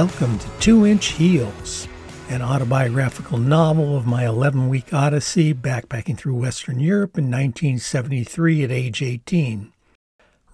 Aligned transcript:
Welcome 0.00 0.38
to 0.38 0.48
Two 0.60 0.86
Inch 0.86 1.08
Heels, 1.08 1.86
an 2.30 2.40
autobiographical 2.40 3.36
novel 3.36 3.98
of 3.98 4.06
my 4.06 4.24
11 4.24 4.70
week 4.70 4.94
odyssey 4.94 5.52
backpacking 5.52 6.16
through 6.16 6.36
Western 6.36 6.80
Europe 6.80 7.18
in 7.18 7.24
1973 7.24 8.64
at 8.64 8.70
age 8.70 9.02
18. 9.02 9.70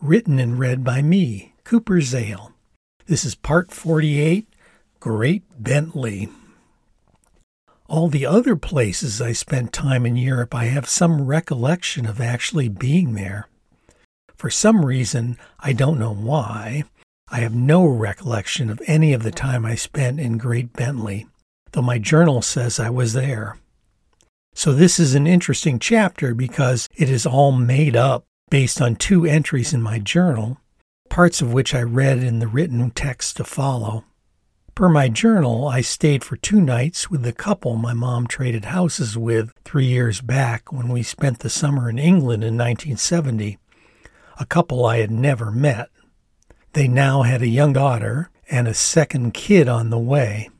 Written 0.03 0.41
and 0.41 0.59
read 0.59 0.83
by 0.83 1.01
me, 1.01 1.55
Cooper 1.63 2.01
Zale. 2.01 2.55
This 3.07 3.25
is 3.25 3.37
part 3.37 3.71
48 3.71 4.49
Great 4.99 5.45
Bentley. 5.63 6.29
All 7.87 8.09
the 8.09 8.27
other 8.27 8.57
places 8.57 9.23
I 9.23 9.31
spent 9.31 9.73
time 9.73 10.05
in 10.05 10.17
Europe, 10.17 10.57
I 10.57 10.65
have 10.65 10.89
some 10.89 11.25
recollection 11.25 12.05
of 12.05 12.21
actually 12.21 12.69
being 12.69 13.15
there. 13.15 13.47
For 14.35 14.51
some 14.51 14.85
reason, 14.85 15.39
I 15.61 15.73
don't 15.73 16.01
know 16.01 16.13
why, 16.13 16.83
I 17.29 17.41
have 17.41 17.55
no 17.55 17.85
recollection 17.85 18.71
of 18.71 18.81
any 18.87 19.13
of 19.13 19.25
the 19.25 19.33
time 19.33 19.67
I 19.67 19.75
spent 19.75 20.21
in 20.21 20.39
Great 20.39 20.73
Bentley, 20.73 21.27
though 21.73 21.83
my 21.83 21.99
journal 21.99 22.41
says 22.41 22.79
I 22.79 22.89
was 22.91 23.15
there. 23.15 23.59
So 24.55 24.73
this 24.73 25.01
is 25.01 25.15
an 25.15 25.27
interesting 25.27 25.81
chapter 25.81 26.35
because 26.35 26.89
it 26.95 27.11
is 27.11 27.27
all 27.27 27.51
made 27.51 27.97
up 27.97 28.25
based 28.49 28.81
on 28.81 28.95
two 28.95 29.27
entries 29.27 29.75
in 29.75 29.83
my 29.83 29.99
journal, 29.99 30.59
parts 31.11 31.43
of 31.43 31.53
which 31.53 31.75
I 31.75 31.83
read 31.83 32.19
in 32.19 32.39
the 32.39 32.47
written 32.47 32.91
text 32.91 33.37
to 33.39 33.45
follow. 33.45 34.05
Per 34.77 34.89
my 34.89 35.09
journal, 35.09 35.67
I 35.67 35.81
stayed 35.81 36.23
for 36.23 36.37
two 36.37 36.61
nights 36.61 37.11
with 37.11 37.23
the 37.23 37.33
couple 37.33 37.75
my 37.75 37.93
mom 37.93 38.29
traded 38.29 38.67
houses 38.67 39.19
with 39.19 39.53
three 39.65 39.87
years 39.87 40.21
back 40.21 40.73
when 40.73 40.89
we 40.89 41.03
spent 41.03 41.41
the 41.41 41.51
summer 41.51 41.91
in 41.91 41.99
England 41.99 42.45
in 42.45 42.57
1970, 42.57 43.59
a 44.39 44.47
couple 44.47 44.87
I 44.87 44.99
had 44.99 45.11
never 45.11 45.51
met. 45.51 45.89
They 46.77 46.89
now 46.89 47.23
had 47.23 47.41
a 47.41 47.49
young 47.49 47.73
daughter 47.73 48.29
and 48.51 48.69
a 48.69 48.75
second 48.75 49.33
kid 49.33 49.67
on 49.67 49.89
the 49.89 49.99
way, 49.99 50.51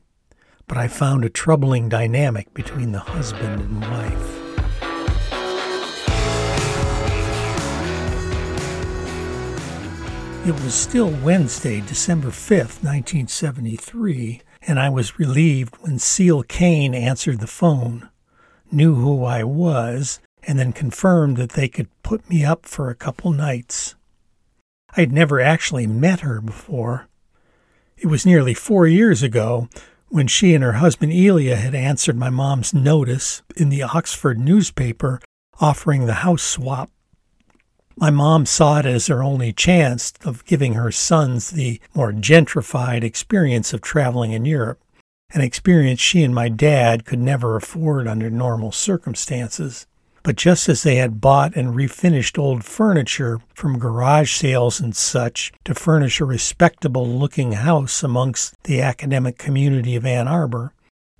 but 0.67 0.75
I 0.75 0.87
found 0.87 1.23
a 1.23 1.29
troubling 1.29 1.89
dynamic 1.89 2.51
between 2.55 2.91
the 2.91 3.01
husband 3.01 3.61
and 3.61 3.81
wife. 3.81 4.33
It 10.47 10.59
was 10.63 10.73
still 10.73 11.11
Wednesday, 11.11 11.81
December 11.81 12.29
5th, 12.29 12.81
1973, 12.81 14.41
and 14.63 14.79
I 14.79 14.89
was 14.89 15.19
relieved 15.19 15.75
when 15.81 15.99
Seal 15.99 16.41
Kane 16.41 16.95
answered 16.95 17.41
the 17.41 17.45
phone, 17.45 18.09
knew 18.71 18.95
who 18.95 19.23
I 19.23 19.43
was, 19.43 20.19
and 20.41 20.57
then 20.57 20.73
confirmed 20.73 21.37
that 21.37 21.51
they 21.51 21.67
could 21.67 21.89
put 22.01 22.27
me 22.27 22.43
up 22.43 22.65
for 22.65 22.89
a 22.89 22.95
couple 22.95 23.31
nights. 23.31 23.93
I'd 24.95 25.11
never 25.11 25.39
actually 25.39 25.87
met 25.87 26.21
her 26.21 26.41
before. 26.41 27.07
It 27.97 28.07
was 28.07 28.25
nearly 28.25 28.53
four 28.53 28.87
years 28.87 29.23
ago 29.23 29.69
when 30.09 30.27
she 30.27 30.53
and 30.53 30.63
her 30.63 30.73
husband 30.73 31.13
Elia 31.13 31.55
had 31.57 31.75
answered 31.75 32.15
my 32.15 32.29
mom's 32.29 32.73
notice 32.73 33.41
in 33.55 33.69
the 33.69 33.83
Oxford 33.83 34.39
newspaper 34.39 35.19
offering 35.59 36.05
the 36.05 36.13
house 36.15 36.43
swap. 36.43 36.91
My 37.95 38.11
mom 38.11 38.45
saw 38.45 38.79
it 38.79 38.85
as 38.85 39.07
her 39.07 39.23
only 39.23 39.51
chance 39.51 40.13
of 40.23 40.45
giving 40.45 40.73
her 40.73 40.91
sons 40.91 41.49
the 41.49 41.81
more 41.95 42.11
gentrified 42.11 43.03
experience 43.03 43.73
of 43.73 43.81
traveling 43.81 44.33
in 44.33 44.45
Europe, 44.45 44.79
an 45.33 45.41
experience 45.41 45.99
she 45.99 46.23
and 46.23 46.33
my 46.33 46.47
dad 46.47 47.05
could 47.05 47.19
never 47.19 47.55
afford 47.55 48.07
under 48.07 48.29
normal 48.29 48.71
circumstances. 48.71 49.87
But 50.27 50.35
just 50.35 50.67
as 50.67 50.83
they 50.83 50.97
had 50.97 51.21
bought 51.21 51.55
and 51.55 51.73
refinished 51.73 52.37
old 52.37 52.65
furniture 52.65 53.39
from 53.53 53.79
garage 53.79 54.35
sales 54.35 54.81
and 54.81 54.93
such 54.93 55.53
to 55.63 55.73
furnish 55.73 56.19
a 56.19 56.25
respectable 56.25 57.07
looking 57.07 57.53
house 57.53 58.03
amongst 58.03 58.61
the 58.65 58.81
academic 58.81 59.37
community 59.37 59.95
of 59.95 60.05
Ann 60.05 60.27
Arbor, 60.27 60.73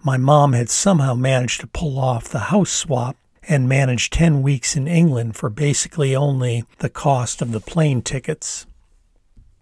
my 0.04 0.18
mom 0.18 0.52
had 0.52 0.70
somehow 0.70 1.14
managed 1.14 1.62
to 1.62 1.68
pull 1.68 1.98
off 1.98 2.28
the 2.28 2.52
house 2.52 2.70
swap 2.70 3.16
and 3.48 3.70
manage 3.70 4.10
10 4.10 4.42
weeks 4.42 4.76
in 4.76 4.90
England 4.90 5.38
for 5.38 5.50
basically 5.50 6.14
only 6.14 6.66
the 6.80 6.90
cost 6.90 7.42
of 7.42 7.54
the 7.54 7.62
plane 7.62 8.02
tickets. 8.02 8.66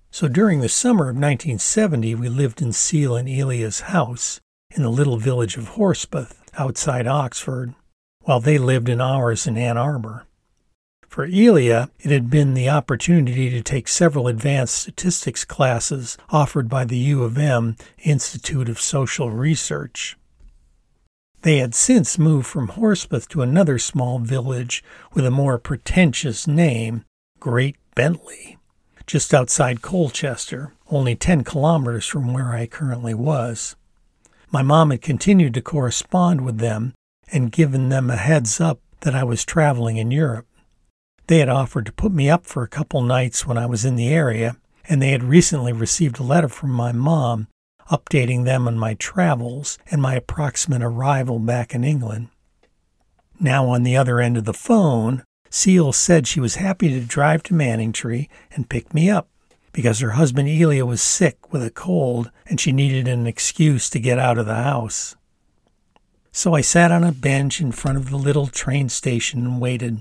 So 0.10 0.28
during 0.28 0.62
the 0.62 0.70
summer 0.70 1.04
of 1.04 1.18
1970, 1.18 2.16
we 2.16 2.30
lived 2.30 2.64
in 2.64 2.74
Seal 2.74 3.16
and 3.16 3.30
Elia's 3.30 3.82
house 3.82 4.42
in 4.72 4.82
the 4.82 4.90
little 4.90 5.18
village 5.18 5.56
of 5.56 5.76
Horspath 5.76 6.34
outside 6.58 7.06
Oxford 7.06 7.76
while 8.26 8.40
they 8.40 8.58
lived 8.58 8.90
in 8.90 9.00
ours 9.00 9.48
in 9.48 9.58
Ann 9.58 9.78
Arbor. 9.78 10.26
For 11.08 11.26
Elia, 11.26 11.90
it 12.00 12.12
had 12.12 12.30
been 12.30 12.56
the 12.56 12.68
opportunity 12.68 13.50
to 13.50 13.62
take 13.62 13.88
several 13.88 14.28
advanced 14.28 14.76
statistics 14.76 15.46
classes 15.46 16.18
offered 16.30 16.68
by 16.68 16.84
the 16.84 16.98
U 16.98 17.24
of 17.24 17.38
M 17.38 17.78
Institute 18.00 18.68
of 18.68 18.82
Social 18.82 19.32
Research. 19.32 20.18
They 21.44 21.60
had 21.60 21.76
since 21.76 22.18
moved 22.18 22.48
from 22.48 22.70
Horspath 22.70 23.30
to 23.30 23.44
another 23.44 23.80
small 23.80 24.20
village 24.20 24.84
with 25.14 25.26
a 25.26 25.32
more 25.32 25.60
pretentious 25.60 26.48
name, 26.48 27.06
Great 27.40 27.78
Bentley, 27.94 28.58
just 29.06 29.34
outside 29.34 29.84
Colchester, 29.84 30.74
only 30.90 31.16
10 31.16 31.44
kilometers 31.44 32.08
from 32.08 32.34
where 32.34 32.50
I 32.54 32.66
currently 32.66 33.14
was. 33.14 33.76
My 34.52 34.64
mom 34.64 34.90
had 34.90 35.04
continued 35.04 35.54
to 35.54 35.62
correspond 35.62 36.42
with 36.42 36.58
them 36.58 36.94
and 37.32 37.52
given 37.52 37.90
them 37.90 38.10
a 38.10 38.16
heads 38.16 38.60
up 38.62 38.80
that 39.02 39.16
I 39.16 39.24
was 39.24 39.46
traveling 39.46 39.98
in 39.98 40.12
Europe. 40.12 40.48
They 41.28 41.40
had 41.40 41.50
offered 41.50 41.86
to 41.88 41.92
put 41.92 42.12
me 42.12 42.30
up 42.30 42.46
for 42.46 42.64
a 42.64 42.68
couple 42.68 43.02
nights 43.02 43.46
when 43.46 43.58
I 43.58 43.66
was 43.66 43.84
in 43.86 43.96
the 43.96 44.10
area, 44.10 44.58
and 44.88 45.02
they 45.02 45.12
had 45.12 45.24
recently 45.24 45.74
received 45.74 46.20
a 46.20 46.24
letter 46.24 46.48
from 46.48 46.70
my 46.70 46.92
mom 46.92 47.48
updating 47.90 48.46
them 48.46 48.68
on 48.68 48.78
my 48.78 48.96
travels 48.96 49.78
and 49.92 50.02
my 50.02 50.16
approximate 50.16 50.84
arrival 50.84 51.40
back 51.40 51.74
in 51.74 51.84
England. 51.84 52.30
Now, 53.40 53.68
on 53.68 53.84
the 53.84 53.98
other 53.98 54.20
end 54.20 54.38
of 54.38 54.46
the 54.46 54.54
phone, 54.54 55.24
Seal 55.50 55.94
said 55.94 56.28
she 56.28 56.40
was 56.40 56.56
happy 56.56 56.90
to 56.90 57.02
drive 57.02 57.44
to 57.44 57.54
Manningtree 57.54 58.28
and 58.52 58.70
pick 58.70 58.94
me 58.94 59.10
up 59.10 59.30
because 59.72 60.00
her 60.00 60.12
husband 60.12 60.48
Elia 60.48 60.86
was 60.86 61.02
sick 61.02 61.52
with 61.52 61.64
a 61.64 61.70
cold 61.70 62.32
and 62.46 62.60
she 62.60 62.72
needed 62.72 63.08
an 63.08 63.28
excuse 63.28 63.90
to 63.90 64.00
get 64.00 64.18
out 64.18 64.38
of 64.38 64.46
the 64.46 64.56
house. 64.56 65.16
So 66.36 66.54
I 66.54 66.60
sat 66.60 66.92
on 66.92 67.06
a 67.06 67.14
bench 67.14 67.62
in 67.62 67.72
front 67.72 67.98
of 67.98 68.10
the 68.10 68.18
little 68.18 68.48
train 68.48 68.90
station 68.90 69.46
and 69.46 69.62
waited. 69.62 70.00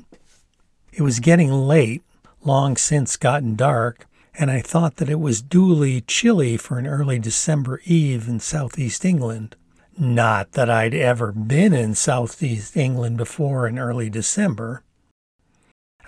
It 0.92 1.02
was 1.02 1.20
getting 1.20 1.52
late, 1.52 2.02
long 2.42 2.76
since 2.76 3.16
gotten 3.16 3.54
dark, 3.54 4.08
and 4.36 4.50
I 4.50 4.60
thought 4.60 4.96
that 4.96 5.08
it 5.08 5.20
was 5.20 5.40
duly 5.40 6.00
chilly 6.00 6.56
for 6.56 6.76
an 6.76 6.88
early 6.88 7.20
December 7.20 7.80
eve 7.84 8.26
in 8.26 8.40
southeast 8.40 9.04
England. 9.04 9.54
Not 9.96 10.50
that 10.52 10.68
I'd 10.68 10.92
ever 10.92 11.30
been 11.30 11.72
in 11.72 11.94
southeast 11.94 12.76
England 12.76 13.16
before 13.16 13.68
in 13.68 13.78
early 13.78 14.10
December. 14.10 14.82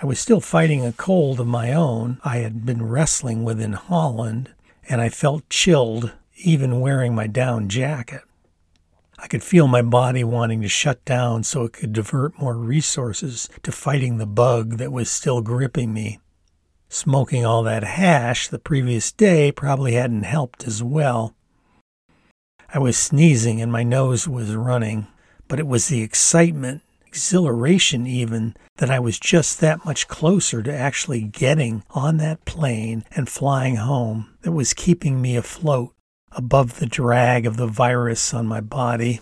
I 0.03 0.07
was 0.07 0.19
still 0.19 0.41
fighting 0.41 0.85
a 0.85 0.91
cold 0.91 1.39
of 1.39 1.47
my 1.47 1.73
own 1.73 2.21
I 2.25 2.39
had 2.39 2.67
been 2.67 2.85
wrestling 2.85 3.45
with 3.45 3.61
in 3.61 3.75
Holland, 3.75 4.51
and 4.89 5.01
I 5.01 5.09
felt 5.09 5.49
chilled 5.49 6.11
even 6.35 6.81
wearing 6.81 7.15
my 7.15 7.29
down 7.29 7.69
jacket. 7.69 8.23
I 9.19 9.29
could 9.29 9.43
feel 9.43 9.67
my 9.67 9.81
body 9.83 10.25
wanting 10.25 10.61
to 10.61 10.69
shut 10.69 11.05
down 11.05 11.43
so 11.43 11.65
it 11.65 11.73
could 11.73 11.93
divert 11.93 12.39
more 12.39 12.57
resources 12.57 13.49
to 13.63 13.73
fighting 13.73 14.19
the 14.19 14.27
bug 14.27 14.77
that 14.77 14.93
was 14.93 15.11
still 15.11 15.41
gripping 15.41 15.93
me. 15.95 16.21
Smoking 16.89 17.45
all 17.45 17.63
that 17.63 17.83
hash 17.83 18.49
the 18.49 18.59
previous 18.59 19.11
day 19.11 19.51
probably 19.51 19.95
hadn't 19.95 20.25
helped 20.25 20.67
as 20.67 20.83
well. 20.83 21.35
I 22.73 22.79
was 22.79 22.99
sneezing 22.99 23.61
and 23.61 23.73
my 23.73 23.83
nose 23.83 24.29
was 24.29 24.55
running, 24.55 25.07
but 25.49 25.59
it 25.59 25.67
was 25.67 25.89
the 25.89 26.03
excitement, 26.03 26.83
exhilaration 27.07 28.07
even, 28.07 28.55
that 28.77 28.91
I 28.91 29.01
was 29.01 29.19
just 29.19 29.61
that 29.61 29.85
much 29.85 30.09
closer 30.09 30.63
to 30.63 30.73
actually 30.73 31.23
getting 31.23 31.85
on 31.91 32.19
that 32.19 32.45
plane 32.45 33.05
and 33.13 33.29
flying 33.29 33.77
home 33.77 34.37
that 34.43 34.53
was 34.53 34.75
keeping 34.75 35.23
me 35.23 35.37
afloat 35.37 35.96
above 36.37 36.79
the 36.79 36.87
drag 36.87 37.47
of 37.47 37.57
the 37.57 37.67
virus 37.67 38.35
on 38.35 38.47
my 38.47 38.61
body. 38.61 39.21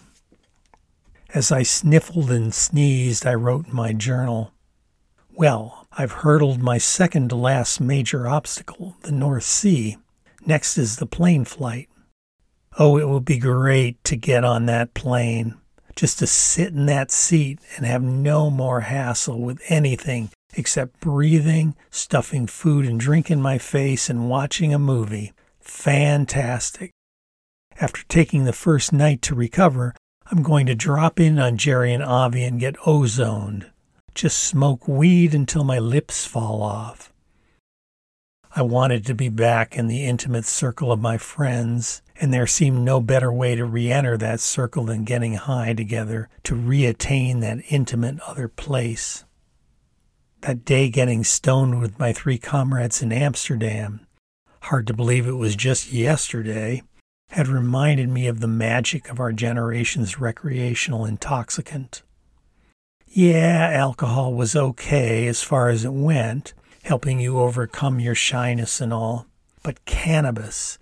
As 1.33 1.53
I 1.53 1.63
sniffled 1.63 2.31
and 2.31 2.53
sneezed, 2.53 3.25
I 3.25 3.35
wrote 3.35 3.69
in 3.69 3.75
my 3.75 3.93
journal, 3.93 4.53
Well, 5.33 5.87
I've 5.93 6.11
hurdled 6.11 6.61
my 6.61 6.79
second 6.79 7.31
to 7.31 7.37
last 7.37 7.81
major 7.81 8.27
obstacle, 8.27 8.97
the 9.03 9.13
North 9.13 9.45
Sea. 9.45 9.97
Next 10.45 10.77
is 10.77 10.97
the 10.97 11.07
plane 11.07 11.45
flight. 11.45 11.89
Oh, 12.79 12.99
it 12.99 13.09
will 13.09 13.21
be 13.21 13.39
great 13.39 14.03
to 14.05 14.17
get 14.17 14.43
on 14.45 14.67
that 14.67 14.95
plane, 14.95 15.55
just 15.95 16.19
to 16.19 16.27
sit 16.27 16.73
in 16.73 16.87
that 16.87 17.13
seat 17.13 17.61
and 17.77 17.87
have 17.87 18.03
no 18.03 18.51
more 18.51 18.81
hassle 18.81 19.41
with 19.41 19.63
anything 19.69 20.31
except 20.57 21.01
breathing, 21.01 21.77
stuffing 21.91 22.49
food 22.49 22.87
and 22.87 22.99
drink 22.99 23.31
in 23.31 23.41
my 23.41 23.59
face, 23.59 24.11
and 24.11 24.29
watching 24.29 24.75
a 24.75 24.79
movie. 24.79 25.33
Fantastic. 25.61 26.94
After 27.81 28.05
taking 28.05 28.45
the 28.45 28.53
first 28.53 28.93
night 28.93 29.21
to 29.23 29.35
recover, 29.35 29.95
I'm 30.27 30.43
going 30.43 30.67
to 30.67 30.75
drop 30.75 31.19
in 31.19 31.39
on 31.39 31.57
Jerry 31.57 31.93
and 31.93 32.03
Avi 32.03 32.45
and 32.45 32.61
get 32.61 32.77
ozoned. 32.87 33.71
Just 34.15 34.39
smoke 34.39 34.87
weed 34.87 35.35
until 35.35 35.65
my 35.65 35.81
lips 35.81 36.25
fall 36.25 36.63
off. 36.63 37.13
I 38.57 38.63
wanted 38.63 39.05
to 39.07 39.15
be 39.15 39.29
back 39.29 39.77
in 39.77 39.89
the 39.89 40.05
intimate 40.05 40.45
circle 40.45 40.93
of 40.93 41.01
my 41.01 41.19
friends, 41.19 42.01
and 42.21 42.33
there 42.33 42.47
seemed 42.47 42.85
no 42.85 43.01
better 43.01 43.33
way 43.33 43.57
to 43.57 43.65
re 43.65 43.91
enter 43.91 44.17
that 44.19 44.39
circle 44.39 44.85
than 44.85 45.03
getting 45.03 45.35
high 45.35 45.73
together 45.73 46.29
to 46.45 46.55
reattain 46.55 47.41
that 47.41 47.65
intimate 47.69 48.21
other 48.21 48.47
place. 48.47 49.25
That 50.43 50.65
day 50.65 50.89
getting 50.89 51.25
stoned 51.25 51.81
with 51.81 51.99
my 51.99 52.13
three 52.13 52.39
comrades 52.39 53.03
in 53.03 53.11
Amsterdam, 53.11 54.07
hard 54.63 54.87
to 54.87 54.95
believe 54.95 55.27
it 55.27 55.33
was 55.33 55.57
just 55.57 55.93
yesterday, 55.93 56.85
had 57.31 57.49
reminded 57.49 58.09
me 58.09 58.27
of 58.27 58.41
the 58.41 58.47
magic 58.47 59.09
of 59.09 59.19
our 59.19 59.33
generation's 59.33 60.21
recreational 60.21 61.05
intoxicant. 61.05 62.03
Yeah, 63.07 63.71
alcohol 63.73 64.35
was 64.35 64.57
okay 64.57 65.27
as 65.27 65.43
far 65.43 65.69
as 65.69 65.85
it 65.85 65.93
went, 65.93 66.53
helping 66.83 67.21
you 67.21 67.39
overcome 67.39 68.01
your 68.01 68.15
shyness 68.15 68.81
and 68.81 68.93
all, 68.93 69.27
but 69.63 69.85
cannabis 69.85 70.79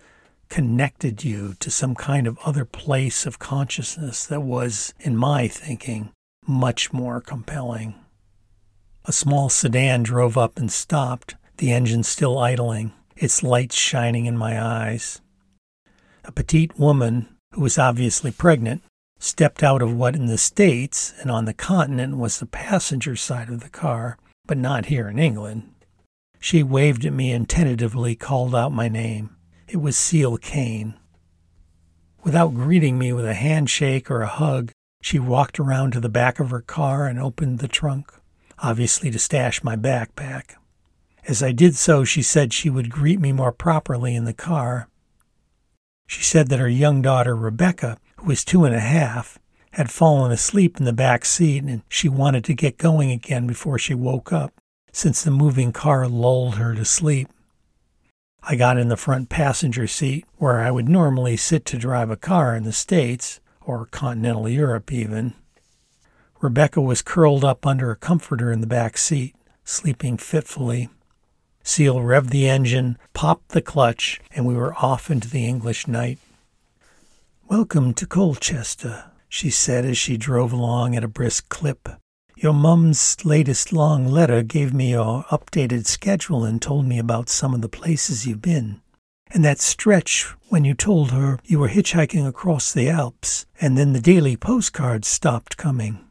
connected 0.49 1.23
you 1.23 1.55
to 1.59 1.71
some 1.71 1.95
kind 1.95 2.27
of 2.27 2.37
other 2.45 2.65
place 2.65 3.25
of 3.25 3.39
consciousness 3.39 4.25
that 4.27 4.41
was, 4.41 4.93
in 4.99 5.17
my 5.17 5.47
thinking, 5.47 6.11
much 6.45 6.93
more 6.93 7.19
compelling. 7.19 7.95
A 9.05 9.11
small 9.11 9.49
sedan 9.49 10.03
drove 10.03 10.37
up 10.37 10.59
and 10.59 10.71
stopped, 10.71 11.35
the 11.57 11.71
engine 11.71 12.03
still 12.03 12.37
idling, 12.37 12.93
its 13.15 13.41
lights 13.41 13.75
shining 13.75 14.27
in 14.27 14.37
my 14.37 14.63
eyes. 14.63 15.21
A 16.25 16.31
petite 16.31 16.79
woman, 16.79 17.27
who 17.51 17.61
was 17.61 17.77
obviously 17.77 18.31
pregnant, 18.31 18.81
stepped 19.19 19.63
out 19.63 19.81
of 19.81 19.93
what 19.93 20.15
in 20.15 20.27
the 20.27 20.37
States 20.37 21.13
and 21.21 21.29
on 21.29 21.45
the 21.45 21.53
continent 21.53 22.17
was 22.17 22.39
the 22.39 22.45
passenger 22.45 23.15
side 23.15 23.49
of 23.49 23.61
the 23.61 23.69
car, 23.69 24.17
but 24.45 24.57
not 24.57 24.87
here 24.87 25.09
in 25.09 25.19
England. 25.19 25.69
She 26.39 26.63
waved 26.63 27.05
at 27.05 27.13
me 27.13 27.31
and 27.31 27.47
tentatively 27.47 28.15
called 28.15 28.53
out 28.53 28.71
my 28.71 28.89
name. 28.89 29.35
It 29.67 29.77
was 29.77 29.97
Seal 29.97 30.37
Kane. 30.37 30.95
Without 32.23 32.53
greeting 32.53 32.97
me 32.97 33.11
with 33.11 33.25
a 33.25 33.33
handshake 33.33 34.09
or 34.09 34.21
a 34.21 34.27
hug, 34.27 34.71
she 35.01 35.19
walked 35.19 35.59
around 35.59 35.91
to 35.91 35.99
the 35.99 36.09
back 36.09 36.39
of 36.39 36.49
her 36.49 36.61
car 36.61 37.07
and 37.07 37.19
opened 37.19 37.59
the 37.59 37.67
trunk, 37.67 38.13
obviously 38.59 39.11
to 39.11 39.19
stash 39.19 39.63
my 39.63 39.75
backpack. 39.75 40.55
As 41.27 41.43
I 41.43 41.51
did 41.51 41.75
so, 41.75 42.03
she 42.03 42.21
said 42.21 42.53
she 42.53 42.69
would 42.69 42.89
greet 42.89 43.19
me 43.19 43.31
more 43.31 43.51
properly 43.51 44.15
in 44.15 44.25
the 44.25 44.33
car, 44.33 44.87
she 46.13 46.21
said 46.21 46.49
that 46.49 46.59
her 46.59 46.69
young 46.69 47.01
daughter, 47.01 47.35
Rebecca, 47.35 47.97
who 48.17 48.27
was 48.27 48.45
two 48.45 48.65
and 48.65 48.75
a 48.75 48.79
half, 48.79 49.39
had 49.71 49.89
fallen 49.89 50.31
asleep 50.31 50.77
in 50.77 50.85
the 50.85 50.93
back 50.93 51.25
seat 51.25 51.63
and 51.63 51.81
she 51.89 52.07
wanted 52.07 52.43
to 52.43 52.53
get 52.53 52.77
going 52.77 53.09
again 53.09 53.47
before 53.47 53.79
she 53.79 53.95
woke 53.95 54.31
up, 54.31 54.53
since 54.91 55.23
the 55.23 55.31
moving 55.31 55.71
car 55.71 56.07
lulled 56.07 56.57
her 56.57 56.75
to 56.75 56.85
sleep. 56.85 57.29
I 58.43 58.55
got 58.55 58.77
in 58.77 58.89
the 58.89 58.95
front 58.95 59.29
passenger 59.29 59.87
seat, 59.87 60.25
where 60.35 60.59
I 60.59 60.69
would 60.69 60.87
normally 60.87 61.35
sit 61.35 61.65
to 61.65 61.79
drive 61.79 62.11
a 62.11 62.15
car 62.15 62.55
in 62.55 62.63
the 62.63 62.71
States, 62.73 63.39
or 63.59 63.87
continental 63.87 64.47
Europe 64.47 64.93
even. 64.93 65.33
Rebecca 66.41 66.79
was 66.79 67.01
curled 67.01 67.43
up 67.43 67.65
under 67.65 67.89
a 67.89 67.95
comforter 67.95 68.51
in 68.51 68.61
the 68.61 68.67
back 68.67 68.99
seat, 68.99 69.35
sleeping 69.63 70.17
fitfully. 70.17 70.89
Seal 71.65 71.95
revved 71.95 72.29
the 72.29 72.47
engine, 72.49 72.97
popped 73.13 73.49
the 73.49 73.61
clutch, 73.61 74.19
and 74.35 74.45
we 74.45 74.53
were 74.53 74.75
off 74.75 75.09
into 75.09 75.29
the 75.29 75.47
English 75.47 75.87
night. 75.87 76.19
Welcome 77.47 77.93
to 77.93 78.05
Colchester, 78.05 79.05
she 79.29 79.49
said 79.49 79.85
as 79.85 79.97
she 79.97 80.17
drove 80.17 80.51
along 80.51 80.93
at 80.93 81.05
a 81.05 81.07
brisk 81.07 81.47
clip. 81.47 81.87
Your 82.35 82.53
mum's 82.53 83.15
latest 83.23 83.71
long 83.71 84.07
letter 84.07 84.43
gave 84.43 84.73
me 84.73 84.91
your 84.91 85.23
updated 85.31 85.85
schedule 85.85 86.43
and 86.43 86.61
told 86.61 86.85
me 86.85 86.99
about 86.99 87.29
some 87.29 87.53
of 87.53 87.61
the 87.61 87.69
places 87.69 88.27
you've 88.27 88.41
been. 88.41 88.81
And 89.31 89.45
that 89.45 89.61
stretch 89.61 90.25
when 90.49 90.65
you 90.65 90.73
told 90.73 91.11
her 91.11 91.39
you 91.45 91.59
were 91.59 91.69
hitchhiking 91.69 92.27
across 92.27 92.73
the 92.73 92.89
Alps, 92.89 93.45
and 93.61 93.77
then 93.77 93.93
the 93.93 94.01
daily 94.01 94.35
postcards 94.35 95.07
stopped 95.07 95.55
coming. 95.55 96.05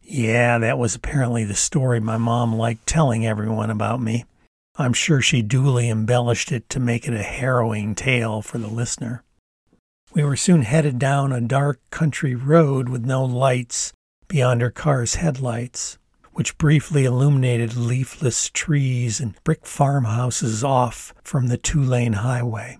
Yeah, 0.00 0.58
that 0.58 0.78
was 0.78 0.94
apparently 0.94 1.42
the 1.42 1.56
story 1.56 1.98
my 1.98 2.18
mom 2.18 2.54
liked 2.54 2.86
telling 2.86 3.26
everyone 3.26 3.70
about 3.70 4.00
me. 4.00 4.24
I'm 4.78 4.92
sure 4.92 5.22
she 5.22 5.40
duly 5.40 5.88
embellished 5.88 6.52
it 6.52 6.68
to 6.70 6.80
make 6.80 7.08
it 7.08 7.14
a 7.14 7.22
harrowing 7.22 7.94
tale 7.94 8.42
for 8.42 8.58
the 8.58 8.68
listener. 8.68 9.22
We 10.12 10.22
were 10.22 10.36
soon 10.36 10.62
headed 10.62 10.98
down 10.98 11.32
a 11.32 11.40
dark 11.40 11.80
country 11.90 12.34
road 12.34 12.88
with 12.88 13.04
no 13.04 13.24
lights 13.24 13.92
beyond 14.28 14.62
our 14.62 14.70
car's 14.70 15.14
headlights, 15.14 15.98
which 16.32 16.58
briefly 16.58 17.06
illuminated 17.06 17.74
leafless 17.74 18.50
trees 18.50 19.18
and 19.18 19.42
brick 19.44 19.64
farmhouses 19.64 20.62
off 20.62 21.14
from 21.22 21.46
the 21.46 21.56
two 21.56 21.82
lane 21.82 22.14
highway. 22.14 22.78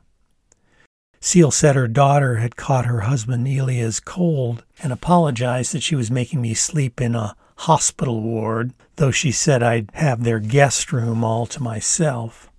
Seal 1.21 1.51
said 1.51 1.77
her 1.77 1.89
daughter 1.89 2.37
had 2.37 2.57
caught 2.57 2.85
her 2.85 3.01
husband 3.01 3.49
Elia's 3.49 4.01
cold 4.01 4.65
and 4.83 4.93
apologized 4.93 5.73
that 5.73 5.83
she 5.83 5.95
was 5.95 6.11
making 6.11 6.43
me 6.43 6.53
sleep 6.53 7.01
in 7.01 7.15
a 7.15 7.35
hospital 7.57 8.21
ward, 8.21 8.73
though 8.97 9.11
she 9.11 9.33
said 9.33 9.63
I'd 9.63 9.91
have 9.95 10.23
their 10.23 10.41
guest 10.41 10.93
room 10.93 11.25
all 11.25 11.47
to 11.47 11.63
myself. 11.63 12.51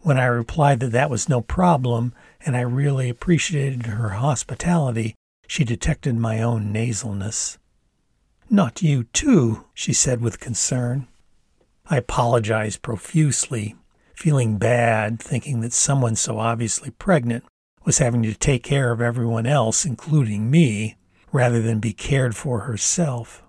When 0.00 0.18
I 0.18 0.24
replied 0.24 0.80
that 0.80 0.92
that 0.92 1.10
was 1.10 1.28
no 1.28 1.40
problem 1.40 2.12
and 2.44 2.56
I 2.56 2.62
really 2.62 3.08
appreciated 3.08 3.86
her 3.86 4.10
hospitality, 4.10 5.14
she 5.46 5.64
detected 5.64 6.16
my 6.16 6.42
own 6.42 6.72
nasalness. 6.72 7.58
Not 8.50 8.82
you, 8.82 9.04
too, 9.04 9.64
she 9.74 9.92
said 9.92 10.20
with 10.20 10.40
concern. 10.40 11.06
I 11.86 11.98
apologized 11.98 12.82
profusely, 12.82 13.76
feeling 14.14 14.58
bad, 14.58 15.20
thinking 15.20 15.60
that 15.60 15.72
someone 15.72 16.16
so 16.16 16.38
obviously 16.38 16.90
pregnant 16.90 17.44
was 17.84 17.98
having 17.98 18.22
to 18.22 18.34
take 18.34 18.62
care 18.62 18.92
of 18.92 19.00
everyone 19.00 19.46
else, 19.46 19.84
including 19.84 20.50
me, 20.50 20.96
rather 21.32 21.60
than 21.62 21.80
be 21.80 21.92
cared 21.92 22.36
for 22.36 22.60
herself. 22.60 23.41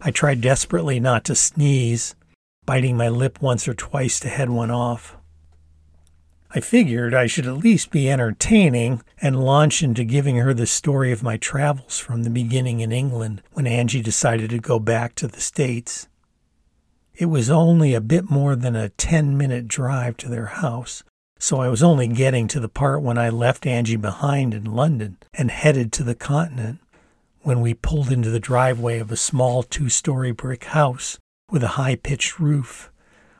I 0.00 0.10
tried 0.10 0.40
desperately 0.40 1.00
not 1.00 1.24
to 1.24 1.34
sneeze, 1.34 2.14
biting 2.64 2.96
my 2.96 3.08
lip 3.08 3.42
once 3.42 3.66
or 3.66 3.74
twice 3.74 4.20
to 4.20 4.28
head 4.28 4.50
one 4.50 4.70
off. 4.70 5.16
I 6.50 6.60
figured 6.60 7.12
I 7.12 7.26
should 7.26 7.46
at 7.46 7.58
least 7.58 7.90
be 7.90 8.10
entertaining 8.10 9.02
and 9.20 9.44
launch 9.44 9.82
into 9.82 10.04
giving 10.04 10.36
her 10.36 10.54
the 10.54 10.66
story 10.66 11.12
of 11.12 11.22
my 11.22 11.36
travels 11.36 11.98
from 11.98 12.22
the 12.22 12.30
beginning 12.30 12.80
in 12.80 12.90
England 12.90 13.42
when 13.52 13.66
Angie 13.66 14.00
decided 14.00 14.50
to 14.50 14.58
go 14.58 14.78
back 14.78 15.14
to 15.16 15.28
the 15.28 15.40
States. 15.40 16.08
It 17.14 17.26
was 17.26 17.50
only 17.50 17.92
a 17.92 18.00
bit 18.00 18.30
more 18.30 18.56
than 18.56 18.76
a 18.76 18.88
10 18.90 19.36
minute 19.36 19.68
drive 19.68 20.16
to 20.18 20.28
their 20.28 20.46
house, 20.46 21.02
so 21.38 21.60
I 21.60 21.68
was 21.68 21.82
only 21.82 22.08
getting 22.08 22.48
to 22.48 22.60
the 22.60 22.68
part 22.68 23.02
when 23.02 23.18
I 23.18 23.28
left 23.28 23.66
Angie 23.66 23.96
behind 23.96 24.54
in 24.54 24.64
London 24.64 25.18
and 25.34 25.50
headed 25.50 25.92
to 25.92 26.02
the 26.02 26.14
continent 26.14 26.78
when 27.42 27.60
we 27.60 27.74
pulled 27.74 28.10
into 28.10 28.30
the 28.30 28.40
driveway 28.40 28.98
of 28.98 29.10
a 29.10 29.16
small 29.16 29.62
two 29.62 29.88
story 29.88 30.32
brick 30.32 30.64
house 30.64 31.18
with 31.50 31.62
a 31.62 31.68
high 31.78 31.96
pitched 31.96 32.38
roof, 32.38 32.90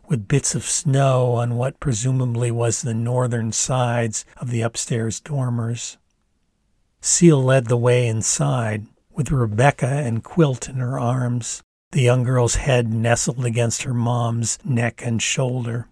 with 0.08 0.28
bits 0.28 0.54
of 0.54 0.64
snow 0.64 1.32
on 1.32 1.56
what 1.56 1.80
presumably 1.80 2.50
was 2.50 2.82
the 2.82 2.94
northern 2.94 3.52
sides 3.52 4.24
of 4.38 4.50
the 4.50 4.62
upstairs 4.62 5.20
dormers. 5.20 5.98
Seal 7.00 7.42
led 7.42 7.66
the 7.66 7.76
way 7.76 8.06
inside, 8.06 8.86
with 9.10 9.30
Rebecca 9.30 9.86
and 9.86 10.24
Quilt 10.24 10.68
in 10.68 10.76
her 10.76 10.98
arms, 10.98 11.62
the 11.92 12.02
young 12.02 12.22
girl's 12.22 12.56
head 12.56 12.92
nestled 12.92 13.44
against 13.44 13.82
her 13.82 13.94
mom's 13.94 14.58
neck 14.64 15.02
and 15.04 15.22
shoulder. 15.22 15.88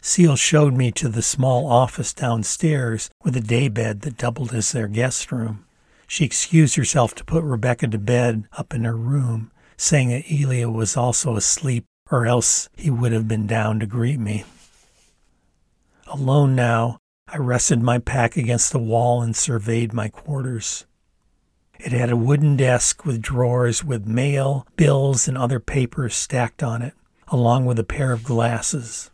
Seal 0.00 0.34
showed 0.34 0.74
me 0.74 0.90
to 0.92 1.08
the 1.08 1.22
small 1.22 1.66
office 1.66 2.12
downstairs 2.12 3.08
with 3.22 3.36
a 3.36 3.40
daybed 3.40 4.00
that 4.00 4.16
doubled 4.16 4.52
as 4.52 4.72
their 4.72 4.88
guest 4.88 5.30
room. 5.30 5.64
She 6.12 6.26
excused 6.26 6.76
herself 6.76 7.14
to 7.14 7.24
put 7.24 7.42
Rebecca 7.42 7.88
to 7.88 7.96
bed 7.96 8.44
up 8.52 8.74
in 8.74 8.84
her 8.84 8.94
room, 8.94 9.50
saying 9.78 10.10
that 10.10 10.30
Elia 10.30 10.68
was 10.68 10.94
also 10.94 11.36
asleep, 11.36 11.86
or 12.10 12.26
else 12.26 12.68
he 12.76 12.90
would 12.90 13.12
have 13.12 13.26
been 13.26 13.46
down 13.46 13.80
to 13.80 13.86
greet 13.86 14.20
me. 14.20 14.44
Alone 16.06 16.54
now, 16.54 16.98
I 17.28 17.38
rested 17.38 17.80
my 17.80 17.98
pack 17.98 18.36
against 18.36 18.72
the 18.72 18.78
wall 18.78 19.22
and 19.22 19.34
surveyed 19.34 19.94
my 19.94 20.08
quarters. 20.08 20.84
It 21.80 21.92
had 21.92 22.10
a 22.10 22.14
wooden 22.14 22.58
desk 22.58 23.06
with 23.06 23.22
drawers 23.22 23.82
with 23.82 24.06
mail, 24.06 24.66
bills, 24.76 25.26
and 25.26 25.38
other 25.38 25.60
papers 25.60 26.14
stacked 26.14 26.62
on 26.62 26.82
it, 26.82 26.92
along 27.28 27.64
with 27.64 27.78
a 27.78 27.84
pair 27.84 28.12
of 28.12 28.22
glasses. 28.22 29.10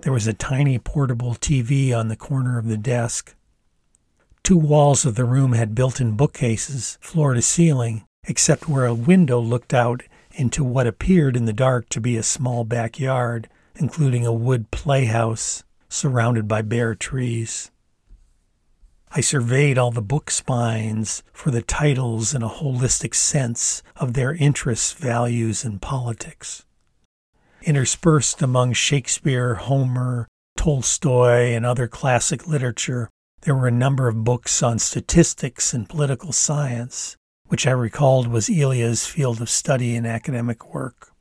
There 0.00 0.12
was 0.12 0.26
a 0.26 0.34
tiny 0.34 0.78
portable 0.78 1.34
TV 1.34 1.98
on 1.98 2.08
the 2.08 2.14
corner 2.14 2.58
of 2.58 2.66
the 2.66 2.76
desk, 2.76 3.34
Two 4.44 4.58
walls 4.58 5.06
of 5.06 5.14
the 5.14 5.24
room 5.24 5.54
had 5.54 5.74
built 5.74 6.02
in 6.02 6.18
bookcases, 6.18 6.98
floor 7.00 7.32
to 7.32 7.40
ceiling, 7.40 8.04
except 8.24 8.68
where 8.68 8.84
a 8.84 8.92
window 8.92 9.40
looked 9.40 9.72
out 9.72 10.02
into 10.32 10.62
what 10.62 10.86
appeared 10.86 11.34
in 11.34 11.46
the 11.46 11.52
dark 11.54 11.88
to 11.88 11.98
be 11.98 12.18
a 12.18 12.22
small 12.22 12.62
backyard, 12.62 13.48
including 13.76 14.26
a 14.26 14.34
wood 14.34 14.70
playhouse 14.70 15.64
surrounded 15.88 16.46
by 16.46 16.60
bare 16.60 16.94
trees. 16.94 17.70
I 19.10 19.22
surveyed 19.22 19.78
all 19.78 19.90
the 19.90 20.02
book 20.02 20.30
spines 20.30 21.22
for 21.32 21.50
the 21.50 21.62
titles 21.62 22.34
in 22.34 22.42
a 22.42 22.48
holistic 22.50 23.14
sense 23.14 23.82
of 23.96 24.12
their 24.12 24.34
interests, 24.34 24.92
values, 24.92 25.64
and 25.64 25.80
politics. 25.80 26.66
Interspersed 27.62 28.42
among 28.42 28.74
Shakespeare, 28.74 29.54
Homer, 29.54 30.28
Tolstoy, 30.54 31.54
and 31.54 31.64
other 31.64 31.88
classic 31.88 32.46
literature, 32.46 33.08
there 33.44 33.54
were 33.54 33.68
a 33.68 33.72
number 33.72 34.08
of 34.08 34.24
books 34.24 34.62
on 34.62 34.78
statistics 34.78 35.74
and 35.74 35.86
political 35.88 36.32
science, 36.32 37.16
which 37.48 37.66
I 37.66 37.72
recalled 37.72 38.26
was 38.26 38.48
Elia's 38.48 39.06
field 39.06 39.42
of 39.42 39.50
study 39.50 39.94
and 39.96 40.06
academic 40.06 40.72
work. 40.72 41.12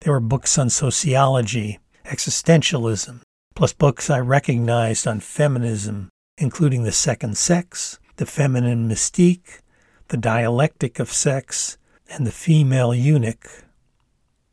There 0.00 0.14
were 0.14 0.20
books 0.20 0.56
on 0.56 0.70
sociology, 0.70 1.80
existentialism, 2.06 3.20
plus 3.54 3.74
books 3.74 4.08
I 4.08 4.20
recognized 4.20 5.06
on 5.06 5.20
feminism, 5.20 6.08
including 6.38 6.82
The 6.82 6.92
Second 6.92 7.36
Sex, 7.36 7.98
The 8.16 8.26
Feminine 8.26 8.88
Mystique, 8.88 9.60
The 10.08 10.16
Dialectic 10.16 10.98
of 10.98 11.12
Sex, 11.12 11.76
and 12.08 12.26
The 12.26 12.32
Female 12.32 12.94
Eunuch. 12.94 13.64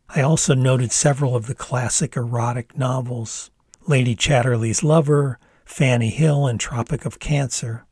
I 0.09 0.21
also 0.21 0.53
noted 0.53 0.91
several 0.91 1.37
of 1.37 1.47
the 1.47 1.55
classic 1.55 2.17
erotic 2.17 2.77
novels 2.77 3.49
Lady 3.87 4.13
Chatterley's 4.13 4.83
Lover, 4.83 5.39
Fanny 5.71 6.09
Hill, 6.09 6.47
and 6.47 6.59
Tropic 6.59 7.05
of 7.05 7.17
Cancer. 7.17 7.85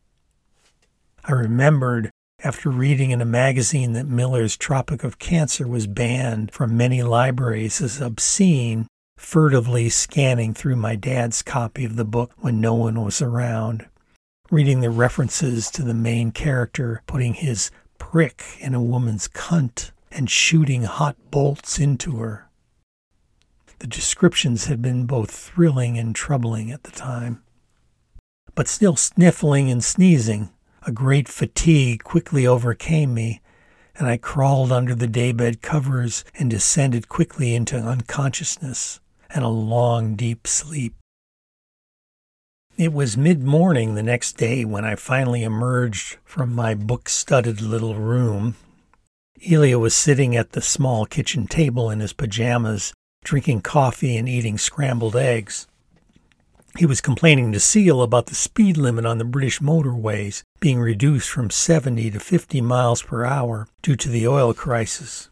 I 1.23 1.31
remembered 1.31 2.11
after 2.43 2.69
reading 2.69 3.11
in 3.11 3.21
a 3.21 3.25
magazine 3.25 3.93
that 3.93 4.05
Miller's 4.05 4.57
Tropic 4.57 5.05
of 5.05 5.17
Cancer 5.17 5.65
was 5.65 5.87
banned 5.87 6.51
from 6.51 6.75
many 6.75 7.01
libraries 7.01 7.81
as 7.81 8.01
obscene, 8.01 8.85
furtively 9.17 9.87
scanning 9.87 10.53
through 10.53 10.75
my 10.75 10.97
dad's 10.97 11.41
copy 11.41 11.85
of 11.85 11.95
the 11.95 12.03
book 12.03 12.33
when 12.39 12.59
no 12.59 12.73
one 12.73 13.01
was 13.01 13.21
around, 13.21 13.87
reading 14.51 14.81
the 14.81 14.89
references 14.89 15.71
to 15.71 15.81
the 15.81 15.93
main 15.93 16.31
character 16.31 17.01
putting 17.07 17.33
his 17.33 17.71
prick 17.97 18.43
in 18.59 18.75
a 18.75 18.83
woman's 18.83 19.29
cunt 19.29 19.91
and 20.11 20.29
shooting 20.29 20.83
hot 20.83 21.15
bolts 21.31 21.79
into 21.79 22.17
her. 22.17 22.49
The 23.79 23.87
descriptions 23.87 24.65
had 24.65 24.81
been 24.81 25.05
both 25.05 25.31
thrilling 25.31 25.97
and 25.97 26.13
troubling 26.13 26.71
at 26.71 26.83
the 26.83 26.91
time. 26.91 27.41
But 28.59 28.67
still 28.67 28.97
sniffling 28.97 29.71
and 29.71 29.81
sneezing, 29.81 30.49
a 30.85 30.91
great 30.91 31.29
fatigue 31.29 32.03
quickly 32.03 32.45
overcame 32.45 33.13
me, 33.13 33.39
and 33.95 34.05
I 34.05 34.17
crawled 34.17 34.69
under 34.69 34.93
the 34.93 35.07
daybed 35.07 35.61
covers 35.61 36.25
and 36.37 36.49
descended 36.49 37.07
quickly 37.07 37.55
into 37.55 37.77
unconsciousness 37.77 38.99
and 39.29 39.45
a 39.45 39.47
long, 39.47 40.17
deep 40.17 40.45
sleep. 40.45 40.93
It 42.75 42.91
was 42.91 43.15
mid 43.15 43.45
morning 43.45 43.95
the 43.95 44.03
next 44.03 44.35
day 44.35 44.65
when 44.65 44.83
I 44.83 44.95
finally 44.95 45.43
emerged 45.43 46.17
from 46.25 46.53
my 46.53 46.75
book 46.75 47.07
studded 47.07 47.61
little 47.61 47.95
room. 47.95 48.57
Elia 49.49 49.79
was 49.79 49.95
sitting 49.95 50.35
at 50.35 50.51
the 50.51 50.61
small 50.61 51.05
kitchen 51.05 51.47
table 51.47 51.89
in 51.89 52.01
his 52.01 52.11
pajamas, 52.11 52.91
drinking 53.23 53.61
coffee 53.61 54.17
and 54.17 54.27
eating 54.27 54.57
scrambled 54.57 55.15
eggs. 55.15 55.65
He 56.77 56.85
was 56.85 57.01
complaining 57.01 57.51
to 57.51 57.59
Seal 57.59 58.01
about 58.01 58.27
the 58.27 58.35
speed 58.35 58.77
limit 58.77 59.05
on 59.05 59.17
the 59.17 59.25
British 59.25 59.59
motorways 59.59 60.43
being 60.59 60.79
reduced 60.79 61.29
from 61.29 61.49
70 61.49 62.11
to 62.11 62.19
50 62.19 62.61
miles 62.61 63.01
per 63.01 63.25
hour 63.25 63.67
due 63.81 63.95
to 63.95 64.09
the 64.09 64.27
oil 64.27 64.53
crisis, 64.53 65.29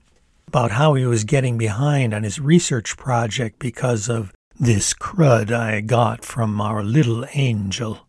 about 0.48 0.72
how 0.72 0.96
he 0.96 1.06
was 1.06 1.24
getting 1.24 1.58
behind 1.58 2.14
on 2.14 2.24
his 2.24 2.40
research 2.40 2.98
project 2.98 3.60
because 3.60 4.10
of 4.10 4.34
this 4.60 4.94
crud 4.94 5.52
I 5.52 5.82
got 5.82 6.26
from 6.26 6.60
our 6.60 6.84
little 6.84 7.26
angel. 7.34 8.00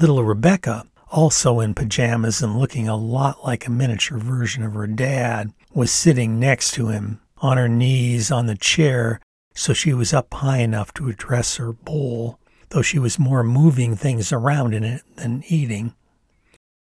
Little 0.00 0.24
Rebecca, 0.24 0.86
also 1.10 1.60
in 1.60 1.74
pajamas 1.74 2.42
and 2.42 2.58
looking 2.58 2.88
a 2.88 2.96
lot 2.96 3.44
like 3.44 3.66
a 3.66 3.70
miniature 3.70 4.18
version 4.18 4.64
of 4.64 4.74
her 4.74 4.86
dad, 4.86 5.52
was 5.72 5.92
sitting 5.92 6.40
next 6.40 6.72
to 6.74 6.88
him, 6.88 7.20
on 7.38 7.56
her 7.56 7.68
knees 7.68 8.32
on 8.32 8.46
the 8.46 8.56
chair 8.56 9.20
so 9.58 9.72
she 9.72 9.92
was 9.92 10.14
up 10.14 10.32
high 10.34 10.58
enough 10.58 10.94
to 10.94 11.08
address 11.08 11.56
her 11.56 11.72
bowl, 11.72 12.38
though 12.68 12.80
she 12.80 12.96
was 12.96 13.18
more 13.18 13.42
moving 13.42 13.96
things 13.96 14.32
around 14.32 14.72
in 14.72 14.84
it 14.84 15.02
than 15.16 15.42
eating. 15.48 15.92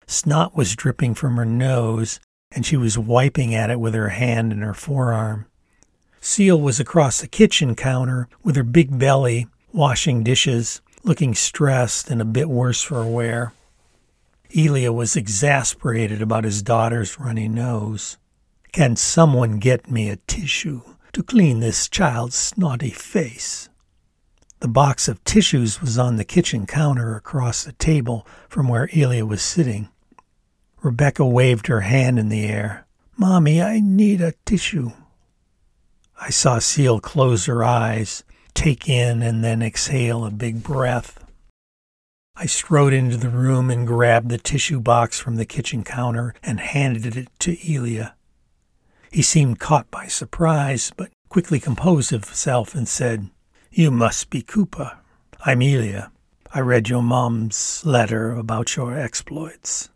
Snot 0.07 0.57
was 0.57 0.75
dripping 0.75 1.13
from 1.13 1.37
her 1.37 1.45
nose, 1.45 2.19
and 2.51 2.65
she 2.65 2.75
was 2.75 2.97
wiping 2.97 3.55
at 3.55 3.69
it 3.69 3.79
with 3.79 3.93
her 3.93 4.09
hand 4.09 4.51
and 4.51 4.61
her 4.61 4.73
forearm. 4.73 5.45
Seal 6.19 6.59
was 6.59 6.77
across 6.77 7.21
the 7.21 7.29
kitchen 7.29 7.75
counter 7.75 8.27
with 8.43 8.57
her 8.57 8.63
big 8.63 8.99
belly, 8.99 9.47
washing 9.71 10.21
dishes, 10.21 10.81
looking 11.01 11.33
stressed 11.33 12.09
and 12.09 12.21
a 12.21 12.25
bit 12.25 12.49
worse 12.49 12.81
for 12.81 13.05
wear. 13.05 13.53
Elia 14.53 14.91
was 14.91 15.15
exasperated 15.15 16.21
about 16.21 16.43
his 16.43 16.61
daughter's 16.61 17.21
runny 17.21 17.47
nose. 17.47 18.17
Can 18.73 18.97
someone 18.97 19.59
get 19.59 19.89
me 19.89 20.09
a 20.09 20.17
tissue? 20.27 20.81
To 21.15 21.23
clean 21.23 21.61
this 21.61 21.87
child's 21.87 22.35
snotty 22.35 22.89
face. 22.89 23.69
The 24.59 24.67
box 24.67 25.07
of 25.07 25.23
tissues 25.23 25.79
was 25.79 25.97
on 25.97 26.17
the 26.17 26.25
kitchen 26.25 26.65
counter 26.65 27.15
across 27.15 27.63
the 27.63 27.71
table 27.71 28.27
from 28.49 28.67
where 28.67 28.89
Elia 28.93 29.25
was 29.25 29.41
sitting. 29.41 29.87
Rebecca 30.83 31.25
waved 31.25 31.67
her 31.67 31.81
hand 31.81 32.19
in 32.19 32.27
the 32.27 32.43
air. 32.43 32.85
Mommy, 33.15 33.61
I 33.61 33.79
need 33.79 34.19
a 34.19 34.33
tissue. 34.45 34.91
I 36.19 36.31
saw 36.31 36.59
Seal 36.59 36.99
close 36.99 37.45
her 37.45 37.63
eyes, 37.63 38.25
take 38.53 38.89
in 38.89 39.21
and 39.21 39.41
then 39.41 39.61
exhale 39.61 40.25
a 40.25 40.31
big 40.31 40.63
breath. 40.63 41.23
I 42.35 42.45
strode 42.45 42.91
into 42.91 43.15
the 43.15 43.29
room 43.29 43.71
and 43.71 43.87
grabbed 43.87 44.27
the 44.27 44.37
tissue 44.37 44.81
box 44.81 45.17
from 45.17 45.37
the 45.37 45.45
kitchen 45.45 45.85
counter 45.85 46.33
and 46.43 46.59
handed 46.59 47.15
it 47.15 47.29
to 47.39 47.55
Elia. 47.73 48.15
He 49.15 49.21
seemed 49.21 49.61
caught 49.61 49.89
by 49.89 50.07
surprise, 50.07 50.91
but 50.97 51.09
quickly 51.29 51.57
composed 51.57 52.09
himself 52.09 52.75
and 52.75 52.85
said, 52.85 53.29
You 53.71 53.89
must 53.89 54.29
be 54.29 54.41
Cooper. 54.41 54.97
I'm 55.45 55.61
Elia. 55.61 56.11
I 56.53 56.59
read 56.59 56.89
your 56.89 57.01
mom's 57.01 57.81
letter 57.85 58.33
about 58.33 58.75
your 58.75 58.93
exploits. 58.99 59.89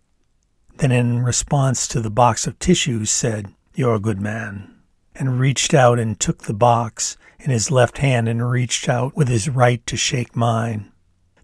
Then, 0.78 0.94
in 0.94 1.22
response 1.22 1.86
to 1.90 2.00
the 2.00 2.10
box 2.10 2.48
of 2.48 2.60
tissues, 2.60 3.12
said, 3.12 3.54
You're 3.76 3.96
a 3.96 4.00
good 4.00 4.22
man, 4.22 4.74
and 5.14 5.38
reached 5.38 5.74
out 5.74 6.00
and 6.00 6.18
took 6.18 6.44
the 6.44 6.54
box 6.54 7.18
in 7.42 7.52
his 7.52 7.70
left 7.70 7.98
hand 7.98 8.30
and 8.30 8.50
reached 8.50 8.88
out 8.88 9.18
with 9.18 9.28
his 9.28 9.50
right 9.50 9.86
to 9.88 9.98
shake 9.98 10.34
mine. 10.34 10.94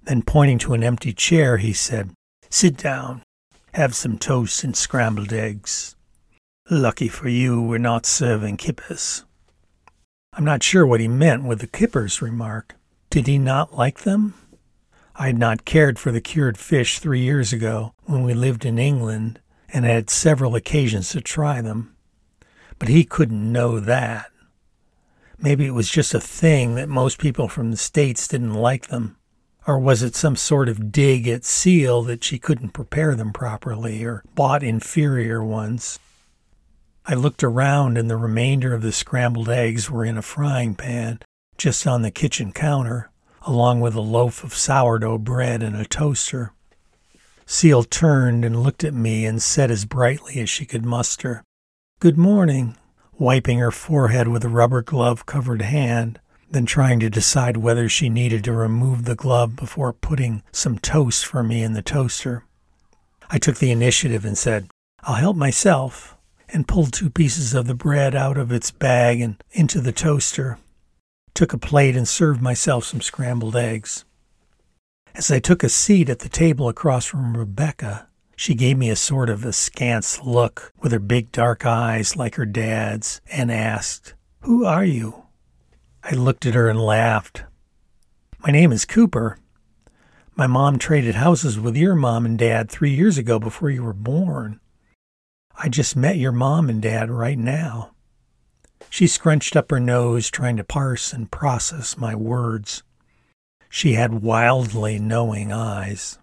Then, 0.04 0.22
pointing 0.22 0.60
to 0.60 0.76
an 0.76 0.84
empty 0.86 1.12
chair, 1.12 1.58
he 1.58 1.74
said, 1.74 2.12
Sit 2.50 2.78
down. 2.78 3.22
Have 3.74 3.94
some 3.94 4.18
toast 4.18 4.64
and 4.64 4.78
scrambled 4.78 5.34
eggs. 5.34 5.95
Lucky 6.72 7.10
for 7.10 7.30
you, 7.30 7.62
we're 7.62 7.78
not 7.78 8.08
serving 8.08 8.58
kippers. 8.58 9.24
I'm 10.34 10.44
not 10.44 10.64
sure 10.64 10.84
what 10.84 11.00
he 11.00 11.08
meant 11.08 11.44
with 11.44 11.60
the 11.60 11.68
kippers 11.68 12.24
remark. 12.24 12.74
Did 13.12 13.28
he 13.28 13.38
not 13.38 13.78
like 13.78 14.00
them? 14.00 14.34
I 15.16 15.28
had 15.28 15.38
not 15.38 15.66
cared 15.66 16.00
for 16.00 16.12
the 16.12 16.20
cured 16.20 16.58
fish 16.58 16.98
three 16.98 17.20
years 17.20 17.54
ago 17.54 17.94
when 18.06 18.24
we 18.24 18.34
lived 18.34 18.66
in 18.66 18.80
England 18.80 19.40
and 19.72 19.86
had 19.86 20.10
several 20.10 20.56
occasions 20.56 21.10
to 21.10 21.22
try 21.22 21.62
them. 21.62 21.96
But 22.80 22.90
he 22.90 23.04
couldn't 23.04 23.52
know 23.52 23.80
that. 23.80 24.32
Maybe 25.38 25.68
it 25.68 25.76
was 25.76 25.92
just 25.92 26.16
a 26.16 26.20
thing 26.20 26.74
that 26.74 26.90
most 26.90 27.20
people 27.20 27.48
from 27.48 27.70
the 27.70 27.78
States 27.78 28.28
didn't 28.28 28.56
like 28.56 28.88
them. 28.88 29.18
Or 29.68 29.78
was 29.78 30.02
it 30.02 30.16
some 30.16 30.36
sort 30.36 30.68
of 30.68 30.92
dig 30.92 31.28
at 31.28 31.46
Seal 31.46 32.02
that 32.04 32.24
she 32.24 32.40
couldn't 32.40 32.70
prepare 32.70 33.14
them 33.14 33.34
properly 33.34 34.04
or 34.04 34.24
bought 34.34 34.64
inferior 34.64 35.44
ones? 35.44 36.00
I 37.08 37.14
looked 37.14 37.44
around, 37.44 37.98
and 37.98 38.10
the 38.10 38.18
remainder 38.18 38.74
of 38.74 38.82
the 38.82 38.92
scrambled 38.92 39.50
eggs 39.50 39.92
were 39.92 40.04
in 40.04 40.18
a 40.18 40.24
frying 40.24 40.74
pan 40.74 41.20
just 41.58 41.86
on 41.86 42.02
the 42.02 42.10
kitchen 42.10 42.52
counter, 42.52 43.12
along 43.44 43.80
with 43.80 43.94
a 43.94 44.02
loaf 44.02 44.44
of 44.44 44.56
sourdough 44.56 45.20
bread 45.20 45.62
and 45.62 45.76
a 45.76 45.86
toaster. 45.86 46.52
Seal 47.46 47.84
turned 47.84 48.44
and 48.44 48.64
looked 48.64 48.84
at 48.84 48.94
me 48.94 49.26
and 49.26 49.42
said 49.42 49.70
as 49.70 49.86
brightly 49.86 50.40
as 50.40 50.50
she 50.50 50.66
could 50.66 50.84
muster, 50.84 51.44
Good 52.00 52.18
morning, 52.18 52.76
wiping 53.20 53.60
her 53.60 53.72
forehead 53.72 54.28
with 54.28 54.44
a 54.44 54.50
rubber 54.50 54.82
glove 54.82 55.28
covered 55.28 55.62
hand, 55.62 56.20
then 56.50 56.66
trying 56.66 57.00
to 57.02 57.10
decide 57.10 57.58
whether 57.58 57.88
she 57.88 58.10
needed 58.10 58.44
to 58.46 58.52
remove 58.52 59.06
the 59.06 59.16
glove 59.16 59.56
before 59.56 59.94
putting 59.94 60.42
some 60.52 60.80
toast 60.80 61.26
for 61.26 61.44
me 61.44 61.62
in 61.62 61.74
the 61.74 61.84
toaster. 61.84 62.44
I 63.30 63.38
took 63.38 63.58
the 63.58 63.72
initiative 63.72 64.26
and 64.26 64.38
said, 64.38 64.70
I'll 65.04 65.16
help 65.16 65.38
myself 65.38 66.15
and 66.56 66.70
pulled 66.70 66.94
two 66.94 67.10
pieces 67.10 67.54
of 67.54 67.68
the 67.68 67.76
bread 67.76 68.16
out 68.16 68.38
of 68.38 68.50
its 68.50 68.72
bag 68.72 69.20
and 69.20 69.44
into 69.52 69.82
the 69.82 69.92
toaster. 69.92 70.58
Took 71.34 71.52
a 71.52 71.58
plate 71.58 71.98
and 71.98 72.08
served 72.08 72.42
myself 72.42 72.86
some 72.86 73.02
scrambled 73.02 73.58
eggs. 73.58 74.06
As 75.14 75.30
I 75.30 75.40
took 75.40 75.64
a 75.64 75.70
seat 75.70 76.08
at 76.08 76.20
the 76.20 76.30
table 76.30 76.70
across 76.70 77.06
from 77.06 77.36
Rebecca, 77.36 78.08
she 78.38 78.56
gave 78.56 78.78
me 78.78 78.90
a 78.90 78.96
sort 78.96 79.30
of 79.30 79.44
askance 79.44 80.22
look 80.24 80.72
with 80.82 80.94
her 80.94 81.00
big 81.00 81.34
dark 81.34 81.66
eyes 81.66 82.16
like 82.16 82.36
her 82.36 82.46
dad's 82.46 83.20
and 83.30 83.52
asked, 83.52 84.14
Who 84.42 84.64
are 84.64 84.86
you? 84.86 85.26
I 86.06 86.16
looked 86.16 86.46
at 86.46 86.54
her 86.54 86.70
and 86.70 86.80
laughed. 86.80 87.44
My 88.40 88.52
name 88.52 88.72
is 88.72 88.86
Cooper. 88.86 89.40
My 90.38 90.48
mom 90.48 90.80
traded 90.80 91.16
houses 91.16 91.60
with 91.60 91.76
your 91.76 91.96
mom 91.96 92.26
and 92.26 92.40
dad 92.40 92.72
three 92.72 92.96
years 92.96 93.18
ago 93.18 93.40
before 93.40 93.70
you 93.70 93.84
were 93.84 93.92
born. 93.92 94.62
I 95.58 95.70
just 95.70 95.96
met 95.96 96.18
your 96.18 96.32
mom 96.32 96.70
and 96.70 96.82
dad 96.82 97.10
right 97.10 97.38
now. 97.38 97.92
She 98.90 99.08
scrunched 99.08 99.56
up 99.56 99.72
her 99.72 99.80
nose, 99.80 100.30
trying 100.30 100.58
to 100.58 100.64
parse 100.64 101.14
and 101.14 101.32
process 101.32 101.98
my 101.98 102.16
words. 102.16 102.84
She 103.70 103.94
had 103.94 104.22
wildly 104.22 105.00
knowing 105.00 105.52
eyes. 105.52 106.18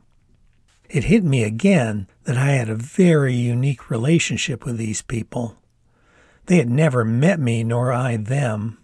It 0.89 1.05
hit 1.05 1.25
me 1.25 1.43
again 1.45 2.09
that 2.25 2.37
I 2.37 2.53
had 2.53 2.69
a 2.69 2.75
very 2.75 3.35
unique 3.35 3.91
relationship 3.91 4.65
with 4.65 4.77
these 4.77 5.03
people. 5.03 5.57
They 6.47 6.59
had 6.59 6.69
never 6.71 7.05
met 7.05 7.41
me, 7.41 7.65
nor 7.65 7.93
I 7.93 8.17
them. 8.17 8.79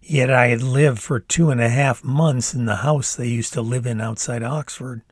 Yet 0.00 0.30
I 0.30 0.48
had 0.48 0.62
lived 0.62 1.00
for 1.00 1.20
two 1.20 1.50
and 1.50 1.60
a 1.60 1.68
half 1.68 2.02
months 2.02 2.54
in 2.54 2.64
the 2.64 2.76
house 2.76 3.14
they 3.14 3.28
used 3.28 3.52
to 3.52 3.62
live 3.62 3.86
in 3.86 4.00
outside 4.00 4.42
Oxford, 4.42 5.02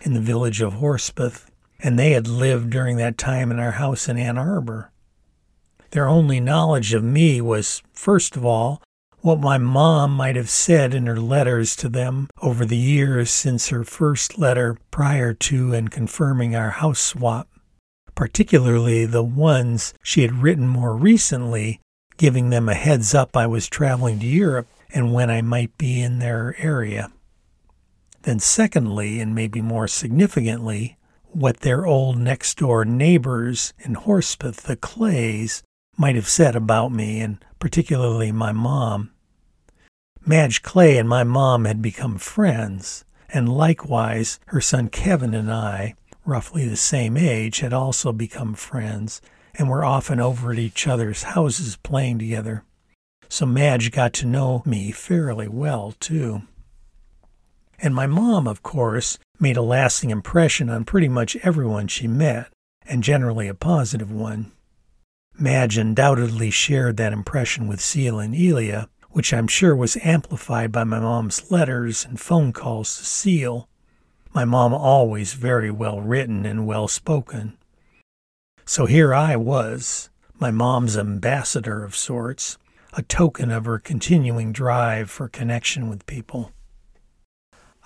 in 0.00 0.14
the 0.14 0.20
village 0.20 0.60
of 0.60 0.74
Horspath, 0.74 1.50
and 1.80 1.98
they 1.98 2.12
had 2.12 2.26
lived 2.26 2.70
during 2.70 2.96
that 2.96 3.18
time 3.18 3.50
in 3.50 3.58
our 3.58 3.72
house 3.72 4.08
in 4.08 4.16
Ann 4.18 4.38
Arbor. 4.38 4.90
Their 5.90 6.08
only 6.08 6.40
knowledge 6.40 6.94
of 6.94 7.04
me 7.04 7.40
was, 7.40 7.82
first 7.92 8.36
of 8.36 8.44
all, 8.44 8.82
what 9.20 9.40
my 9.40 9.58
mom 9.58 10.12
might 10.12 10.36
have 10.36 10.48
said 10.48 10.94
in 10.94 11.06
her 11.06 11.18
letters 11.18 11.74
to 11.76 11.88
them 11.88 12.28
over 12.40 12.64
the 12.64 12.76
years 12.76 13.30
since 13.30 13.68
her 13.68 13.82
first 13.82 14.38
letter 14.38 14.78
prior 14.90 15.34
to 15.34 15.74
and 15.74 15.90
confirming 15.90 16.54
our 16.54 16.70
house 16.70 17.00
swap, 17.00 17.48
particularly 18.14 19.04
the 19.04 19.24
ones 19.24 19.94
she 20.02 20.22
had 20.22 20.42
written 20.42 20.68
more 20.68 20.94
recently, 20.96 21.80
giving 22.16 22.50
them 22.50 22.68
a 22.68 22.74
heads 22.74 23.14
up 23.14 23.36
I 23.36 23.46
was 23.46 23.68
traveling 23.68 24.20
to 24.20 24.26
Europe 24.26 24.68
and 24.94 25.12
when 25.12 25.30
I 25.30 25.42
might 25.42 25.76
be 25.76 26.00
in 26.00 26.20
their 26.20 26.54
area. 26.58 27.10
Then, 28.22 28.38
secondly, 28.38 29.20
and 29.20 29.34
maybe 29.34 29.60
more 29.60 29.88
significantly, 29.88 30.96
what 31.28 31.60
their 31.60 31.86
old 31.86 32.18
next 32.18 32.58
door 32.58 32.84
neighbors 32.84 33.74
in 33.78 33.94
Horspath, 33.94 34.62
the 34.62 34.76
Clays, 34.76 35.62
might 35.96 36.14
have 36.16 36.28
said 36.28 36.54
about 36.56 36.92
me, 36.92 37.20
and 37.20 37.44
particularly 37.58 38.32
my 38.32 38.52
mom. 38.52 39.10
Madge 40.24 40.62
Clay 40.62 40.98
and 40.98 41.08
my 41.08 41.24
mom 41.24 41.64
had 41.64 41.80
become 41.80 42.18
friends, 42.18 43.04
and 43.28 43.48
likewise 43.48 44.40
her 44.46 44.60
son 44.60 44.88
Kevin 44.88 45.34
and 45.34 45.50
I, 45.52 45.94
roughly 46.24 46.68
the 46.68 46.76
same 46.76 47.16
age, 47.16 47.60
had 47.60 47.72
also 47.72 48.12
become 48.12 48.54
friends 48.54 49.20
and 49.54 49.68
were 49.68 49.84
often 49.84 50.20
over 50.20 50.52
at 50.52 50.58
each 50.58 50.86
other's 50.86 51.22
houses 51.22 51.76
playing 51.76 52.18
together. 52.18 52.64
So 53.28 53.46
Madge 53.46 53.90
got 53.90 54.12
to 54.14 54.26
know 54.26 54.62
me 54.66 54.92
fairly 54.92 55.48
well, 55.48 55.94
too. 55.98 56.42
And 57.78 57.94
my 57.94 58.06
mom, 58.06 58.46
of 58.46 58.62
course, 58.62 59.18
made 59.38 59.56
a 59.56 59.62
lasting 59.62 60.10
impression 60.10 60.68
on 60.68 60.84
pretty 60.84 61.08
much 61.08 61.36
everyone 61.36 61.88
she 61.88 62.06
met, 62.06 62.48
and 62.86 63.02
generally 63.02 63.48
a 63.48 63.54
positive 63.54 64.10
one. 64.10 64.52
Madge 65.38 65.76
undoubtedly 65.76 66.50
shared 66.50 66.96
that 66.96 67.12
impression 67.12 67.66
with 67.66 67.80
Seal 67.80 68.18
and 68.18 68.34
Elia, 68.34 68.88
which 69.10 69.34
I'm 69.34 69.48
sure 69.48 69.76
was 69.76 69.98
amplified 70.02 70.72
by 70.72 70.84
my 70.84 70.98
mom's 70.98 71.50
letters 71.50 72.04
and 72.04 72.20
phone 72.20 72.52
calls 72.52 72.96
to 72.96 73.04
Seal. 73.04 73.68
My 74.32 74.44
mom 74.44 74.72
always 74.72 75.34
very 75.34 75.70
well 75.70 76.00
written 76.00 76.44
and 76.46 76.66
well 76.66 76.88
spoken. 76.88 77.56
So 78.64 78.86
here 78.86 79.14
I 79.14 79.36
was, 79.36 80.10
my 80.38 80.50
mom's 80.50 80.96
ambassador 80.96 81.84
of 81.84 81.94
sorts, 81.94 82.58
a 82.92 83.02
token 83.02 83.50
of 83.50 83.64
her 83.66 83.78
continuing 83.78 84.52
drive 84.52 85.10
for 85.10 85.28
connection 85.28 85.88
with 85.88 86.06
people. 86.06 86.52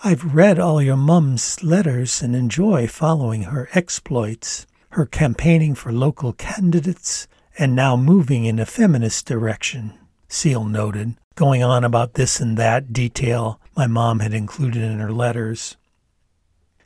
I've 0.02 0.35
read 0.35 0.59
all 0.59 0.80
your 0.80 0.97
mum's 0.97 1.62
letters 1.62 2.23
and 2.23 2.35
enjoy 2.35 2.87
following 2.87 3.42
her 3.42 3.69
exploits, 3.75 4.66
her 4.92 5.04
campaigning 5.04 5.75
for 5.75 5.93
local 5.93 6.32
candidates, 6.32 7.28
and 7.58 7.76
now 7.76 7.99
moving 7.99 8.47
in 8.47 8.58
a 8.58 8.65
feminist 8.65 9.26
direction, 9.26 9.93
Seal 10.26 10.65
noted, 10.65 11.17
going 11.34 11.63
on 11.63 11.84
about 11.84 12.15
this 12.15 12.41
and 12.41 12.56
that 12.56 12.95
detail 12.95 13.60
my 13.76 13.86
mom 13.86 14.21
had 14.21 14.32
included 14.32 14.82
in 14.82 15.00
her 15.00 15.13
letters. 15.13 15.76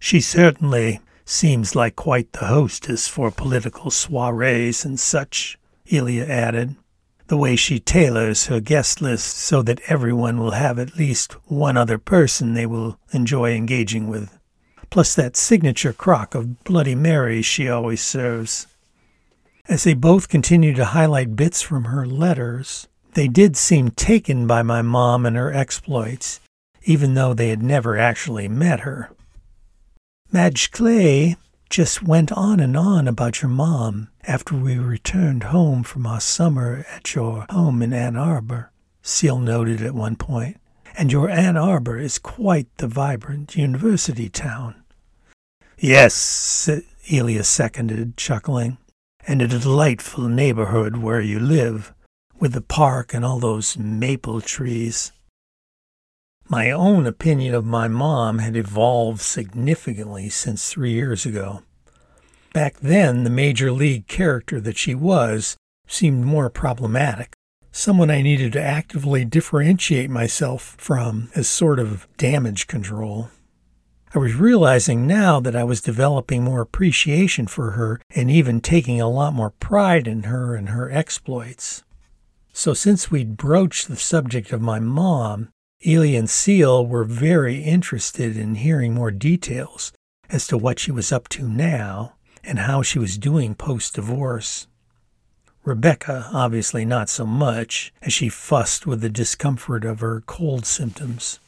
She 0.01 0.21
certainly 0.21 0.99
seems 1.25 1.77
like 1.77 1.95
quite 1.95 2.33
the 2.33 2.47
hostess 2.47 3.07
for 3.07 3.31
political 3.31 3.93
soirees 3.93 4.85
and 4.85 4.99
such, 4.99 5.57
Elia 5.89 6.27
added. 6.27 6.75
The 7.27 7.37
way 7.39 7.57
she 7.57 7.81
tailors 7.81 8.47
her 8.47 8.61
guest 8.61 9.01
list 9.01 9.39
so 9.39 9.63
that 9.63 9.81
everyone 9.89 10.39
will 10.39 10.51
have 10.51 10.79
at 10.79 10.97
least 10.97 11.33
one 11.51 11.77
other 11.77 11.97
person 11.97 12.53
they 12.53 12.67
will 12.67 12.99
enjoy 13.13 13.55
engaging 13.55 14.09
with, 14.09 14.39
plus 14.91 15.15
that 15.15 15.37
signature 15.37 15.95
crock 15.95 16.35
of 16.35 16.63
Bloody 16.65 16.95
Marys 16.95 17.47
she 17.47 17.69
always 17.69 18.03
serves. 18.03 18.67
As 19.69 19.85
they 19.85 19.95
both 19.95 20.29
continued 20.29 20.77
to 20.77 20.85
highlight 20.85 21.37
bits 21.37 21.63
from 21.63 21.85
her 21.85 22.07
letters, 22.07 22.89
they 23.15 23.29
did 23.29 23.57
seem 23.57 23.91
taken 23.91 24.47
by 24.47 24.63
my 24.63 24.83
mom 24.83 25.25
and 25.25 25.37
her 25.37 25.53
exploits, 25.53 26.41
even 26.83 27.15
though 27.15 27.33
they 27.33 27.49
had 27.49 27.63
never 27.63 27.97
actually 27.97 28.49
met 28.49 28.81
her. 28.81 29.11
Madge 30.31 30.71
Clay 30.71 31.37
just 31.75 32.05
went 32.05 32.31
on 32.31 32.61
and 32.61 32.77
on 32.77 33.09
about 33.09 33.43
your 33.43 33.49
mom 33.49 34.07
after 34.29 34.55
we 34.55 34.79
returned 34.79 35.43
home 35.43 35.83
from 35.83 36.07
our 36.07 36.21
summer 36.21 36.87
at 36.89 37.17
your 37.17 37.45
home 37.51 37.83
in 37.83 37.93
Ann 37.93 38.15
Arbor, 38.15 38.71
Seal 39.03 39.41
noted 39.41 39.83
at 39.83 39.93
one 39.93 40.15
point. 40.15 40.57
And 40.97 41.11
your 41.11 41.29
Ann 41.29 41.57
Arbor 41.57 41.99
is 41.99 42.21
quite 42.21 42.69
the 42.77 42.87
vibrant 42.87 43.57
university 43.57 44.29
town. 44.29 44.85
Yes, 45.77 46.71
Elia 47.11 47.43
seconded, 47.43 48.17
chuckling 48.17 48.79
and 49.27 49.43
a 49.43 49.49
delightful 49.49 50.29
neighborhood 50.29 50.99
where 50.99 51.21
you 51.21 51.41
live, 51.41 51.93
with 52.39 52.53
the 52.53 52.61
park 52.61 53.13
and 53.13 53.25
all 53.25 53.41
those 53.41 53.77
maple 53.77 54.41
trees. 54.41 55.11
My 56.49 56.71
own 56.71 57.07
opinion 57.07 57.55
of 57.55 57.65
my 57.65 57.89
mom 57.89 58.39
had 58.39 58.55
evolved 58.55 59.21
significantly 59.21 60.29
since 60.29 60.69
three 60.69 60.93
years 60.93 61.25
ago. 61.25 61.63
Back 62.53 62.81
then, 62.81 63.25
the 63.25 63.31
major 63.31 63.73
league 63.73 64.07
character 64.07 64.61
that 64.61 64.77
she 64.77 64.95
was 64.95 65.57
seemed 65.87 66.25
more 66.25 66.51
problematic, 66.51 67.33
someone 67.73 68.11
I 68.11 68.23
needed 68.23 68.53
to 68.53 68.63
actively 68.63 69.25
differentiate 69.25 70.11
myself 70.11 70.77
from 70.79 71.31
as 71.35 71.49
sort 71.49 71.79
of 71.79 72.07
damage 72.19 72.67
control. 72.67 73.31
I 74.15 74.19
was 74.19 74.35
realizing 74.35 75.07
now 75.07 75.41
that 75.41 75.57
I 75.57 75.65
was 75.65 75.81
developing 75.81 76.45
more 76.45 76.61
appreciation 76.61 77.49
for 77.49 77.73
her 77.73 78.01
and 78.15 78.31
even 78.31 78.61
taking 78.61 79.01
a 79.01 79.09
lot 79.09 79.35
more 79.35 79.51
pride 79.51 80.07
in 80.07 80.25
her 80.25 80.55
and 80.55 80.69
her 80.69 80.89
exploits. 80.91 81.83
So, 82.53 82.75
since 82.75 83.11
we'd 83.11 83.37
broached 83.37 83.89
the 83.89 83.97
subject 83.97 84.53
of 84.53 84.61
my 84.61 84.79
mom, 84.79 85.49
Elia 85.87 86.19
and 86.19 86.31
Seal 86.31 86.87
were 86.87 87.05
very 87.05 87.63
interested 87.63 88.39
in 88.39 88.55
hearing 88.55 88.95
more 88.95 89.11
details 89.11 89.93
as 90.31 90.47
to 90.47 90.57
what 90.57 90.79
she 90.79 90.91
was 90.91 91.13
up 91.13 91.29
to 91.31 91.47
now 91.47 92.15
and 92.43 92.61
how 92.61 92.81
she 92.81 92.99
was 92.99 93.19
doing 93.19 93.55
post 93.55 93.95
divorce. 93.95 94.67
Rebecca, 95.63 96.31
obviously 96.33 96.87
not 96.87 97.11
so 97.11 97.27
much, 97.27 97.93
as 98.01 98.15
she 98.15 98.31
fussed 98.31 98.87
with 98.87 99.03
the 99.03 99.11
discomfort 99.11 99.85
of 99.85 100.01
her 100.01 100.23
cold 100.23 100.65
symptoms. 100.65 101.39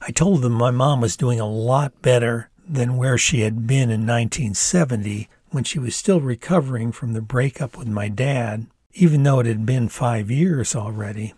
I 0.00 0.10
told 0.10 0.42
them 0.42 0.52
my 0.52 0.72
mom 0.72 1.00
was 1.00 1.16
doing 1.16 1.38
a 1.38 1.48
lot 1.48 2.02
better 2.02 2.50
than 2.68 2.96
where 2.96 3.18
she 3.18 3.40
had 3.40 3.68
been 3.68 3.90
in 3.90 4.06
1970 4.06 5.28
when 5.50 5.62
she 5.62 5.78
was 5.78 5.94
still 5.94 6.20
recovering 6.20 6.90
from 6.90 7.12
the 7.12 7.22
breakup 7.22 7.76
with 7.76 7.88
my 7.88 8.08
dad, 8.08 8.66
even 8.94 9.22
though 9.22 9.38
it 9.38 9.46
had 9.46 9.64
been 9.64 9.88
five 9.88 10.28
years 10.28 10.74
already. 10.74 11.34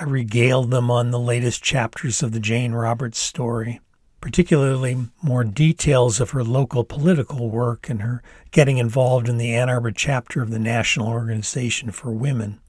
I 0.00 0.04
regaled 0.04 0.70
them 0.70 0.92
on 0.92 1.10
the 1.10 1.18
latest 1.18 1.60
chapters 1.60 2.22
of 2.22 2.30
the 2.30 2.38
Jane 2.38 2.70
Roberts 2.70 3.18
story, 3.18 3.80
particularly 4.20 5.08
more 5.22 5.42
details 5.42 6.20
of 6.20 6.30
her 6.30 6.44
local 6.44 6.84
political 6.84 7.50
work 7.50 7.90
and 7.90 8.02
her 8.02 8.22
getting 8.52 8.78
involved 8.78 9.28
in 9.28 9.38
the 9.38 9.52
Ann 9.52 9.68
Arbor 9.68 9.90
chapter 9.90 10.40
of 10.40 10.50
the 10.50 10.58
National 10.60 11.08
Organization 11.08 11.90
for 11.90 12.12
Women. 12.12 12.60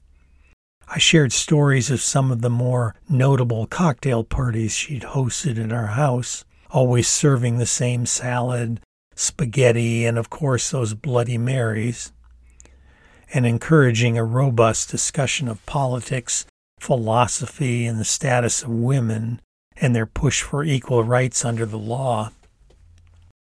I 0.88 0.98
shared 0.98 1.32
stories 1.32 1.88
of 1.88 2.00
some 2.00 2.32
of 2.32 2.40
the 2.40 2.50
more 2.50 2.96
notable 3.08 3.68
cocktail 3.68 4.24
parties 4.24 4.72
she'd 4.72 5.02
hosted 5.02 5.56
in 5.56 5.70
our 5.70 5.86
house, 5.86 6.44
always 6.70 7.06
serving 7.06 7.58
the 7.58 7.66
same 7.66 8.06
salad, 8.06 8.80
spaghetti, 9.14 10.04
and 10.04 10.18
of 10.18 10.30
course 10.30 10.70
those 10.72 10.94
Bloody 10.94 11.38
Marys, 11.38 12.12
and 13.32 13.46
encouraging 13.46 14.18
a 14.18 14.24
robust 14.24 14.90
discussion 14.90 15.46
of 15.46 15.64
politics, 15.64 16.44
philosophy, 16.80 17.86
and 17.86 18.00
the 18.00 18.04
status 18.04 18.62
of 18.62 18.70
women 18.70 19.40
and 19.76 19.94
their 19.94 20.06
push 20.06 20.42
for 20.42 20.64
equal 20.64 21.04
rights 21.04 21.44
under 21.44 21.66
the 21.66 21.78
law. 21.78 22.30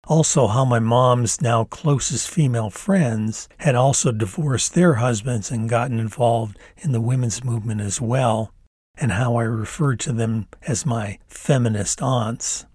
Also, 0.08 0.48
how 0.48 0.64
my 0.64 0.80
mom's 0.80 1.42
now 1.42 1.64
closest 1.64 2.30
female 2.30 2.70
friends 2.70 3.50
had 3.60 3.74
also 3.74 4.12
divorced 4.12 4.74
their 4.74 4.96
husbands 4.96 5.50
and 5.50 5.68
gotten 5.68 6.00
involved 6.00 6.58
in 6.78 6.92
the 6.92 7.02
women's 7.02 7.44
movement 7.44 7.82
as 7.82 8.00
well, 8.00 8.54
and 8.98 9.14
how 9.14 9.36
I 9.36 9.44
referred 9.44 10.00
to 10.02 10.14
them 10.14 10.48
as 10.68 10.86
my 10.86 11.18
feminist 11.28 12.02
aunts. 12.04 12.66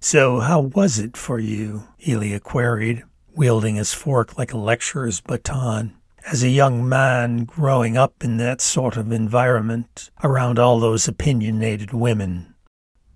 So, 0.00 0.40
how 0.40 0.60
was 0.60 0.98
it 0.98 1.16
for 1.16 1.38
you? 1.38 1.84
Elia 2.06 2.40
queried, 2.40 3.04
wielding 3.34 3.76
his 3.76 3.94
fork 3.94 4.36
like 4.36 4.52
a 4.52 4.58
lecturer's 4.58 5.20
baton. 5.20 5.97
As 6.26 6.42
a 6.42 6.48
young 6.48 6.88
man 6.88 7.44
growing 7.44 7.96
up 7.96 8.22
in 8.22 8.36
that 8.38 8.60
sort 8.60 8.96
of 8.96 9.12
environment 9.12 10.10
around 10.22 10.58
all 10.58 10.78
those 10.78 11.08
opinionated 11.08 11.92
women, 11.92 12.54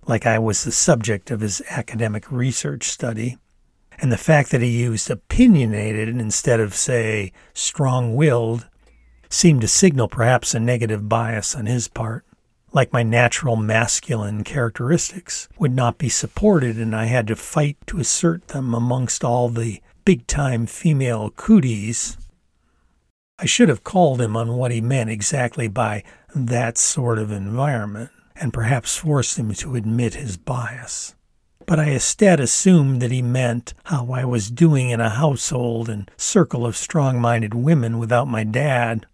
like 0.07 0.25
I 0.25 0.39
was 0.39 0.63
the 0.63 0.71
subject 0.71 1.31
of 1.31 1.41
his 1.41 1.61
academic 1.69 2.31
research 2.31 2.89
study, 2.89 3.37
and 3.99 4.11
the 4.11 4.17
fact 4.17 4.51
that 4.51 4.61
he 4.61 4.81
used 4.81 5.09
opinionated 5.09 6.09
instead 6.09 6.59
of, 6.59 6.73
say, 6.73 7.31
strong 7.53 8.15
willed 8.15 8.67
seemed 9.29 9.61
to 9.61 9.67
signal 9.67 10.07
perhaps 10.07 10.53
a 10.53 10.59
negative 10.59 11.07
bias 11.07 11.55
on 11.55 11.65
his 11.65 11.87
part. 11.87 12.25
Like 12.71 12.91
my 12.91 13.03
natural 13.03 13.55
masculine 13.55 14.43
characteristics 14.43 15.47
would 15.59 15.75
not 15.75 15.99
be 15.99 16.09
supported, 16.09 16.77
and 16.77 16.95
I 16.95 17.05
had 17.05 17.27
to 17.27 17.35
fight 17.35 17.77
to 17.87 17.99
assert 17.99 18.47
them 18.47 18.73
amongst 18.73 19.23
all 19.23 19.49
the 19.49 19.79
big 20.05 20.25
time 20.25 20.65
female 20.65 21.29
cooties. 21.29 22.17
I 23.39 23.45
should 23.45 23.69
have 23.69 23.83
called 23.83 24.21
him 24.21 24.37
on 24.37 24.55
what 24.55 24.71
he 24.71 24.81
meant 24.81 25.09
exactly 25.09 25.67
by 25.67 26.03
that 26.35 26.77
sort 26.77 27.19
of 27.19 27.31
environment, 27.31 28.11
and 28.35 28.53
perhaps 28.53 28.95
forced 28.95 29.37
him 29.37 29.53
to 29.53 29.75
admit 29.75 30.13
his 30.15 30.37
bias 30.37 31.15
but 31.65 31.79
I 31.79 31.85
instead 31.85 32.39
assumed 32.39 33.01
that 33.01 33.11
he 33.11 33.21
meant 33.21 33.73
how 33.85 34.11
I 34.11 34.25
was 34.25 34.51
doing 34.51 34.89
in 34.89 34.99
a 34.99 35.09
household 35.09 35.89
and 35.89 36.09
circle 36.17 36.65
of 36.65 36.75
strong 36.75 37.19
minded 37.19 37.53
women 37.53 37.99
without 37.99 38.27
my 38.27 38.43
dad. 38.43 39.05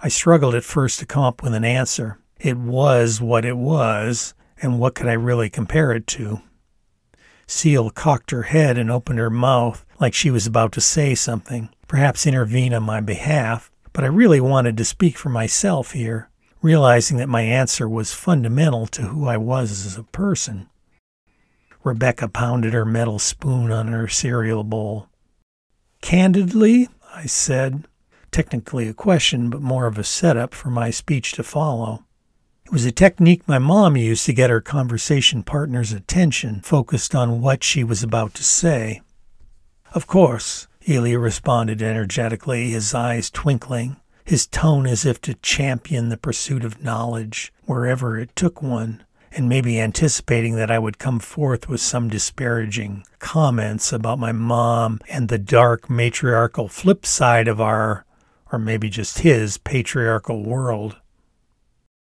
I 0.00 0.08
struggled 0.08 0.54
at 0.54 0.64
first 0.64 0.98
to 1.00 1.06
come 1.06 1.24
up 1.24 1.42
with 1.42 1.54
an 1.54 1.64
answer. 1.64 2.18
It 2.38 2.56
was 2.56 3.20
what 3.20 3.44
it 3.44 3.56
was, 3.56 4.34
and 4.60 4.78
what 4.78 4.94
could 4.94 5.06
I 5.06 5.14
really 5.14 5.48
compare 5.48 5.92
it 5.92 6.06
to? 6.08 6.40
Seal 7.46 7.90
cocked 7.90 8.30
her 8.30 8.42
head 8.42 8.76
and 8.78 8.90
opened 8.90 9.18
her 9.18 9.30
mouth 9.30 9.83
like 10.00 10.14
she 10.14 10.30
was 10.30 10.46
about 10.46 10.72
to 10.72 10.80
say 10.80 11.14
something, 11.14 11.68
perhaps 11.88 12.26
intervene 12.26 12.74
on 12.74 12.82
my 12.82 13.00
behalf, 13.00 13.70
but 13.92 14.04
I 14.04 14.08
really 14.08 14.40
wanted 14.40 14.76
to 14.76 14.84
speak 14.84 15.16
for 15.16 15.28
myself 15.28 15.92
here, 15.92 16.28
realizing 16.62 17.16
that 17.18 17.28
my 17.28 17.42
answer 17.42 17.88
was 17.88 18.12
fundamental 18.12 18.86
to 18.88 19.02
who 19.02 19.26
I 19.26 19.36
was 19.36 19.86
as 19.86 19.96
a 19.96 20.02
person. 20.02 20.68
Rebecca 21.84 22.28
pounded 22.28 22.72
her 22.72 22.84
metal 22.84 23.18
spoon 23.18 23.70
on 23.70 23.88
her 23.88 24.08
cereal 24.08 24.64
bowl. 24.64 25.08
Candidly, 26.00 26.88
I 27.14 27.26
said, 27.26 27.84
technically 28.30 28.88
a 28.88 28.94
question, 28.94 29.50
but 29.50 29.60
more 29.60 29.86
of 29.86 29.98
a 29.98 30.04
setup 30.04 30.54
for 30.54 30.70
my 30.70 30.90
speech 30.90 31.32
to 31.32 31.42
follow. 31.42 32.04
It 32.66 32.72
was 32.72 32.86
a 32.86 32.92
technique 32.92 33.46
my 33.46 33.58
mom 33.58 33.96
used 33.96 34.24
to 34.26 34.32
get 34.32 34.50
her 34.50 34.62
conversation 34.62 35.42
partner's 35.42 35.92
attention 35.92 36.62
focused 36.62 37.14
on 37.14 37.42
what 37.42 37.62
she 37.62 37.84
was 37.84 38.02
about 38.02 38.32
to 38.34 38.42
say. 38.42 39.02
Of 39.94 40.08
course, 40.08 40.66
Elia 40.88 41.20
responded 41.20 41.80
energetically, 41.80 42.70
his 42.70 42.92
eyes 42.92 43.30
twinkling, 43.30 43.96
his 44.24 44.44
tone 44.44 44.88
as 44.88 45.06
if 45.06 45.20
to 45.20 45.34
champion 45.34 46.08
the 46.08 46.16
pursuit 46.16 46.64
of 46.64 46.82
knowledge 46.82 47.52
wherever 47.66 48.18
it 48.18 48.34
took 48.34 48.60
one 48.60 49.04
and 49.30 49.48
maybe 49.48 49.80
anticipating 49.80 50.56
that 50.56 50.70
I 50.70 50.80
would 50.80 50.98
come 50.98 51.20
forth 51.20 51.68
with 51.68 51.80
some 51.80 52.08
disparaging 52.08 53.04
comments 53.20 53.92
about 53.92 54.18
my 54.18 54.32
mom 54.32 54.98
and 55.08 55.28
the 55.28 55.38
dark 55.38 55.88
matriarchal 55.88 56.66
flip 56.68 57.06
side 57.06 57.46
of 57.46 57.60
our, 57.60 58.04
or 58.50 58.58
maybe 58.58 58.88
just 58.88 59.20
his, 59.20 59.58
patriarchal 59.58 60.42
world. 60.42 60.96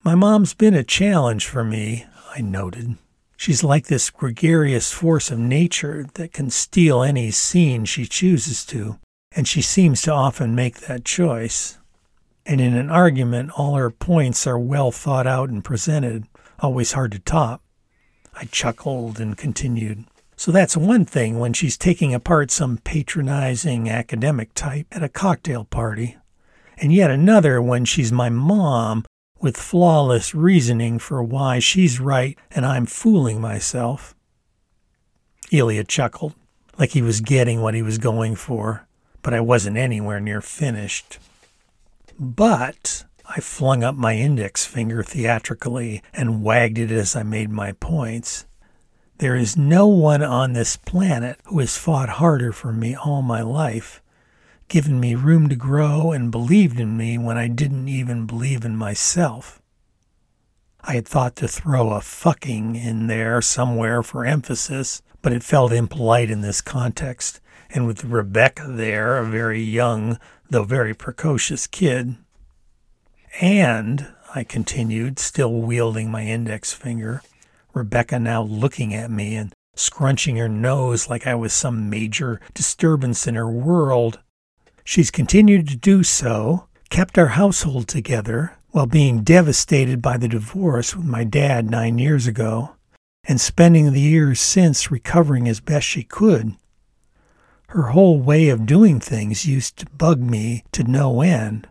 My 0.05 0.15
mom's 0.15 0.53
been 0.53 0.75
a 0.75 0.85
challenge 0.85 1.47
for 1.47 1.65
me, 1.65 2.05
I 2.37 2.43
noted. 2.43 2.99
She's 3.41 3.65
like 3.65 3.87
this 3.87 4.11
gregarious 4.11 4.93
force 4.93 5.31
of 5.31 5.39
nature 5.39 6.07
that 6.13 6.35
can 6.35 6.51
steal 6.51 7.03
any 7.03 7.31
scene 7.31 7.87
she 7.87 8.05
chooses 8.05 8.67
to, 8.67 8.99
and 9.35 9.49
she 9.49 9.63
seems 9.63 10.03
to 10.03 10.13
often 10.13 10.55
make 10.55 10.81
that 10.81 11.07
choice. 11.07 11.79
And 12.45 12.61
in 12.61 12.77
an 12.77 12.91
argument, 12.91 13.53
all 13.57 13.77
her 13.77 13.91
points 13.91 14.47
are 14.47 14.59
well 14.59 14.93
thought 14.93 15.27
out 15.27 15.49
and 15.49 15.65
presented, 15.65 16.27
always 16.59 16.93
hard 16.93 17.13
to 17.13 17.19
top. 17.19 17.63
I 18.35 18.45
chuckled 18.45 19.19
and 19.19 19.39
continued. 19.39 20.05
So 20.37 20.53
that's 20.53 20.77
one 20.77 21.07
thing 21.07 21.39
when 21.39 21.55
she's 21.55 21.79
taking 21.79 22.13
apart 22.13 22.51
some 22.51 22.77
patronizing 22.77 23.89
academic 23.89 24.53
type 24.53 24.87
at 24.93 25.03
a 25.03 25.09
cocktail 25.09 25.65
party, 25.65 26.19
and 26.77 26.93
yet 26.93 27.11
another 27.11 27.63
when 27.63 27.87
she's 27.87 28.13
my 28.13 28.29
mom 28.29 29.07
with 29.41 29.57
flawless 29.57 30.35
reasoning 30.35 30.99
for 30.99 31.23
why 31.23 31.59
she's 31.59 31.99
right 31.99 32.39
and 32.51 32.65
I'm 32.67 32.87
fooling 32.87 33.41
myself. 33.41 34.15
Elia 35.53 35.85
chuckled, 35.85 36.35
like 36.79 36.91
he 36.91 37.03
was 37.03 37.21
getting 37.21 37.61
what 37.61 37.75
he 37.75 37.83
was 37.83 37.99
going 37.99 38.37
for, 38.37 38.87
but 39.23 39.35
I 39.35 39.41
wasn't 39.41 39.77
anywhere 39.77 40.21
near 40.21 40.41
finished. 40.41 41.19
But 42.19 43.05
I 43.27 43.41
flung 43.41 43.83
up 43.83 43.95
my 43.95 44.17
index 44.17 44.67
finger 44.67 45.03
theatrically 45.03 46.03
and 46.13 46.43
wagged 46.43 46.79
it 46.79 46.91
as 46.91 47.17
I 47.17 47.23
made 47.23 47.51
my 47.51 47.73
points. 47.73 48.45
There 49.19 49.37
is 49.37 49.57
no 49.57 49.87
one 49.87 50.23
on 50.23 50.53
this 50.53 50.77
planet 50.77 51.39
who 51.45 51.59
has 51.59 51.77
fought 51.77 52.09
harder 52.09 52.53
for 52.53 52.73
me 52.73 52.95
all 52.95 53.23
my 53.23 53.43
life, 53.43 54.03
given 54.71 54.99
me 54.99 55.15
room 55.15 55.49
to 55.49 55.57
grow, 55.57 56.13
and 56.13 56.31
believed 56.31 56.81
in 56.81 56.97
me 56.97 57.19
when 57.19 57.37
I 57.37 57.49
didn't 57.49 57.89
even 57.89 58.25
believe 58.25 58.65
in 58.65 58.77
myself. 58.77 59.61
I 60.81 60.95
had 60.95 61.07
thought 61.07 61.37
to 61.37 61.49
throw 61.49 61.91
a 61.91 62.01
fucking 62.01 62.77
in 62.77 63.09
there 63.09 63.43
somewhere 63.43 64.03
for 64.03 64.25
emphasis, 64.25 65.03
but 65.21 65.33
it 65.33 65.43
felt 65.43 65.73
impolite 65.73 66.31
in 66.31 66.41
this 66.41 66.63
context, 66.63 67.41
and 67.69 67.87
with 67.87 68.05
Rebecca 68.05 68.67
there, 68.67 69.19
a 69.19 69.27
very 69.27 69.61
young, 69.61 70.19
though 70.49 70.65
very 70.65 70.95
precocious 70.95 71.67
kid, 71.67 72.17
and, 73.41 74.07
I 74.35 74.45
continued, 74.45 75.19
still 75.19 75.53
wielding 75.53 76.11
my 76.11 76.25
index 76.25 76.73
finger, 76.73 77.23
Rebecca 77.75 78.19
now 78.21 78.43
looking 78.43 78.95
at 78.95 79.11
me 79.11 79.35
and 79.35 79.53
scrunching 79.75 80.37
her 80.37 80.49
nose 80.49 81.09
like 81.11 81.27
I 81.27 81.35
was 81.35 81.53
some 81.53 81.91
major 81.91 82.41
disturbance 82.55 83.27
in 83.27 83.35
her 83.35 83.51
world. 83.51 84.21
She's 84.91 85.13
continued 85.13 85.69
to 85.69 85.77
do 85.77 86.03
so, 86.03 86.67
kept 86.89 87.17
our 87.17 87.29
household 87.29 87.87
together 87.87 88.57
while 88.71 88.87
being 88.87 89.23
devastated 89.23 90.03
by 90.03 90.17
the 90.17 90.27
divorce 90.27 90.97
with 90.97 91.07
my 91.07 91.23
dad 91.23 91.71
nine 91.71 91.99
years 91.99 92.27
ago, 92.27 92.75
and 93.23 93.41
spending 93.41 93.93
the 93.93 94.01
years 94.01 94.41
since 94.41 94.91
recovering 94.91 95.47
as 95.47 95.61
best 95.61 95.87
she 95.87 96.03
could. 96.03 96.57
Her 97.69 97.91
whole 97.91 98.19
way 98.19 98.49
of 98.49 98.67
doing 98.67 98.99
things 98.99 99.47
used 99.47 99.77
to 99.77 99.87
bug 99.91 100.19
me 100.19 100.65
to 100.73 100.83
no 100.83 101.21
end, 101.21 101.69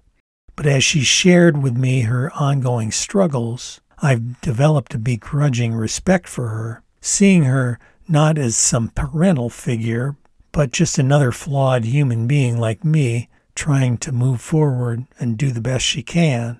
but 0.56 0.66
as 0.66 0.86
she 0.86 1.02
shared 1.02 1.62
with 1.62 1.76
me 1.76 2.04
her 2.04 2.32
ongoing 2.36 2.90
struggles, 2.90 3.82
I've 3.98 4.40
developed 4.40 4.94
a 4.94 4.98
begrudging 4.98 5.74
respect 5.74 6.30
for 6.30 6.48
her, 6.48 6.84
seeing 7.02 7.44
her 7.44 7.80
not 8.08 8.38
as 8.38 8.56
some 8.56 8.88
parental 8.96 9.50
figure, 9.50 10.16
but 10.60 10.74
just 10.74 11.00
another 11.00 11.32
flawed 11.32 11.86
human 11.86 12.28
being 12.28 12.58
like 12.58 12.84
me 12.84 13.30
trying 13.56 13.98
to 13.98 14.12
move 14.12 14.42
forward 14.42 15.06
and 15.18 15.38
do 15.38 15.52
the 15.52 15.62
best 15.62 15.86
she 15.86 16.04
can. 16.04 16.60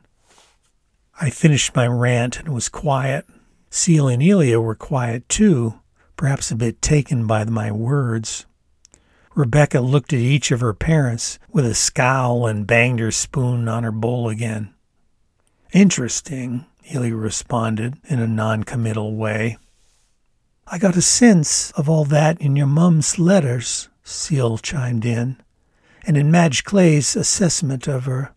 I 1.20 1.30
finished 1.30 1.76
my 1.76 1.86
rant 1.86 2.40
and 2.40 2.54
was 2.54 2.70
quiet. 2.70 3.26
Seal 3.70 4.08
and 4.08 4.24
Elia 4.24 4.62
were 4.62 4.74
quiet 4.74 5.28
too, 5.28 5.82
perhaps 6.16 6.50
a 6.50 6.56
bit 6.56 6.82
taken 6.82 7.28
by 7.28 7.44
my 7.44 7.74
words. 7.74 8.46
Rebecca 9.36 9.82
looked 9.82 10.14
at 10.14 10.20
each 10.20 10.50
of 10.52 10.62
her 10.62 10.74
parents 10.74 11.38
with 11.52 11.66
a 11.66 11.76
scowl 11.76 12.48
and 12.48 12.66
banged 12.66 13.02
her 13.02 13.12
spoon 13.12 13.68
on 13.68 13.84
her 13.84 13.92
bowl 13.92 14.30
again. 14.30 14.74
Interesting, 15.74 16.66
Elia 16.90 17.18
responded 17.18 17.98
in 18.08 18.22
a 18.22 18.28
noncommittal 18.28 19.18
way. 19.18 19.58
I 20.72 20.78
got 20.78 20.96
a 20.96 21.02
sense 21.02 21.72
of 21.72 21.90
all 21.90 22.06
that 22.06 22.40
in 22.40 22.56
your 22.56 22.68
mum's 22.68 23.18
letters, 23.18 23.90
Seal 24.04 24.60
chimed 24.60 25.04
in, 25.04 25.38
and 26.06 26.16
in 26.16 26.30
Madge 26.30 26.64
Clay's 26.64 27.16
assessment 27.16 27.88
of 27.88 28.06
her. 28.06 28.36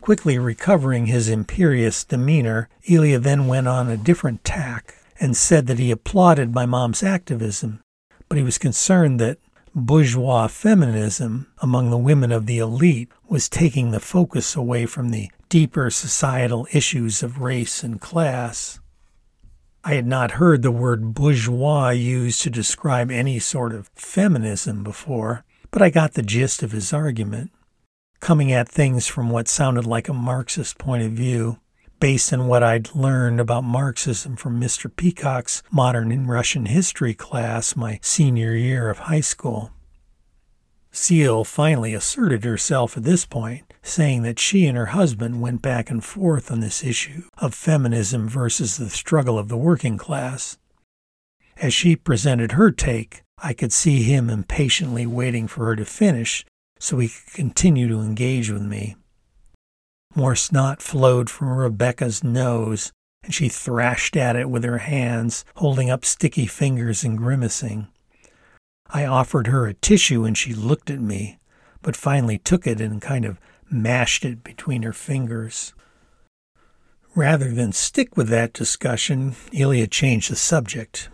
Quickly 0.00 0.38
recovering 0.38 1.06
his 1.06 1.28
imperious 1.28 2.02
demeanor, 2.02 2.68
Elia 2.90 3.20
then 3.20 3.46
went 3.46 3.68
on 3.68 3.88
a 3.88 3.96
different 3.96 4.42
tack 4.42 4.96
and 5.20 5.36
said 5.36 5.68
that 5.68 5.78
he 5.78 5.92
applauded 5.92 6.52
my 6.52 6.66
mom's 6.66 7.04
activism, 7.04 7.80
but 8.28 8.36
he 8.36 8.42
was 8.42 8.58
concerned 8.58 9.20
that 9.20 9.38
bourgeois 9.72 10.48
feminism 10.48 11.46
among 11.62 11.90
the 11.90 11.96
women 11.96 12.32
of 12.32 12.46
the 12.46 12.58
elite 12.58 13.08
was 13.28 13.48
taking 13.48 13.92
the 13.92 14.00
focus 14.00 14.56
away 14.56 14.84
from 14.84 15.10
the 15.10 15.30
deeper 15.48 15.90
societal 15.90 16.66
issues 16.72 17.22
of 17.22 17.40
race 17.40 17.84
and 17.84 18.00
class. 18.00 18.80
I 19.86 19.96
had 19.96 20.06
not 20.06 20.32
heard 20.32 20.62
the 20.62 20.72
word 20.72 21.12
bourgeois 21.12 21.90
used 21.90 22.40
to 22.40 22.50
describe 22.50 23.10
any 23.10 23.38
sort 23.38 23.74
of 23.74 23.90
feminism 23.94 24.82
before, 24.82 25.44
but 25.70 25.82
I 25.82 25.90
got 25.90 26.14
the 26.14 26.22
gist 26.22 26.62
of 26.62 26.72
his 26.72 26.90
argument, 26.94 27.50
coming 28.18 28.50
at 28.50 28.66
things 28.66 29.06
from 29.06 29.28
what 29.28 29.46
sounded 29.46 29.84
like 29.84 30.08
a 30.08 30.14
Marxist 30.14 30.78
point 30.78 31.02
of 31.02 31.12
view 31.12 31.58
based 32.00 32.32
on 32.32 32.46
what 32.46 32.62
I'd 32.62 32.94
learned 32.94 33.40
about 33.40 33.62
Marxism 33.64 34.36
from 34.36 34.58
Mr. 34.58 34.90
Peacock's 34.94 35.62
Modern 35.70 36.26
Russian 36.26 36.64
History 36.64 37.12
class 37.12 37.76
my 37.76 37.98
senior 38.00 38.54
year 38.54 38.88
of 38.88 39.00
high 39.00 39.20
school. 39.20 39.70
Seal 40.92 41.44
finally 41.44 41.92
asserted 41.92 42.42
herself 42.44 42.96
at 42.96 43.02
this 43.02 43.26
point, 43.26 43.73
saying 43.84 44.22
that 44.22 44.38
she 44.38 44.66
and 44.66 44.78
her 44.78 44.86
husband 44.86 45.42
went 45.42 45.60
back 45.60 45.90
and 45.90 46.02
forth 46.02 46.50
on 46.50 46.60
this 46.60 46.82
issue 46.82 47.22
of 47.38 47.54
feminism 47.54 48.26
versus 48.26 48.78
the 48.78 48.88
struggle 48.88 49.38
of 49.38 49.48
the 49.48 49.58
working 49.58 49.98
class. 49.98 50.58
As 51.58 51.74
she 51.74 51.94
presented 51.94 52.52
her 52.52 52.70
take, 52.72 53.22
I 53.38 53.52
could 53.52 53.72
see 53.72 54.02
him 54.02 54.30
impatiently 54.30 55.06
waiting 55.06 55.46
for 55.46 55.66
her 55.66 55.76
to 55.76 55.84
finish 55.84 56.46
so 56.80 56.98
he 56.98 57.08
could 57.08 57.34
continue 57.34 57.86
to 57.88 58.00
engage 58.00 58.50
with 58.50 58.62
me. 58.62 58.96
More 60.14 60.34
snot 60.34 60.80
flowed 60.80 61.28
from 61.28 61.48
Rebecca's 61.48 62.24
nose, 62.24 62.90
and 63.22 63.34
she 63.34 63.48
thrashed 63.48 64.16
at 64.16 64.34
it 64.34 64.48
with 64.48 64.64
her 64.64 64.78
hands, 64.78 65.44
holding 65.56 65.90
up 65.90 66.04
sticky 66.04 66.46
fingers 66.46 67.04
and 67.04 67.18
grimacing. 67.18 67.88
I 68.88 69.04
offered 69.04 69.48
her 69.48 69.66
a 69.66 69.74
tissue 69.74 70.24
and 70.24 70.38
she 70.38 70.54
looked 70.54 70.90
at 70.90 71.00
me, 71.00 71.38
but 71.82 71.96
finally 71.96 72.38
took 72.38 72.66
it 72.66 72.80
and 72.80 73.02
kind 73.02 73.24
of 73.24 73.38
mashed 73.74 74.24
it 74.24 74.42
between 74.42 74.82
her 74.82 74.92
fingers. 74.92 75.74
Rather 77.14 77.52
than 77.52 77.72
stick 77.72 78.16
with 78.16 78.28
that 78.28 78.52
discussion, 78.52 79.34
Ilya 79.52 79.88
changed 79.88 80.30
the 80.30 80.36
subject. 80.36 81.08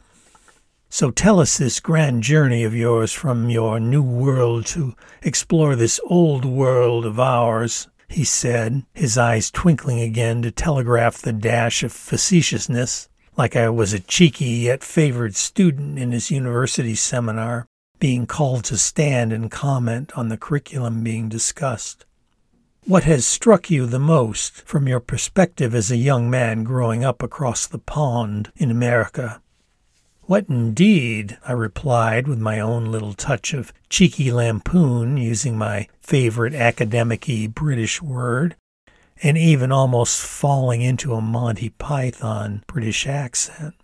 So 0.88 1.10
tell 1.10 1.40
us 1.40 1.56
this 1.56 1.78
grand 1.78 2.22
journey 2.22 2.64
of 2.64 2.74
yours 2.74 3.12
from 3.12 3.48
your 3.48 3.78
new 3.78 4.02
world 4.02 4.66
to 4.66 4.94
explore 5.22 5.76
this 5.76 6.00
old 6.04 6.44
world 6.44 7.06
of 7.06 7.20
ours, 7.20 7.88
he 8.08 8.24
said, 8.24 8.84
his 8.92 9.16
eyes 9.16 9.50
twinkling 9.50 10.00
again 10.00 10.42
to 10.42 10.50
telegraph 10.50 11.18
the 11.18 11.32
dash 11.32 11.84
of 11.84 11.92
facetiousness, 11.92 13.08
like 13.36 13.54
I 13.54 13.68
was 13.68 13.92
a 13.92 14.00
cheeky 14.00 14.46
yet 14.46 14.82
favored 14.82 15.36
student 15.36 15.98
in 15.98 16.10
his 16.10 16.30
university 16.30 16.94
seminar 16.94 17.66
being 18.00 18.26
called 18.26 18.64
to 18.64 18.78
stand 18.78 19.32
and 19.32 19.50
comment 19.50 20.10
on 20.16 20.28
the 20.28 20.38
curriculum 20.38 21.04
being 21.04 21.28
discussed. 21.28 22.04
What 22.86 23.04
has 23.04 23.26
struck 23.26 23.70
you 23.70 23.84
the 23.84 23.98
most 23.98 24.62
from 24.62 24.88
your 24.88 25.00
perspective 25.00 25.74
as 25.74 25.90
a 25.90 25.96
young 25.96 26.30
man 26.30 26.64
growing 26.64 27.04
up 27.04 27.22
across 27.22 27.66
the 27.66 27.78
pond 27.78 28.50
in 28.56 28.70
America? 28.70 29.42
What 30.22 30.48
indeed, 30.48 31.36
I 31.46 31.52
replied 31.52 32.26
with 32.26 32.38
my 32.38 32.58
own 32.58 32.86
little 32.86 33.12
touch 33.12 33.52
of 33.52 33.72
cheeky 33.90 34.32
lampoon, 34.32 35.18
using 35.18 35.58
my 35.58 35.88
favorite 36.00 36.54
academic 36.54 37.28
British 37.54 38.00
word, 38.00 38.56
and 39.22 39.36
even 39.36 39.70
almost 39.70 40.20
falling 40.22 40.80
into 40.80 41.12
a 41.14 41.20
Monty 41.20 41.68
Python 41.68 42.64
British 42.66 43.06
accent. 43.06 43.74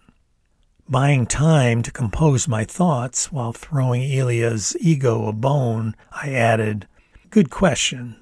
Buying 0.88 1.26
time 1.26 1.82
to 1.82 1.92
compose 1.92 2.48
my 2.48 2.64
thoughts 2.64 3.30
while 3.30 3.52
throwing 3.52 4.02
Elia's 4.02 4.74
ego 4.80 5.26
a 5.26 5.32
bone, 5.32 5.94
I 6.10 6.32
added, 6.32 6.88
Good 7.28 7.50
question. 7.50 8.16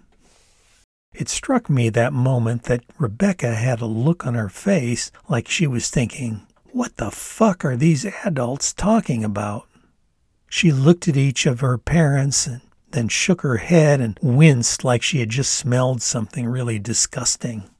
It 1.14 1.29
struck 1.29 1.70
me 1.70 1.90
that 1.90 2.12
moment 2.12 2.64
that 2.64 2.83
Rebecca 2.98 3.55
had 3.55 3.81
a 3.81 3.87
look 3.87 4.27
on 4.27 4.35
her 4.35 4.48
face 4.48 5.12
like 5.29 5.48
she 5.48 5.66
was 5.66 5.88
thinking, 5.88 6.42
What 6.72 6.96
the 6.96 7.12
fuck 7.12 7.64
are 7.64 7.77
these 7.77 8.05
adults 8.24 8.72
talking 8.72 9.24
about? 9.24 9.68
She 10.48 10.72
looked 10.72 11.07
at 11.07 11.16
each 11.16 11.46
of 11.46 11.61
her 11.61 11.79
parents 11.79 12.48
and 12.48 12.62
then 12.90 13.09
shook 13.09 13.42
her 13.42 13.59
head 13.59 14.00
and 14.00 14.18
winced 14.22 14.83
like 14.83 15.03
she 15.03 15.20
had 15.20 15.31
just 15.31 15.55
smelled 15.55 16.03
something 16.03 16.46
really 16.46 16.81
disgusting. 16.81 17.70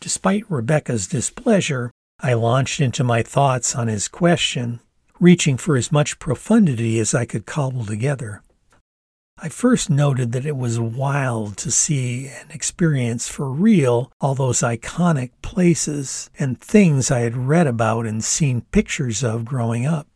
Despite 0.00 0.50
Rebecca's 0.50 1.06
displeasure, 1.06 1.92
I 2.20 2.34
launched 2.34 2.80
into 2.80 3.04
my 3.04 3.22
thoughts 3.22 3.76
on 3.76 3.86
his 3.86 4.08
question, 4.08 4.80
reaching 5.20 5.56
for 5.56 5.76
as 5.76 5.92
much 5.92 6.18
profundity 6.18 6.98
as 6.98 7.14
I 7.14 7.26
could 7.26 7.46
cobble 7.46 7.84
together. 7.84 8.42
I 9.42 9.48
first 9.48 9.88
noted 9.88 10.32
that 10.32 10.44
it 10.44 10.56
was 10.56 10.78
wild 10.78 11.56
to 11.58 11.70
see 11.70 12.28
and 12.28 12.50
experience 12.50 13.26
for 13.26 13.50
real 13.50 14.12
all 14.20 14.34
those 14.34 14.60
iconic 14.60 15.30
places 15.40 16.28
and 16.38 16.60
things 16.60 17.10
I 17.10 17.20
had 17.20 17.48
read 17.48 17.66
about 17.66 18.04
and 18.04 18.22
seen 18.22 18.66
pictures 18.70 19.24
of 19.24 19.46
growing 19.46 19.86
up. 19.86 20.06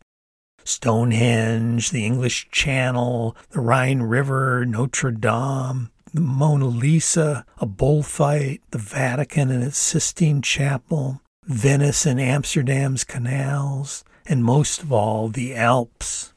Stonehenge, 0.63 1.89
the 1.89 2.05
English 2.05 2.49
Channel, 2.51 3.35
the 3.49 3.61
Rhine 3.61 4.03
River, 4.03 4.63
Notre 4.63 5.09
Dame, 5.09 5.89
the 6.13 6.21
Mona 6.21 6.67
Lisa, 6.67 7.47
a 7.57 7.65
bullfight, 7.65 8.61
the 8.69 8.77
Vatican 8.77 9.49
and 9.49 9.63
its 9.63 9.79
Sistine 9.79 10.43
Chapel, 10.43 11.19
Venice 11.45 12.05
and 12.05 12.21
Amsterdam's 12.21 13.03
canals, 13.03 14.03
and 14.27 14.43
most 14.43 14.83
of 14.83 14.91
all, 14.91 15.29
the 15.29 15.55
Alps. 15.55 16.34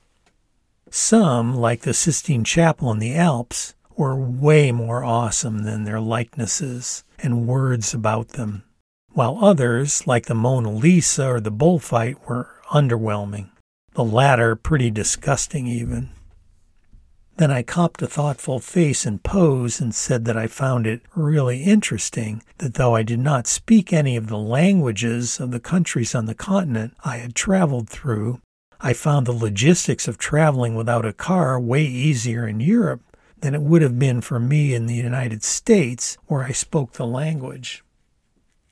Some, 0.91 1.55
like 1.55 1.83
the 1.83 1.95
Sistine 1.95 2.45
Chapel 2.45 2.91
in 2.93 2.99
the 2.99 3.15
Alps, 3.15 3.75
were 3.97 4.17
way 4.17 4.73
more 4.73 5.05
awesome 5.05 5.65
than 5.65 5.85
their 5.85 6.01
likenesses 6.01 7.05
and 7.19 7.47
words 7.47 7.93
about 7.93 8.29
them, 8.29 8.65
while 9.13 9.45
others, 9.45 10.07
like 10.07 10.27
the 10.27 10.35
Mona 10.35 10.71
Lisa 10.71 11.27
or 11.27 11.41
the 11.41 11.51
bullfight, 11.51 12.29
were 12.29 12.49
underwhelming, 12.71 13.51
the 13.95 14.05
latter 14.05 14.55
pretty 14.55 14.91
disgusting 14.91 15.67
even. 15.67 16.11
Then 17.39 17.51
I 17.53 17.63
copped 17.63 18.03
a 18.03 18.09
thoughtful 18.09 18.59
face 18.59 19.07
and 19.07 19.23
pose 19.23 19.81
and 19.81 19.95
said 19.95 20.25
that 20.25 20.37
I 20.37 20.49
found 20.49 20.89
it 20.89 21.03
really 21.15 21.63
interesting 21.63 22.43
that 22.59 22.75
though 22.75 22.97
I 22.97 23.05
did 23.05 23.21
not 23.21 23.47
speak 23.47 23.93
any 23.93 24.17
of 24.17 24.27
the 24.27 24.39
languages 24.39 25.39
of 25.39 25.53
the 25.53 25.61
countries 25.61 26.17
on 26.17 26.27
the 26.27 26.35
continent 26.35 26.95
I 27.05 27.19
had 27.19 27.37
traveled 27.37 27.89
through, 27.89 28.41
I 28.81 28.93
found 28.93 29.27
the 29.27 29.33
logistics 29.33 30.07
of 30.07 30.19
traveling 30.19 30.75
without 30.75 31.05
a 31.05 31.13
car 31.13 31.59
way 31.59 31.85
easier 31.85 32.47
in 32.47 32.61
Europe 32.61 33.03
than 33.41 33.55
it 33.55 33.63
would 33.63 33.83
have 33.83 33.99
been 33.99 34.21
for 34.21 34.39
me 34.39 34.75
in 34.75 34.87
the 34.87 34.95
United 34.95 35.43
States 35.43 36.17
where 36.27 36.45
I 36.45 36.53
spoke 36.53 36.93
the 36.93 37.07
language. 37.07 37.83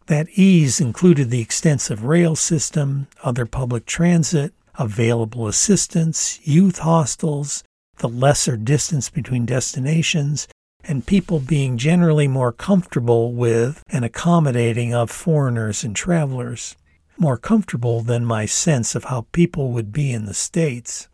That 0.07 0.29
ease 0.35 0.81
included 0.81 1.31
the 1.31 1.41
extensive 1.41 2.05
rail 2.05 2.37
system, 2.37 3.09
other 3.25 3.47
public 3.47 3.87
transit, 3.87 4.53
available 4.79 5.49
assistance, 5.49 6.39
youth 6.47 6.79
hostels, 6.79 7.65
the 7.99 8.09
lesser 8.09 8.57
distance 8.57 9.11
between 9.11 9.47
destinations, 9.47 10.47
and 10.85 11.07
people 11.07 11.41
being 11.41 11.79
generally 11.79 12.29
more 12.29 12.53
comfortable 12.53 13.33
with 13.33 13.83
and 13.89 14.05
accommodating 14.05 14.95
of 14.95 15.11
foreigners 15.11 15.83
and 15.83 15.97
travelers, 15.97 16.77
more 17.19 17.37
comfortable 17.37 18.01
than 18.01 18.25
my 18.25 18.47
sense 18.47 18.95
of 18.95 19.05
how 19.05 19.27
people 19.33 19.73
would 19.73 19.93
be 19.93 20.13
in 20.13 20.27
the 20.27 20.35
States. 20.35 21.09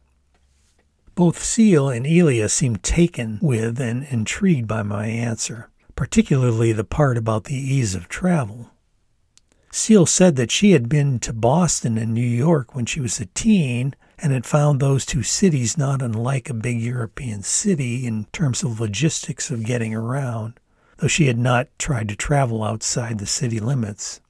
Both 1.15 1.43
Seal 1.43 1.91
and 1.91 2.07
Elia 2.07 2.49
seemed 2.49 2.83
taken 2.83 3.38
with 3.43 3.81
and 3.81 4.05
intrigued 4.05 4.67
by 4.67 4.83
my 4.83 5.07
answer, 5.07 5.69
particularly 5.95 6.73
the 6.73 6.85
part 6.85 7.19
about 7.19 7.45
the 7.45 7.55
ease 7.55 7.95
of 7.95 8.09
travel. 8.09 8.71
Seal 9.71 10.07
said 10.07 10.37
that 10.37 10.51
she 10.51 10.73
had 10.73 10.88
been 10.88 11.19
to 11.21 11.35
Boston 11.35 11.99
and 11.99 12.15
New 12.15 12.21
York 12.21 12.75
when 12.75 12.87
she 12.87 13.01
was 13.01 13.21
a 13.21 13.27
teen 13.27 13.95
and 14.19 14.33
had 14.33 14.47
found 14.47 14.81
those 14.81 15.05
two 15.05 15.23
cities 15.23 15.77
not 15.77 16.01
unlike 16.01 16.49
a 16.49 16.55
big 16.55 16.81
European 16.81 17.43
city 17.43 18.07
in 18.07 18.25
terms 18.33 18.62
of 18.62 18.81
logistics 18.81 19.51
of 19.51 19.67
getting 19.67 19.95
around, 19.95 20.59
though 20.99 21.09
she 21.09 21.27
had 21.27 21.38
not 21.38 21.69
tried 21.79 22.09
to 22.09 22.17
travel 22.17 22.65
outside 22.65 23.19
the 23.19 23.27
city 23.27 23.61
limits. 23.61 24.22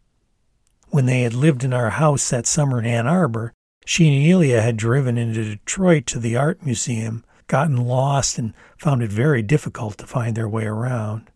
When 0.93 1.07
they 1.07 1.23
had 1.23 1.33
lived 1.33 1.65
in 1.65 1.73
our 1.73 1.89
house 1.89 2.29
that 2.29 2.47
summer 2.47 2.79
in 2.79 2.85
Ann 2.85 3.07
Arbor, 3.07 3.55
she 3.87 4.15
and 4.15 4.31
Elia 4.31 4.61
had 4.61 4.77
driven 4.77 5.17
into 5.17 5.43
Detroit 5.43 6.05
to 6.09 6.19
the 6.19 6.37
art 6.37 6.67
museum, 6.67 7.25
gotten 7.47 7.79
lost, 7.79 8.39
and 8.39 8.53
found 8.77 9.03
it 9.03 9.11
very 9.11 9.41
difficult 9.41 9.97
to 9.97 10.07
find 10.07 10.37
their 10.37 10.51
way 10.51 10.67
around. 10.67 11.31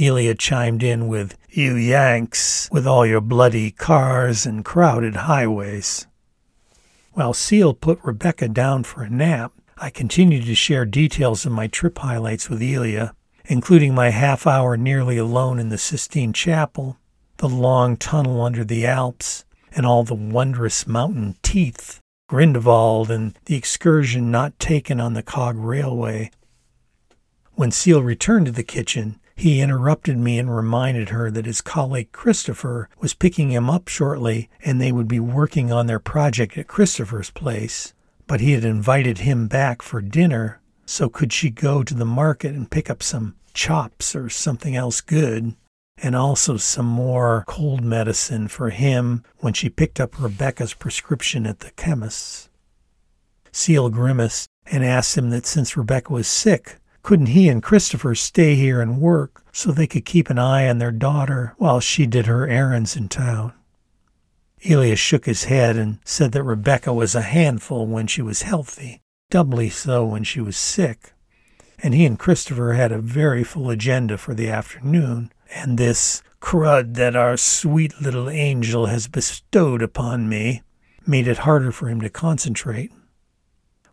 Elia 0.00 0.34
chimed 0.34 0.82
in 0.82 1.08
with, 1.08 1.36
You 1.50 1.76
Yanks, 1.76 2.70
with 2.72 2.86
all 2.86 3.04
your 3.04 3.20
bloody 3.20 3.70
cars 3.70 4.46
and 4.46 4.64
crowded 4.64 5.14
highways. 5.14 6.06
While 7.12 7.34
Seal 7.34 7.74
put 7.74 8.02
Rebecca 8.02 8.48
down 8.48 8.84
for 8.84 9.02
a 9.02 9.10
nap, 9.10 9.52
I 9.76 9.90
continued 9.90 10.46
to 10.46 10.54
share 10.54 10.86
details 10.86 11.44
of 11.44 11.52
my 11.52 11.66
trip 11.66 11.98
highlights 11.98 12.48
with 12.48 12.62
Elia, 12.62 13.14
including 13.44 13.94
my 13.94 14.08
half 14.08 14.46
hour 14.46 14.78
nearly 14.78 15.18
alone 15.18 15.58
in 15.58 15.68
the 15.68 15.76
Sistine 15.76 16.32
Chapel, 16.32 16.96
the 17.38 17.48
long 17.48 17.96
tunnel 17.96 18.42
under 18.42 18.64
the 18.64 18.86
Alps, 18.86 19.44
and 19.74 19.84
all 19.84 20.04
the 20.04 20.14
wondrous 20.14 20.86
mountain 20.86 21.36
teeth, 21.42 22.00
Grindelwald, 22.28 23.10
and 23.10 23.36
the 23.46 23.56
excursion 23.56 24.30
not 24.30 24.58
taken 24.58 25.00
on 25.00 25.14
the 25.14 25.22
cog 25.22 25.56
railway. 25.56 26.30
When 27.54 27.70
Seal 27.70 28.02
returned 28.02 28.46
to 28.46 28.52
the 28.52 28.62
kitchen, 28.62 29.20
he 29.36 29.60
interrupted 29.60 30.16
me 30.16 30.38
and 30.38 30.54
reminded 30.54 31.08
her 31.08 31.30
that 31.30 31.46
his 31.46 31.60
colleague 31.60 32.12
Christopher 32.12 32.88
was 33.00 33.14
picking 33.14 33.50
him 33.50 33.68
up 33.68 33.88
shortly 33.88 34.48
and 34.64 34.80
they 34.80 34.92
would 34.92 35.08
be 35.08 35.20
working 35.20 35.72
on 35.72 35.86
their 35.86 35.98
project 35.98 36.56
at 36.56 36.68
Christopher's 36.68 37.30
place. 37.30 37.94
But 38.26 38.40
he 38.40 38.52
had 38.52 38.64
invited 38.64 39.18
him 39.18 39.48
back 39.48 39.82
for 39.82 40.00
dinner, 40.00 40.60
so 40.86 41.08
could 41.08 41.32
she 41.32 41.50
go 41.50 41.82
to 41.82 41.94
the 41.94 42.04
market 42.04 42.54
and 42.54 42.70
pick 42.70 42.88
up 42.88 43.02
some 43.02 43.34
chops 43.52 44.16
or 44.16 44.28
something 44.28 44.76
else 44.76 45.00
good, 45.00 45.54
and 45.98 46.16
also 46.16 46.56
some 46.56 46.86
more 46.86 47.44
cold 47.46 47.82
medicine 47.82 48.48
for 48.48 48.70
him 48.70 49.22
when 49.38 49.52
she 49.52 49.68
picked 49.68 50.00
up 50.00 50.20
Rebecca's 50.20 50.74
prescription 50.74 51.46
at 51.46 51.60
the 51.60 51.70
chemist's. 51.72 52.48
Seal 53.52 53.88
grimaced 53.88 54.48
and 54.66 54.84
asked 54.84 55.16
him 55.16 55.30
that 55.30 55.46
since 55.46 55.76
Rebecca 55.76 56.12
was 56.12 56.26
sick, 56.26 56.78
couldn't 57.02 57.26
he 57.26 57.48
and 57.48 57.62
Christopher 57.62 58.14
stay 58.14 58.54
here 58.54 58.80
and 58.80 59.00
work 59.00 59.44
so 59.52 59.70
they 59.70 59.86
could 59.86 60.04
keep 60.04 60.30
an 60.30 60.38
eye 60.38 60.68
on 60.68 60.78
their 60.78 60.90
daughter 60.90 61.54
while 61.58 61.78
she 61.78 62.06
did 62.06 62.26
her 62.26 62.48
errands 62.48 62.96
in 62.96 63.08
town? 63.08 63.52
Elias 64.68 64.98
shook 64.98 65.26
his 65.26 65.44
head 65.44 65.76
and 65.76 65.98
said 66.04 66.32
that 66.32 66.42
Rebecca 66.42 66.92
was 66.92 67.14
a 67.14 67.22
handful 67.22 67.86
when 67.86 68.06
she 68.06 68.22
was 68.22 68.42
healthy, 68.42 69.02
doubly 69.30 69.68
so 69.68 70.04
when 70.04 70.24
she 70.24 70.40
was 70.40 70.56
sick. 70.56 71.12
And 71.82 71.92
he 71.92 72.06
and 72.06 72.18
Christopher 72.18 72.72
had 72.72 72.90
a 72.90 72.98
very 72.98 73.44
full 73.44 73.68
agenda 73.68 74.16
for 74.16 74.32
the 74.32 74.48
afternoon, 74.48 75.30
and 75.54 75.78
this 75.78 76.22
crud 76.40 76.94
that 76.94 77.16
our 77.16 77.36
sweet 77.36 78.00
little 78.00 78.28
angel 78.28 78.86
has 78.86 79.08
bestowed 79.08 79.80
upon 79.82 80.28
me 80.28 80.62
made 81.06 81.28
it 81.28 81.38
harder 81.38 81.72
for 81.72 81.88
him 81.88 82.00
to 82.00 82.10
concentrate. 82.10 82.92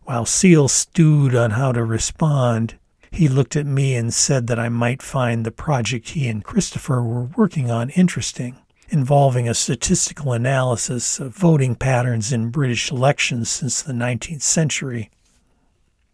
While 0.02 0.26
Seal 0.26 0.68
stewed 0.68 1.34
on 1.34 1.52
how 1.52 1.72
to 1.72 1.84
respond, 1.84 2.78
he 3.10 3.28
looked 3.28 3.56
at 3.56 3.66
me 3.66 3.94
and 3.94 4.12
said 4.12 4.46
that 4.48 4.58
I 4.58 4.68
might 4.68 5.02
find 5.02 5.44
the 5.44 5.50
project 5.50 6.10
he 6.10 6.28
and 6.28 6.42
Christopher 6.42 7.02
were 7.02 7.24
working 7.24 7.70
on 7.70 7.90
interesting 7.90 8.58
involving 8.92 9.48
a 9.48 9.54
statistical 9.54 10.34
analysis 10.34 11.18
of 11.18 11.34
voting 11.34 11.74
patterns 11.74 12.30
in 12.30 12.50
British 12.50 12.92
elections 12.92 13.48
since 13.48 13.80
the 13.80 13.92
19th 13.92 14.42
century. 14.42 15.10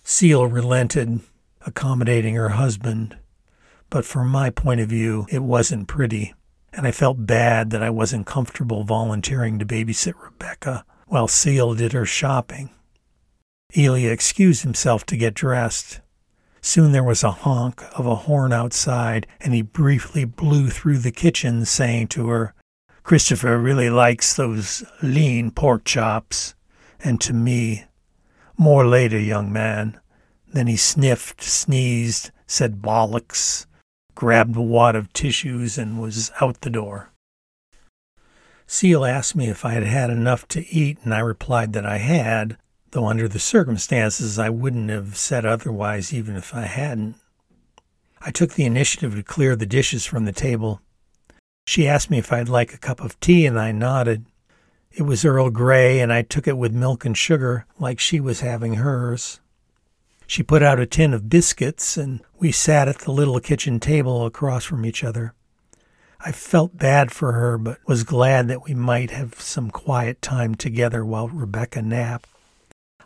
Seal 0.05 0.47
relented, 0.47 1.21
accommodating 1.67 2.37
her 2.37 2.51
husband, 2.51 3.19
but 3.91 4.05
from 4.05 4.29
my 4.29 4.51
point 4.51 4.81
of 4.81 4.89
view, 4.89 5.27
it 5.31 5.43
wasn't 5.43 5.89
pretty, 5.89 6.35
and 6.73 6.87
I 6.87 6.91
felt 6.91 7.27
bad 7.27 7.71
that 7.71 7.83
I 7.83 7.91
wasn't 7.91 8.27
comfortable 8.27 8.85
volunteering 8.85 9.59
to 9.59 9.67
babysit 9.67 10.15
Rebecca 10.23 10.85
while 11.07 11.29
Seal 11.29 11.75
did 11.75 11.93
her 11.93 12.05
shopping. 12.05 12.71
Elia 13.77 14.11
excused 14.11 14.63
himself 14.63 15.05
to 15.07 15.17
get 15.17 15.35
dressed. 15.35 16.01
Soon 16.61 16.93
there 16.93 17.05
was 17.05 17.23
a 17.23 17.31
honk 17.31 17.83
of 17.99 18.07
a 18.07 18.15
horn 18.15 18.53
outside, 18.53 19.27
and 19.41 19.55
he 19.55 19.63
briefly 19.63 20.25
blew 20.25 20.69
through 20.69 20.99
the 20.99 21.13
kitchen, 21.13 21.65
saying 21.65 22.09
to 22.09 22.29
her, 22.29 22.55
Christopher 23.03 23.59
really 23.59 23.89
likes 23.89 24.35
those 24.35 24.85
lean 25.03 25.51
pork 25.51 25.85
chops. 25.85 26.55
And 27.01 27.21
to 27.23 27.33
me, 27.33 27.85
more 28.59 28.87
later, 28.87 29.19
young 29.19 29.53
man. 29.53 30.01
Then 30.53 30.67
he 30.67 30.77
sniffed, 30.77 31.43
sneezed, 31.43 32.33
said 32.47 32.83
bollocks, 32.83 33.67
grabbed 34.19 34.57
a 34.57 34.61
wad 34.61 34.97
of 34.97 35.13
tissues, 35.13 35.79
and 35.79 36.01
was 36.01 36.33
out 36.41 36.61
the 36.63 36.71
door. 36.71 37.11
Seal 38.67 39.05
asked 39.05 39.37
me 39.37 39.49
if 39.49 39.65
I 39.65 39.73
had 39.73 39.85
had 39.85 40.11
enough 40.11 40.47
to 40.49 40.67
eat, 40.69 40.99
and 41.05 41.15
I 41.15 41.21
replied 41.21 41.73
that 41.73 41.87
I 41.87 41.99
had, 41.99 42.57
though 42.91 43.07
under 43.07 43.29
the 43.29 43.39
circumstances 43.39 44.39
I 44.39 44.51
wouldn't 44.51 44.91
have 44.91 45.17
said 45.17 45.47
otherwise 45.47 46.13
even 46.13 46.37
if 46.37 46.55
I 46.55 46.63
hadn't. 46.63 47.15
I 48.21 48.31
took 48.31 48.55
the 48.55 48.65
initiative 48.65 49.15
to 49.15 49.23
clear 49.23 49.55
the 49.55 49.67
dishes 49.67 50.05
from 50.05 50.25
the 50.25 50.33
table 50.33 50.83
she 51.69 51.87
asked 51.87 52.09
me 52.09 52.17
if 52.17 52.33
I'd 52.33 52.49
like 52.49 52.73
a 52.73 52.79
cup 52.79 52.99
of 52.99 53.21
tea, 53.21 53.45
and 53.45 53.61
I 53.61 53.73
nodded. 53.73 54.25
It 54.91 55.03
was 55.03 55.23
Earl 55.23 55.51
Grey, 55.51 56.01
and 56.01 56.11
I 56.11 56.23
took 56.23 56.49
it 56.49 56.57
with 56.57 56.73
milk 56.73 57.05
and 57.05 57.15
sugar, 57.15 57.67
like 57.79 58.01
she 58.01 58.21
was 58.21 58.41
having 58.41 58.77
hers. 58.77 59.41
She 60.29 60.43
put 60.43 60.63
out 60.63 60.79
a 60.79 60.85
tin 60.85 61.15
of 61.15 61.31
biscuits, 61.31 61.97
and 61.97 62.21
we 62.39 62.53
sat 62.53 62.87
at 62.87 62.99
the 62.99 63.13
little 63.13 63.41
kitchen 63.41 63.81
table 63.81 64.27
across 64.27 64.63
from 64.63 64.85
each 64.85 65.03
other. 65.03 65.33
I 66.21 66.33
felt 66.33 66.77
bad 66.77 67.11
for 67.11 67.33
her, 67.33 67.57
but 67.57 67.79
was 67.87 68.05
glad 68.05 68.47
that 68.49 68.63
we 68.63 68.75
might 68.75 69.11
have 69.11 69.41
some 69.41 69.71
quiet 69.71 70.21
time 70.21 70.55
together 70.55 71.03
while 71.03 71.29
Rebecca 71.29 71.81
napped. 71.81 72.29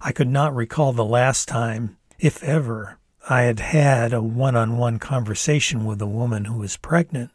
I 0.00 0.10
could 0.10 0.28
not 0.28 0.52
recall 0.52 0.92
the 0.92 1.04
last 1.04 1.46
time, 1.46 1.96
if 2.18 2.42
ever, 2.42 2.98
I 3.30 3.42
had 3.42 3.60
had 3.60 4.12
a 4.12 4.20
one 4.20 4.56
on 4.56 4.76
one 4.76 4.98
conversation 4.98 5.84
with 5.84 6.02
a 6.02 6.06
woman 6.08 6.46
who 6.46 6.58
was 6.58 6.76
pregnant. 6.76 7.30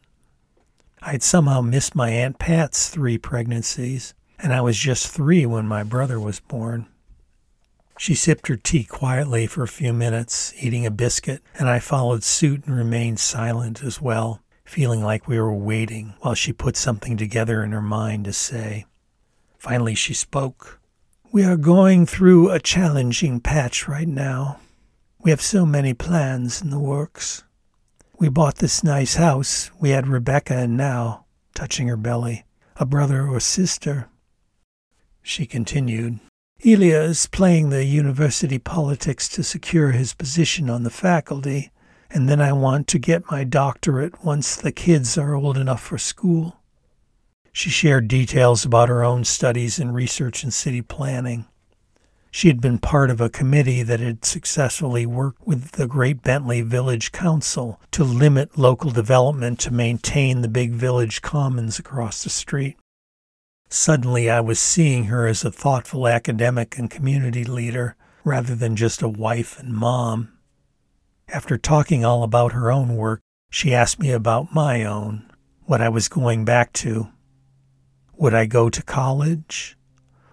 I 1.01 1.11
had 1.11 1.23
somehow 1.23 1.61
missed 1.61 1.95
my 1.95 2.09
Aunt 2.09 2.39
Pat's 2.39 2.89
three 2.89 3.17
pregnancies, 3.17 4.13
and 4.37 4.51
I 4.51 4.59
was 4.59 4.77
just 4.77 5.07
three 5.07 5.45
when 5.45 5.65
my 5.65 5.83
brother 5.83 6.19
was 6.19 6.41
born. 6.41 6.87
She 7.97 8.13
sipped 8.13 8.47
her 8.47 8.55
tea 8.55 8.83
quietly 8.83 9.47
for 9.47 9.63
a 9.63 9.67
few 9.67 9.91
minutes, 9.91 10.53
eating 10.57 10.85
a 10.85 10.91
biscuit, 10.91 11.41
and 11.57 11.67
I 11.67 11.79
followed 11.79 12.23
suit 12.23 12.65
and 12.65 12.75
remained 12.75 13.19
silent 13.19 13.83
as 13.83 13.99
well, 13.99 14.41
feeling 14.63 15.03
like 15.03 15.27
we 15.27 15.39
were 15.39 15.53
waiting 15.53 16.13
while 16.19 16.35
she 16.35 16.53
put 16.53 16.77
something 16.77 17.17
together 17.17 17.63
in 17.63 17.71
her 17.71 17.81
mind 17.81 18.25
to 18.25 18.33
say. 18.33 18.85
Finally, 19.57 19.95
she 19.95 20.13
spoke. 20.13 20.79
We 21.31 21.43
are 21.43 21.57
going 21.57 22.05
through 22.05 22.51
a 22.51 22.59
challenging 22.59 23.39
patch 23.39 23.87
right 23.87 24.07
now. 24.07 24.59
We 25.19 25.31
have 25.31 25.41
so 25.41 25.65
many 25.65 25.93
plans 25.93 26.61
in 26.61 26.69
the 26.69 26.79
works. 26.79 27.43
We 28.19 28.29
bought 28.29 28.57
this 28.57 28.83
nice 28.83 29.15
house. 29.15 29.71
We 29.79 29.89
had 29.89 30.07
Rebecca 30.07 30.55
and 30.55 30.77
now, 30.77 31.25
touching 31.55 31.87
her 31.87 31.97
belly, 31.97 32.45
a 32.77 32.85
brother 32.85 33.27
or 33.27 33.39
sister. 33.39 34.07
She 35.21 35.45
continued, 35.45 36.19
Elia 36.65 37.03
is 37.03 37.27
playing 37.27 37.69
the 37.69 37.85
university 37.85 38.57
politics 38.57 39.29
to 39.29 39.43
secure 39.43 39.91
his 39.91 40.15
position 40.15 40.71
on 40.71 40.81
the 40.81 40.89
faculty, 40.89 41.71
and 42.09 42.27
then 42.27 42.41
I 42.41 42.51
want 42.51 42.87
to 42.87 42.99
get 42.99 43.29
my 43.29 43.43
doctorate 43.43 44.23
once 44.23 44.55
the 44.55 44.71
kids 44.71 45.19
are 45.19 45.35
old 45.35 45.55
enough 45.55 45.81
for 45.83 45.99
school. 45.99 46.57
She 47.53 47.69
shared 47.69 48.07
details 48.07 48.65
about 48.65 48.89
her 48.89 49.03
own 49.03 49.23
studies 49.23 49.77
in 49.77 49.91
research 49.91 50.43
and 50.43 50.51
city 50.51 50.81
planning. 50.81 51.45
She 52.31 52.47
had 52.47 52.59
been 52.59 52.79
part 52.79 53.11
of 53.11 53.21
a 53.21 53.29
committee 53.29 53.83
that 53.83 53.99
had 53.99 54.25
successfully 54.25 55.05
worked 55.05 55.45
with 55.45 55.73
the 55.73 55.87
Great 55.87 56.23
Bentley 56.23 56.61
Village 56.61 57.11
Council 57.11 57.79
to 57.91 58.03
limit 58.03 58.57
local 58.57 58.89
development 58.89 59.59
to 59.59 59.71
maintain 59.71 60.41
the 60.41 60.47
big 60.47 60.71
village 60.71 61.21
commons 61.21 61.77
across 61.77 62.23
the 62.23 62.31
street. 62.31 62.77
Suddenly, 63.69 64.29
I 64.29 64.39
was 64.39 64.59
seeing 64.59 65.05
her 65.05 65.27
as 65.27 65.43
a 65.43 65.51
thoughtful 65.51 66.07
academic 66.07 66.77
and 66.77 66.89
community 66.89 67.43
leader 67.43 67.95
rather 68.23 68.55
than 68.55 68.75
just 68.75 69.01
a 69.01 69.09
wife 69.09 69.59
and 69.59 69.73
mom. 69.73 70.31
After 71.27 71.57
talking 71.57 72.05
all 72.05 72.23
about 72.23 72.53
her 72.53 72.71
own 72.71 72.95
work, 72.95 73.21
she 73.49 73.73
asked 73.73 73.99
me 73.99 74.11
about 74.11 74.53
my 74.53 74.85
own, 74.85 75.29
what 75.65 75.81
I 75.81 75.89
was 75.89 76.07
going 76.07 76.45
back 76.45 76.71
to. 76.73 77.09
Would 78.15 78.33
I 78.33 78.45
go 78.45 78.69
to 78.69 78.81
college? 78.81 79.77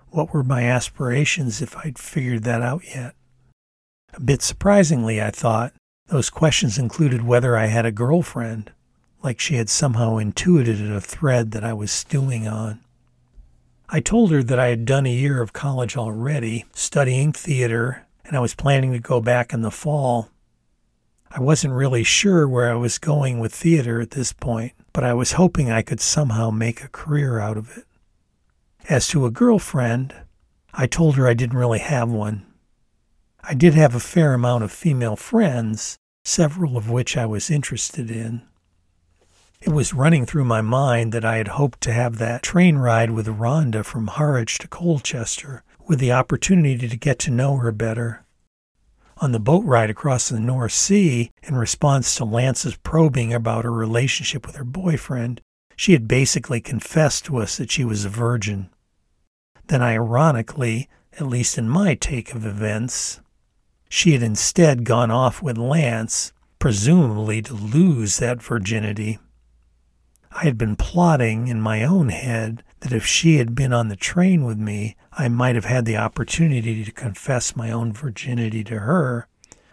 What 0.08 0.32
were 0.32 0.44
my 0.44 0.62
aspirations 0.62 1.60
if 1.60 1.76
I'd 1.76 1.98
figured 1.98 2.44
that 2.44 2.62
out 2.62 2.82
yet? 2.84 3.14
A 4.12 4.20
bit 4.20 4.42
surprisingly, 4.42 5.20
I 5.20 5.32
thought, 5.32 5.72
those 6.06 6.30
questions 6.30 6.78
included 6.78 7.22
whether 7.22 7.56
I 7.56 7.66
had 7.66 7.84
a 7.84 7.90
girlfriend, 7.90 8.70
like 9.24 9.40
she 9.40 9.56
had 9.56 9.68
somehow 9.68 10.18
intuited 10.18 10.80
a 10.88 11.00
thread 11.00 11.50
that 11.50 11.64
I 11.64 11.72
was 11.72 11.90
stewing 11.90 12.46
on. 12.46 12.83
I 13.94 14.00
told 14.00 14.32
her 14.32 14.42
that 14.42 14.58
I 14.58 14.70
had 14.70 14.86
done 14.86 15.06
a 15.06 15.08
year 15.08 15.40
of 15.40 15.52
college 15.52 15.96
already, 15.96 16.64
studying 16.72 17.32
theater, 17.32 18.04
and 18.24 18.36
I 18.36 18.40
was 18.40 18.52
planning 18.52 18.90
to 18.90 18.98
go 18.98 19.20
back 19.20 19.52
in 19.52 19.62
the 19.62 19.70
fall. 19.70 20.30
I 21.30 21.38
wasn't 21.38 21.74
really 21.74 22.02
sure 22.02 22.48
where 22.48 22.72
I 22.72 22.74
was 22.74 22.98
going 22.98 23.38
with 23.38 23.54
theater 23.54 24.00
at 24.00 24.10
this 24.10 24.32
point, 24.32 24.72
but 24.92 25.04
I 25.04 25.14
was 25.14 25.34
hoping 25.34 25.70
I 25.70 25.82
could 25.82 26.00
somehow 26.00 26.50
make 26.50 26.82
a 26.82 26.88
career 26.88 27.38
out 27.38 27.56
of 27.56 27.78
it. 27.78 27.84
As 28.88 29.06
to 29.10 29.26
a 29.26 29.30
girlfriend, 29.30 30.12
I 30.72 30.88
told 30.88 31.14
her 31.14 31.28
I 31.28 31.34
didn't 31.34 31.56
really 31.56 31.78
have 31.78 32.10
one. 32.10 32.44
I 33.44 33.54
did 33.54 33.74
have 33.74 33.94
a 33.94 34.00
fair 34.00 34.34
amount 34.34 34.64
of 34.64 34.72
female 34.72 35.14
friends, 35.14 35.98
several 36.24 36.76
of 36.76 36.90
which 36.90 37.16
I 37.16 37.26
was 37.26 37.48
interested 37.48 38.10
in. 38.10 38.42
It 39.64 39.72
was 39.72 39.94
running 39.94 40.26
through 40.26 40.44
my 40.44 40.60
mind 40.60 41.12
that 41.12 41.24
I 41.24 41.38
had 41.38 41.48
hoped 41.48 41.80
to 41.82 41.92
have 41.92 42.18
that 42.18 42.42
train 42.42 42.76
ride 42.76 43.10
with 43.10 43.26
Rhonda 43.26 43.84
from 43.84 44.08
Harwich 44.08 44.58
to 44.58 44.68
Colchester, 44.68 45.64
with 45.86 45.98
the 45.98 46.12
opportunity 46.12 46.86
to 46.86 46.96
get 46.96 47.18
to 47.20 47.30
know 47.30 47.56
her 47.56 47.72
better. 47.72 48.24
On 49.18 49.32
the 49.32 49.40
boat 49.40 49.64
ride 49.64 49.90
across 49.90 50.28
the 50.28 50.38
North 50.38 50.72
Sea, 50.72 51.30
in 51.42 51.56
response 51.56 52.14
to 52.14 52.24
Lance's 52.24 52.76
probing 52.76 53.32
about 53.32 53.64
her 53.64 53.72
relationship 53.72 54.46
with 54.46 54.56
her 54.56 54.64
boyfriend, 54.64 55.40
she 55.76 55.92
had 55.92 56.06
basically 56.06 56.60
confessed 56.60 57.24
to 57.24 57.38
us 57.38 57.56
that 57.56 57.70
she 57.70 57.84
was 57.84 58.04
a 58.04 58.10
virgin 58.10 58.68
then 59.68 59.82
ironically, 59.82 60.88
at 61.18 61.26
least 61.26 61.58
in 61.58 61.68
my 61.68 61.94
take 61.94 62.34
of 62.34 62.44
events, 62.44 63.20
she 63.88 64.12
had 64.12 64.22
instead 64.22 64.84
gone 64.84 65.10
off 65.10 65.42
with 65.42 65.56
Lance, 65.56 66.32
presumably 66.58 67.40
to 67.42 67.54
lose 67.54 68.18
that 68.18 68.42
virginity. 68.42 69.18
I 70.34 70.44
had 70.44 70.58
been 70.58 70.76
plotting 70.76 71.48
in 71.48 71.60
my 71.60 71.84
own 71.84 72.10
head 72.10 72.62
that 72.80 72.92
if 72.92 73.06
she 73.06 73.36
had 73.36 73.54
been 73.54 73.72
on 73.72 73.88
the 73.88 73.96
train 73.96 74.44
with 74.44 74.58
me, 74.58 74.96
I 75.12 75.28
might 75.28 75.54
have 75.54 75.64
had 75.64 75.86
the 75.86 75.96
opportunity 75.96 76.84
to 76.84 76.92
confess 76.92 77.56
my 77.56 77.70
own 77.70 77.92
virginity 77.92 78.62
to 78.64 78.80
her, 78.80 79.26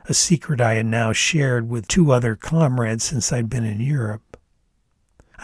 a 0.05 0.14
secret 0.14 0.62
I 0.62 0.76
had 0.76 0.86
now 0.86 1.12
shared 1.12 1.70
with 1.70 1.88
two 1.88 2.12
other 2.12 2.36
comrades 2.36 3.03
since 3.03 3.34
I'd 3.34 3.49
been 3.49 3.66
in 3.66 3.82
Europe. 3.82 4.38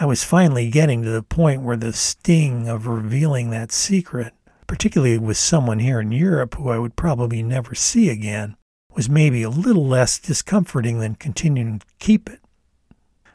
I 0.00 0.06
was 0.06 0.24
finally 0.24 0.70
getting 0.70 1.02
to 1.02 1.10
the 1.10 1.22
point 1.22 1.62
where 1.62 1.76
the 1.76 1.92
sting 1.92 2.68
of 2.68 2.86
revealing 2.86 3.50
that 3.50 3.72
secret 3.72 4.32
particularly 4.68 5.18
with 5.18 5.36
someone 5.36 5.80
here 5.80 5.98
in 5.98 6.12
Europe 6.12 6.54
who 6.54 6.68
I 6.68 6.78
would 6.78 6.94
probably 6.94 7.42
never 7.42 7.74
see 7.74 8.08
again, 8.08 8.56
was 8.94 9.08
maybe 9.08 9.42
a 9.42 9.50
little 9.50 9.86
less 9.86 10.20
discomforting 10.20 11.00
than 11.00 11.16
continuing 11.16 11.80
to 11.80 11.86
keep 11.98 12.30
it. 12.30 12.40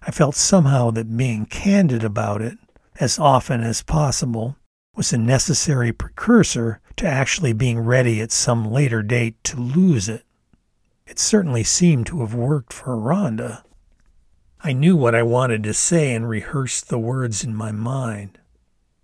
I 0.06 0.12
felt 0.12 0.36
somehow 0.36 0.92
that 0.92 1.16
being 1.16 1.46
candid 1.46 2.04
about 2.04 2.42
it, 2.42 2.58
as 3.00 3.18
often 3.18 3.62
as 3.62 3.82
possible, 3.82 4.58
was 4.96 5.14
a 5.14 5.18
necessary 5.18 5.92
precursor 5.92 6.82
to 6.98 7.08
actually 7.08 7.54
being 7.54 7.80
ready 7.80 8.22
at 8.22 8.32
some 8.32 8.70
later 8.70 9.02
date 9.02 9.42
to 9.46 9.58
lose 9.58 10.10
it. 10.10 10.24
It 11.08 11.20
certainly 11.20 11.64
seemed 11.64 12.06
to 12.08 12.20
have 12.20 12.34
worked 12.34 12.74
for 12.74 12.98
Rhonda. 12.98 13.64
I 14.62 14.74
knew 14.74 14.96
what 14.96 15.16
I 15.16 15.24
wanted 15.24 15.64
to 15.64 15.74
say 15.74 16.14
and 16.14 16.28
rehearsed 16.28 16.90
the 16.90 17.00
words 17.00 17.44
in 17.44 17.56
my 17.56 17.72
mind. 17.72 18.40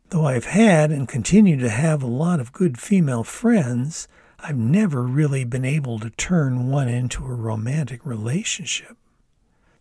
Though 0.10 0.26
I've 0.26 0.46
had 0.46 0.92
and 0.92 1.08
continue 1.08 1.58
to 1.58 1.70
have 1.70 2.04
a 2.04 2.08
lot 2.08 2.40
of 2.40 2.52
good 2.54 2.80
female 2.80 3.24
friends, 3.24 4.08
I've 4.40 4.58
never 4.58 5.04
really 5.04 5.44
been 5.44 5.66
able 5.66 6.00
to 6.00 6.10
turn 6.10 6.70
one 6.70 6.88
into 6.88 7.26
a 7.26 7.34
romantic 7.34 8.06
relationship. 8.06 8.98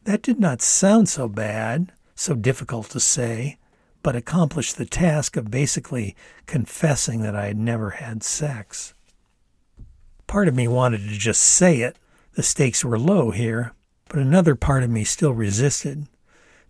That 0.08 0.22
did 0.22 0.40
not 0.40 0.62
sound 0.62 1.06
so 1.06 1.28
bad, 1.28 1.92
so 2.14 2.34
difficult 2.34 2.88
to 2.92 2.98
say, 2.98 3.58
but 4.02 4.16
accomplished 4.16 4.78
the 4.78 4.86
task 4.86 5.36
of 5.36 5.50
basically 5.50 6.16
confessing 6.46 7.20
that 7.20 7.36
I 7.36 7.48
had 7.48 7.58
never 7.58 7.90
had 7.90 8.22
sex. 8.22 8.94
Part 10.26 10.48
of 10.48 10.54
me 10.54 10.66
wanted 10.66 11.02
to 11.02 11.18
just 11.18 11.42
say 11.42 11.82
it, 11.82 11.98
the 12.32 12.42
stakes 12.42 12.82
were 12.82 12.98
low 12.98 13.32
here, 13.32 13.74
but 14.08 14.18
another 14.18 14.54
part 14.54 14.82
of 14.82 14.88
me 14.88 15.04
still 15.04 15.34
resisted, 15.34 16.06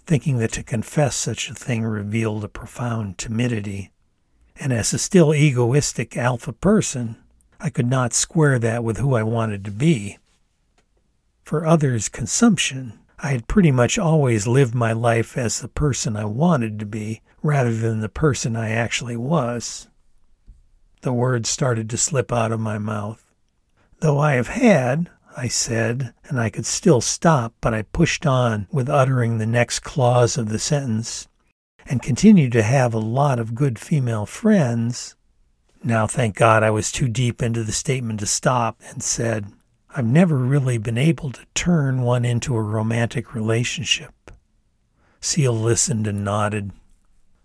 thinking 0.04 0.38
that 0.38 0.50
to 0.54 0.64
confess 0.64 1.14
such 1.14 1.48
a 1.48 1.54
thing 1.54 1.84
revealed 1.84 2.42
a 2.42 2.48
profound 2.48 3.18
timidity. 3.18 3.92
And 4.56 4.72
as 4.72 4.92
a 4.92 4.98
still 4.98 5.32
egoistic 5.32 6.16
alpha 6.16 6.52
person, 6.52 7.14
I 7.60 7.70
could 7.70 7.88
not 7.88 8.14
square 8.14 8.58
that 8.58 8.82
with 8.82 8.96
who 8.96 9.14
I 9.14 9.22
wanted 9.22 9.64
to 9.66 9.70
be. 9.70 10.18
For 11.44 11.64
others' 11.64 12.08
consumption, 12.08 12.98
I 13.20 13.32
had 13.32 13.48
pretty 13.48 13.72
much 13.72 13.98
always 13.98 14.46
lived 14.46 14.74
my 14.74 14.92
life 14.92 15.36
as 15.36 15.60
the 15.60 15.68
person 15.68 16.16
I 16.16 16.24
wanted 16.24 16.78
to 16.78 16.86
be 16.86 17.22
rather 17.42 17.74
than 17.74 18.00
the 18.00 18.08
person 18.08 18.54
I 18.54 18.70
actually 18.70 19.16
was. 19.16 19.88
The 21.02 21.12
words 21.12 21.48
started 21.48 21.90
to 21.90 21.96
slip 21.96 22.32
out 22.32 22.52
of 22.52 22.60
my 22.60 22.78
mouth. 22.78 23.24
Though 24.00 24.18
I 24.18 24.34
have 24.34 24.48
had, 24.48 25.10
I 25.36 25.48
said, 25.48 26.14
and 26.28 26.40
I 26.40 26.50
could 26.50 26.66
still 26.66 27.00
stop, 27.00 27.54
but 27.60 27.74
I 27.74 27.82
pushed 27.82 28.26
on 28.26 28.68
with 28.70 28.88
uttering 28.88 29.38
the 29.38 29.46
next 29.46 29.80
clause 29.80 30.36
of 30.36 30.48
the 30.48 30.58
sentence, 30.58 31.28
and 31.86 32.02
continued 32.02 32.52
to 32.52 32.62
have 32.62 32.94
a 32.94 32.98
lot 32.98 33.38
of 33.38 33.54
good 33.54 33.78
female 33.78 34.26
friends. 34.26 35.16
Now, 35.82 36.06
thank 36.06 36.36
God, 36.36 36.62
I 36.62 36.70
was 36.70 36.92
too 36.92 37.08
deep 37.08 37.42
into 37.42 37.62
the 37.64 37.72
statement 37.72 38.20
to 38.20 38.26
stop, 38.26 38.80
and 38.90 39.02
said, 39.02 39.46
I've 39.94 40.06
never 40.06 40.36
really 40.36 40.78
been 40.78 40.98
able 40.98 41.30
to 41.32 41.46
turn 41.54 42.02
one 42.02 42.24
into 42.24 42.54
a 42.54 42.62
romantic 42.62 43.34
relationship. 43.34 44.30
Seal 45.20 45.52
listened 45.52 46.06
and 46.06 46.22
nodded. 46.22 46.72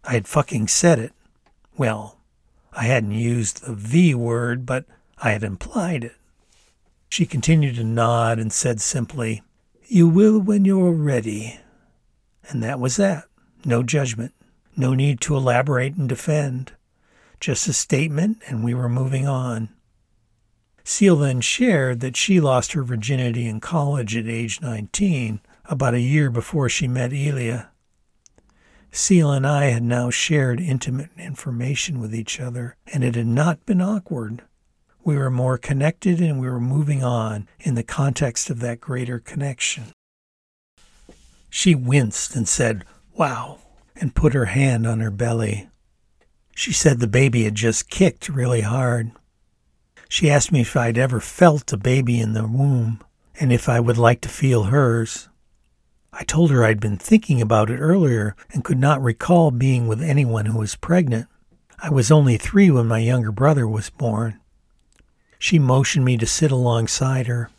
I 0.04 0.14
had 0.14 0.28
fucking 0.28 0.68
said 0.68 1.00
it. 1.00 1.14
Well, 1.78 2.20
I 2.74 2.84
hadn't 2.84 3.12
used 3.12 3.64
the 3.64 3.74
V 3.74 4.14
word, 4.14 4.66
but 4.66 4.86
I 5.18 5.32
had 5.32 5.44
implied 5.44 6.04
it. 6.04 6.16
She 7.10 7.26
continued 7.26 7.76
to 7.76 7.84
nod 7.84 8.40
and 8.40 8.52
said 8.52 8.82
simply, 8.82 9.42
You 9.88 10.08
will 10.08 10.40
when 10.40 10.66
you're 10.66 10.92
ready. 10.92 11.60
And 12.50 12.62
that 12.62 12.80
was 12.80 12.98
that. 12.98 13.26
No 13.64 13.84
judgment. 13.84 14.34
No 14.76 14.94
need 14.94 15.22
to 15.22 15.38
elaborate 15.38 15.96
and 15.96 16.10
defend. 16.10 16.74
Just 17.40 17.68
a 17.68 17.74
statement, 17.74 18.40
and 18.48 18.64
we 18.64 18.74
were 18.74 18.90
moving 18.90 19.28
on. 19.28 19.70
Seal 20.84 21.16
then 21.16 21.42
shared 21.42 22.00
that 22.02 22.18
she 22.18 22.40
lost 22.40 22.74
her 22.74 22.84
virginity 22.84 23.48
in 23.48 23.60
college 23.60 24.16
at 24.18 24.28
age 24.28 24.62
19, 24.62 25.40
about 25.66 25.94
a 25.94 26.02
year 26.02 26.30
before 26.30 26.70
she 26.70 26.88
met 26.88 27.14
Elia. 27.14 27.70
Seal 28.92 29.32
and 29.32 29.48
I 29.48 29.66
had 29.66 29.84
now 29.84 30.10
shared 30.10 30.60
intimate 30.60 31.10
information 31.18 32.00
with 32.00 32.14
each 32.14 32.40
other, 32.40 32.76
and 32.92 33.04
it 33.04 33.16
had 33.16 33.28
not 33.28 33.66
been 33.66 33.82
awkward 33.82 34.44
we 35.04 35.18
were 35.18 35.32
more 35.32 35.58
connected 35.58 36.22
and 36.22 36.40
we 36.40 36.50
were 36.50 36.60
moving 36.60 37.04
on 37.04 37.48
in 37.60 37.76
the 37.76 37.84
context 37.84 38.50
of 38.50 38.60
that 38.62 38.80
greater 38.80 39.20
connection. 39.20 39.92
She 41.50 41.76
winced 41.76 42.36
and 42.36 42.48
said, 42.48 42.86
Wow, 43.16 43.60
and 43.96 44.16
put 44.16 44.34
her 44.34 44.46
hand 44.46 44.88
on 44.88 45.02
her 45.02 45.12
belly. 45.12 45.70
She 46.56 46.72
said 46.72 47.00
the 47.00 47.08
baby 47.08 47.44
had 47.44 47.56
just 47.56 47.90
kicked 47.90 48.30
really 48.30 48.62
hard. 48.62 49.12
She 50.14 50.30
asked 50.30 50.52
me 50.52 50.62
if 50.62 50.78
I'd 50.78 51.00
ever 51.00 51.20
felt 51.20 51.74
a 51.74 51.76
baby 51.76 52.20
in 52.20 52.34
the 52.34 52.46
womb 52.46 53.02
and 53.40 53.52
if 53.52 53.68
I 53.68 53.80
would 53.80 53.98
like 53.98 54.22
to 54.22 54.30
feel 54.30 54.66
hers. 54.66 55.28
I 56.14 56.24
told 56.24 56.52
her 56.52 56.64
I'd 56.64 56.80
been 56.80 56.98
thinking 56.98 57.42
about 57.42 57.72
it 57.72 57.80
earlier 57.80 58.36
and 58.52 58.64
could 58.64 58.78
not 58.78 59.02
recall 59.02 59.50
being 59.50 59.88
with 59.88 60.04
anyone 60.04 60.46
who 60.46 60.60
was 60.60 60.76
pregnant. 60.76 61.28
I 61.80 61.90
was 61.90 62.12
only 62.12 62.38
three 62.38 62.70
when 62.70 62.86
my 62.86 63.00
younger 63.00 63.32
brother 63.32 63.68
was 63.68 63.90
born. 63.90 64.40
She 65.40 65.58
motioned 65.58 66.06
me 66.06 66.16
to 66.18 66.28
sit 66.28 66.52
alongside 66.52 67.26
her, 67.26 67.50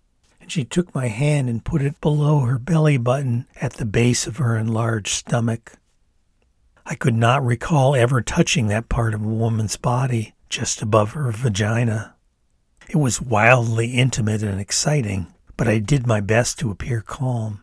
and 0.41 0.49
she 0.49 0.63
took 0.65 0.95
my 0.95 1.09
hand 1.09 1.49
and 1.49 1.65
put 1.65 1.83
it 1.83 2.01
below 2.01 2.43
her 2.43 2.61
belly 2.61 2.99
button 2.99 3.49
at 3.61 3.73
the 3.73 3.85
base 3.85 4.29
of 4.29 4.37
her 4.37 4.57
enlarged 4.57 5.09
stomach. 5.09 5.73
I 6.87 6.95
could 6.95 7.17
not 7.17 7.45
recall 7.45 7.97
ever 7.97 8.23
touching 8.23 8.69
that 8.69 8.89
part 8.89 9.13
of 9.13 9.25
a 9.25 9.29
woman's 9.29 9.77
body 9.77 10.35
just 10.49 10.83
above 10.83 11.15
her 11.15 11.33
vagina. 11.33 12.14
It 12.89 12.97
was 12.97 13.21
wildly 13.21 13.93
intimate 13.93 14.43
and 14.43 14.61
exciting, 14.61 15.33
but 15.57 15.69
I 15.69 15.79
did 15.79 16.07
my 16.07 16.21
best 16.21 16.59
to 16.59 16.71
appear 16.71 17.01
calm. 17.01 17.63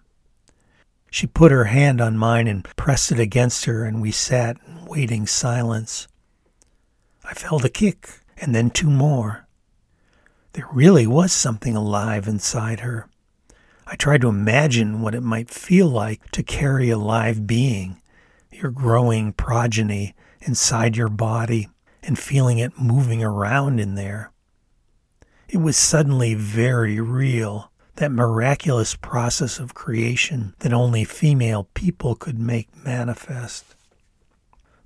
She 1.09 1.28
put 1.28 1.51
her 1.51 1.65
hand 1.65 2.01
on 2.01 2.17
mine 2.17 2.47
and 2.47 2.63
pressed 2.76 3.11
it 3.11 3.19
against 3.19 3.65
her, 3.65 3.84
and 3.84 4.01
we 4.01 4.11
sat 4.11 4.57
in 4.65 4.86
waiting 4.86 5.28
silence. 5.28 6.07
I 7.24 7.34
felt 7.34 7.65
a 7.65 7.69
kick, 7.69 8.22
and 8.38 8.55
then 8.55 8.69
two 8.69 8.89
more. 8.89 9.47
There 10.53 10.67
really 10.72 11.05
was 11.05 11.32
something 11.32 11.76
alive 11.76 12.28
inside 12.28 12.80
her. 12.80 13.07
I 13.86 13.95
tried 13.95 14.22
to 14.22 14.30
imagine 14.30 15.01
what 15.01 15.15
it 15.15 15.22
might 15.22 15.49
feel 15.49 15.88
like 15.88 16.32
to 16.32 16.43
carry 16.43 16.89
a 16.89 16.97
live 16.97 17.45
being, 17.45 18.01
your 18.49 18.72
growing 18.72 19.34
progeny, 19.34 20.15
inside 20.41 20.97
your 20.97 21.09
body 21.09 21.69
and 22.03 22.17
feeling 22.17 22.57
it 22.57 22.80
moving 22.80 23.24
around 23.24 23.80
in 23.80 23.95
there. 23.95 24.32
It 25.52 25.58
was 25.58 25.76
suddenly 25.76 26.34
very 26.34 27.02
real, 27.02 27.74
that 27.97 28.10
miraculous 28.10 28.95
process 28.95 29.60
of 29.60 29.74
creation 29.74 30.56
that 30.60 30.72
only 30.72 31.04
female 31.04 31.68
people 31.74 32.16
could 32.16 32.39
make 32.39 32.70
manifest. 32.86 33.76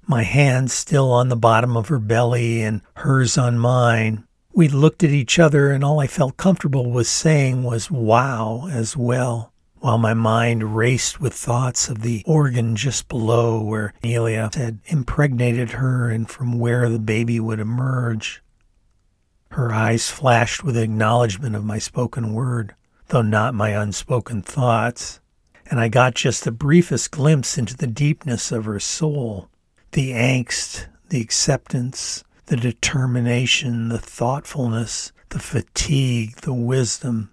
My 0.08 0.24
hand 0.24 0.72
still 0.72 1.12
on 1.12 1.30
the 1.30 1.36
bottom 1.36 1.78
of 1.78 1.90
her 1.90 2.00
belly 2.00 2.64
and 2.64 2.82
hers 2.96 3.38
on 3.38 3.60
mine, 3.60 4.24
we 4.54 4.68
looked 4.68 5.04
at 5.04 5.12
each 5.12 5.38
other, 5.38 5.70
and 5.70 5.84
all 5.84 6.00
I 6.00 6.08
felt 6.08 6.36
comfortable 6.36 6.90
with 6.90 7.06
saying 7.06 7.62
was 7.62 7.92
wow 7.92 8.68
as 8.72 8.98
well, 8.98 9.54
while 9.82 10.00
my 10.00 10.16
mind 10.16 10.76
raced 10.76 11.22
with 11.22 11.34
thoughts 11.34 11.90
of 11.90 12.02
the 12.02 12.24
organ 12.26 12.76
just 12.76 13.08
below 13.08 13.62
where 13.62 13.94
Elia 14.04 14.50
had 14.56 14.80
impregnated 14.88 15.74
her 15.74 16.10
and 16.10 16.28
from 16.28 16.58
where 16.58 16.90
the 16.90 16.98
baby 16.98 17.40
would 17.40 17.60
emerge. 17.60 18.42
Her 19.52 19.74
eyes 19.74 20.10
flashed 20.10 20.64
with 20.64 20.78
acknowledgement 20.78 21.56
of 21.56 21.64
my 21.64 21.80
spoken 21.80 22.34
word, 22.34 22.76
though 23.08 23.22
not 23.22 23.54
my 23.54 23.70
unspoken 23.70 24.42
thoughts, 24.42 25.20
and 25.70 25.80
I 25.80 25.88
got 25.88 26.16
just 26.16 26.44
the 26.44 26.52
briefest 26.52 27.12
glimpse 27.12 27.58
into 27.58 27.76
the 27.76 27.88
deepness 27.88 28.52
of 28.52 28.66
her 28.66 28.80
soul, 28.80 29.50
the 29.92 30.12
angst, 30.12 30.88
the 31.10 31.22
acceptance, 31.22 32.24
the 32.48 32.58
determination, 32.58 33.90
the 33.90 34.00
thoughtfulness, 34.00 35.12
the 35.30 35.40
fatigue, 35.40 36.36
the 36.38 36.54
wisdom. 36.54 37.32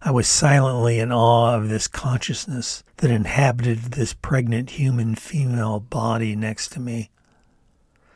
I 0.00 0.10
was 0.10 0.28
silently 0.28 1.00
in 1.00 1.12
awe 1.12 1.56
of 1.56 1.68
this 1.68 1.88
consciousness 1.88 2.84
that 2.98 3.10
inhabited 3.10 3.78
this 3.78 4.14
pregnant 4.14 4.70
human 4.70 5.14
female 5.14 5.80
body 5.80 6.36
next 6.36 6.70
to 6.72 6.80
me. 6.80 7.10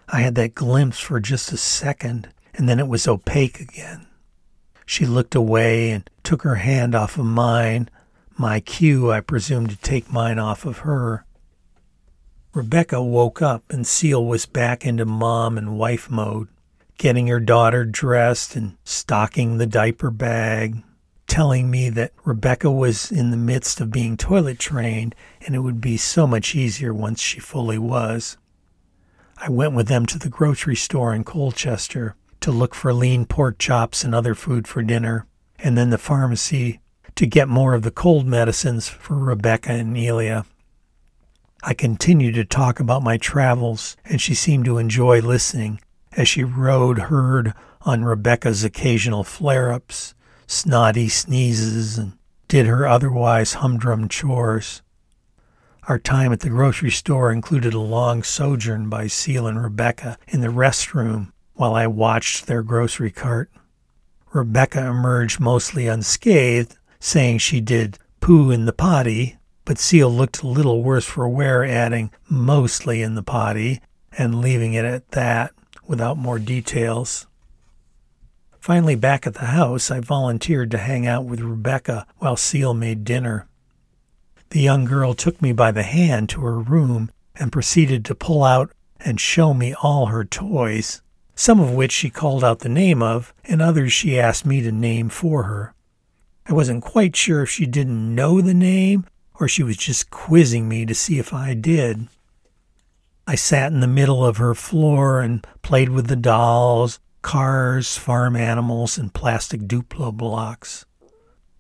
I 0.09 0.21
had 0.21 0.35
that 0.37 0.55
glimpse 0.55 0.99
for 0.99 1.21
just 1.21 1.53
a 1.53 1.57
second, 1.57 2.29
and 2.55 2.69
then 2.69 2.79
it 2.79 2.89
was 2.89 3.09
opaque 3.09 3.61
again. 3.61 4.07
She 4.85 5.07
looked 5.07 5.35
away 5.35 5.91
and 5.91 6.09
took 6.23 6.43
her 6.43 6.57
hand 6.57 6.95
off 6.95 7.17
of 7.17 7.25
mine, 7.25 7.89
my 8.37 8.61
cue, 8.61 9.11
I 9.11 9.21
presume, 9.21 9.67
to 9.69 9.77
take 9.77 10.13
mine 10.13 10.39
off 10.39 10.65
of 10.65 10.79
her. 10.79 11.25
Rebecca 12.55 13.03
woke 13.03 13.41
up 13.41 13.65
and 13.71 13.87
Seal 13.87 14.25
was 14.25 14.45
back 14.45 14.85
into 14.85 15.07
mom 15.07 15.57
and 15.57 15.79
wife 15.79 16.11
mode, 16.11 16.49
getting 16.99 17.29
her 17.29 17.41
daughter 17.41 17.85
dressed 17.85 18.55
and 18.57 18.77
stocking 18.85 19.57
the 19.57 19.67
diaper 19.67 20.11
bag, 20.11 20.83
telling 21.27 21.71
me 21.71 21.89
that 21.89 22.13
Rebecca 22.25 22.71
was 22.71 23.11
in 23.11 23.31
the 23.31 23.39
midst 23.39 23.81
of 23.81 23.91
being 23.91 24.19
toilet 24.19 24.59
trained 24.59 25.15
and 25.41 25.55
it 25.55 25.61
would 25.61 25.81
be 25.81 25.97
so 25.97 26.27
much 26.27 26.55
easier 26.55 26.93
once 26.93 27.23
she 27.23 27.41
fully 27.41 27.79
was. 27.79 28.37
I 29.39 29.49
went 29.49 29.73
with 29.73 29.89
them 29.89 30.05
to 30.07 30.19
the 30.19 30.29
grocery 30.29 30.77
store 30.77 31.15
in 31.15 31.25
Colchester 31.25 32.17
to 32.43 32.51
look 32.51 32.75
for 32.75 32.93
lean 32.93 33.25
pork 33.25 33.59
chops 33.59 34.05
and 34.05 34.15
other 34.15 34.35
food 34.35 34.69
for 34.69 34.83
dinner, 34.83 35.27
and 35.59 35.77
then 35.77 35.91
the 35.91 35.99
pharmacy 35.99 36.81
to 37.15 37.27
get 37.27 37.49
more 37.49 37.75
of 37.75 37.83
the 37.83 37.91
cold 37.91 38.27
medicines 38.27 38.89
for 38.89 39.17
Rebecca 39.17 39.73
and 39.73 39.97
Elia. 39.97 40.45
I 41.63 41.75
continued 41.75 42.35
to 42.35 42.45
talk 42.45 42.81
about 42.81 43.05
my 43.05 43.17
travels, 43.17 43.97
and 44.05 44.21
she 44.21 44.35
seemed 44.35 44.65
to 44.65 44.79
enjoy 44.79 45.21
listening 45.21 45.81
as 46.17 46.29
she 46.29 46.43
rode 46.43 46.99
herd 46.99 47.55
on 47.83 48.05
Rebecca's 48.05 48.65
occasional 48.65 49.25
flare 49.25 49.73
ups, 49.73 50.15
snotty 50.47 51.09
sneezes, 51.09 51.99
and 51.99 52.15
did 52.49 52.67
her 52.67 52.87
otherwise 52.87 53.55
humdrum 53.55 54.09
chores. 54.09 54.83
Our 55.89 55.99
time 55.99 56.33
at 56.33 56.41
the 56.41 56.49
grocery 56.49 56.91
store 56.91 57.33
included 57.33 57.75
a 57.75 57.81
long 57.81 58.23
sojourn 58.23 58.89
by 58.89 59.07
Seal 59.07 59.47
and 59.47 59.63
Rebecca 59.63 60.19
in 60.29 60.41
the 60.41 60.49
restroom 60.49 61.33
while 61.63 61.77
I 61.77 61.87
watched 61.87 62.49
their 62.49 62.65
grocery 62.65 63.13
cart. 63.13 63.49
Rebecca 64.33 64.85
emerged 64.85 65.39
mostly 65.39 65.87
unscathed, 65.87 66.77
saying 66.99 67.39
she 67.39 67.61
did 67.61 68.01
poo 68.21 68.51
in 68.51 68.65
the 68.65 68.73
potty, 68.73 69.37
but 69.65 69.79
Seal 69.79 70.11
looked 70.11 70.43
a 70.43 70.49
little 70.49 70.83
worse 70.83 71.05
for 71.05 71.29
wear, 71.29 71.65
adding 71.65 72.11
mostly 72.29 73.01
in 73.01 73.15
the 73.15 73.23
potty 73.23 73.81
and 74.19 74.41
leaving 74.41 74.75
it 74.75 74.85
at 74.85 75.13
that 75.13 75.53
without 75.87 76.19
more 76.19 76.41
details. 76.41 77.29
Finally, 78.59 78.97
back 78.97 79.25
at 79.25 79.35
the 79.35 79.47
house, 79.47 79.89
I 79.89 80.01
volunteered 80.01 80.73
to 80.73 80.79
hang 80.79 81.07
out 81.07 81.27
with 81.27 81.39
Rebecca 81.39 82.09
while 82.19 82.37
Seal 82.37 82.75
made 82.75 83.05
dinner. 83.05 83.47
The 84.51 84.61
young 84.61 84.85
girl 84.85 85.15
took 85.15 85.41
me 85.41 85.53
by 85.53 85.71
the 85.71 85.85
hand 85.85 86.29
to 86.31 86.41
her 86.41 86.59
room 86.59 87.13
and 87.37 87.53
proceeded 87.53 88.05
to 88.07 88.17
pull 88.17 88.43
out 88.43 88.73
and 88.99 89.21
show 89.21 89.55
me 89.55 89.75
all 89.81 90.07
her 90.07 90.25
toys, 90.25 91.03
some 91.35 91.61
of 91.61 91.73
which 91.73 91.93
she 91.93 92.11
called 92.11 92.45
out 92.45 92.61
the 92.61 92.69
name 92.69 93.03
of, 93.03 93.33
and 93.45 93.61
others 93.61 93.93
she 93.93 94.19
asked 94.19 94.47
me 94.47 94.61
to 94.61 94.73
name 94.73 95.09
for 95.09 95.45
her. 95.45 95.75
I 96.47 96.53
wasn't 96.53 96.83
quite 96.83 97.17
sure 97.17 97.43
if 97.43 97.51
she 97.51 97.67
didn't 97.67 98.15
know 98.15 98.41
the 98.41 98.55
name 98.55 99.07
or 99.43 99.49
she 99.49 99.63
was 99.63 99.77
just 99.77 100.11
quizzing 100.11 100.69
me 100.69 100.87
to 100.87 100.95
see 100.95 101.19
if 101.19 101.33
I 101.33 101.55
did. 101.55 102.07
I 103.27 103.35
sat 103.35 103.73
in 103.73 103.81
the 103.81 103.89
middle 103.89 104.25
of 104.25 104.37
her 104.37 104.55
floor 104.55 105.21
and 105.21 105.47
played 105.63 105.89
with 105.89 106.07
the 106.07 106.17
dolls, 106.17 107.01
cars, 107.23 107.97
farm 107.97 108.37
animals, 108.37 108.99
and 108.99 109.13
plastic 109.13 109.63
Duplo 109.63 110.13
blocks. 110.13 110.85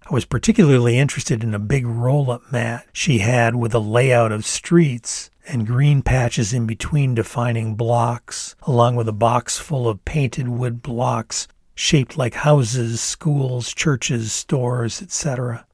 I 0.08 0.12
was 0.12 0.24
particularly 0.24 0.98
interested 0.98 1.42
in 1.42 1.54
a 1.54 1.60
big 1.60 1.86
roll 1.86 2.30
up 2.30 2.52
mat 2.52 2.86
she 2.92 3.18
had 3.18 3.56
with 3.56 3.74
a 3.74 3.78
layout 3.78 4.32
of 4.32 4.44
streets 4.44 5.30
and 5.46 5.66
green 5.66 6.02
patches 6.02 6.52
in 6.52 6.66
between 6.66 7.14
defining 7.14 7.74
blocks, 7.74 8.54
along 8.62 8.96
with 8.96 9.08
a 9.08 9.12
box 9.12 9.58
full 9.58 9.88
of 9.88 10.04
painted 10.04 10.48
wood 10.48 10.82
blocks 10.82 11.48
shaped 11.74 12.16
like 12.16 12.34
houses, 12.34 13.00
schools, 13.00 13.74
churches, 13.74 14.32
stores, 14.32 15.02
etc. 15.02 15.66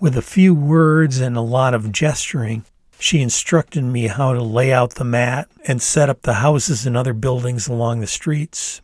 With 0.00 0.16
a 0.16 0.22
few 0.22 0.54
words 0.54 1.20
and 1.20 1.36
a 1.36 1.42
lot 1.42 1.74
of 1.74 1.92
gesturing, 1.92 2.64
she 2.98 3.20
instructed 3.20 3.84
me 3.84 4.06
how 4.06 4.32
to 4.32 4.42
lay 4.42 4.72
out 4.72 4.94
the 4.94 5.04
mat 5.04 5.48
and 5.66 5.82
set 5.82 6.08
up 6.08 6.22
the 6.22 6.34
houses 6.34 6.86
and 6.86 6.96
other 6.96 7.12
buildings 7.12 7.68
along 7.68 8.00
the 8.00 8.06
streets. 8.06 8.80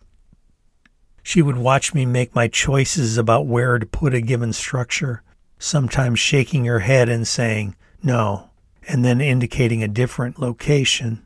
She 1.23 1.43
would 1.43 1.59
watch 1.59 1.95
me 1.95 2.07
make 2.07 2.35
my 2.35 2.49
choices 2.49 3.19
about 3.19 3.47
where 3.47 3.79
to 3.79 3.87
put 3.87 4.15
a 4.15 4.21
given 4.21 4.53
structure, 4.53 5.23
sometimes 5.59 6.19
shaking 6.19 6.65
her 6.65 6.81
head 6.81 7.09
and 7.09 7.27
saying, 7.27 7.77
no, 8.03 8.51
and 8.89 9.05
then 9.05 9.21
indicating 9.21 9.83
a 9.83 9.89
different 9.89 10.41
location. 10.41 11.25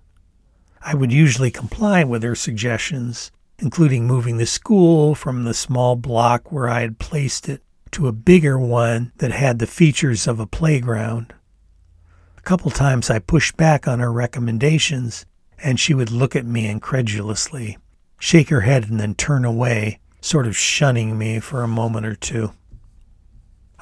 I 0.82 0.94
would 0.94 1.10
usually 1.10 1.50
comply 1.50 2.04
with 2.04 2.22
her 2.22 2.34
suggestions, 2.34 3.32
including 3.58 4.06
moving 4.06 4.36
the 4.36 4.44
school 4.44 5.14
from 5.14 5.44
the 5.44 5.54
small 5.54 5.96
block 5.96 6.52
where 6.52 6.68
I 6.68 6.80
had 6.80 6.98
placed 6.98 7.48
it 7.48 7.62
to 7.92 8.08
a 8.08 8.12
bigger 8.12 8.58
one 8.58 9.12
that 9.16 9.32
had 9.32 9.58
the 9.58 9.66
features 9.66 10.26
of 10.26 10.40
a 10.40 10.46
playground. 10.46 11.32
A 12.36 12.42
couple 12.42 12.70
times 12.70 13.08
I 13.08 13.20
pushed 13.20 13.56
back 13.56 13.88
on 13.88 14.00
her 14.00 14.12
recommendations, 14.12 15.24
and 15.62 15.80
she 15.80 15.94
would 15.94 16.10
look 16.10 16.36
at 16.36 16.44
me 16.44 16.66
incredulously 16.66 17.78
shake 18.22 18.50
her 18.50 18.60
head, 18.60 18.88
and 18.88 19.00
then 19.00 19.16
turn 19.16 19.44
away, 19.44 19.98
sort 20.20 20.46
of 20.46 20.56
shunning 20.56 21.18
me 21.18 21.40
for 21.40 21.64
a 21.64 21.68
moment 21.68 22.06
or 22.06 22.14
two. 22.14 22.52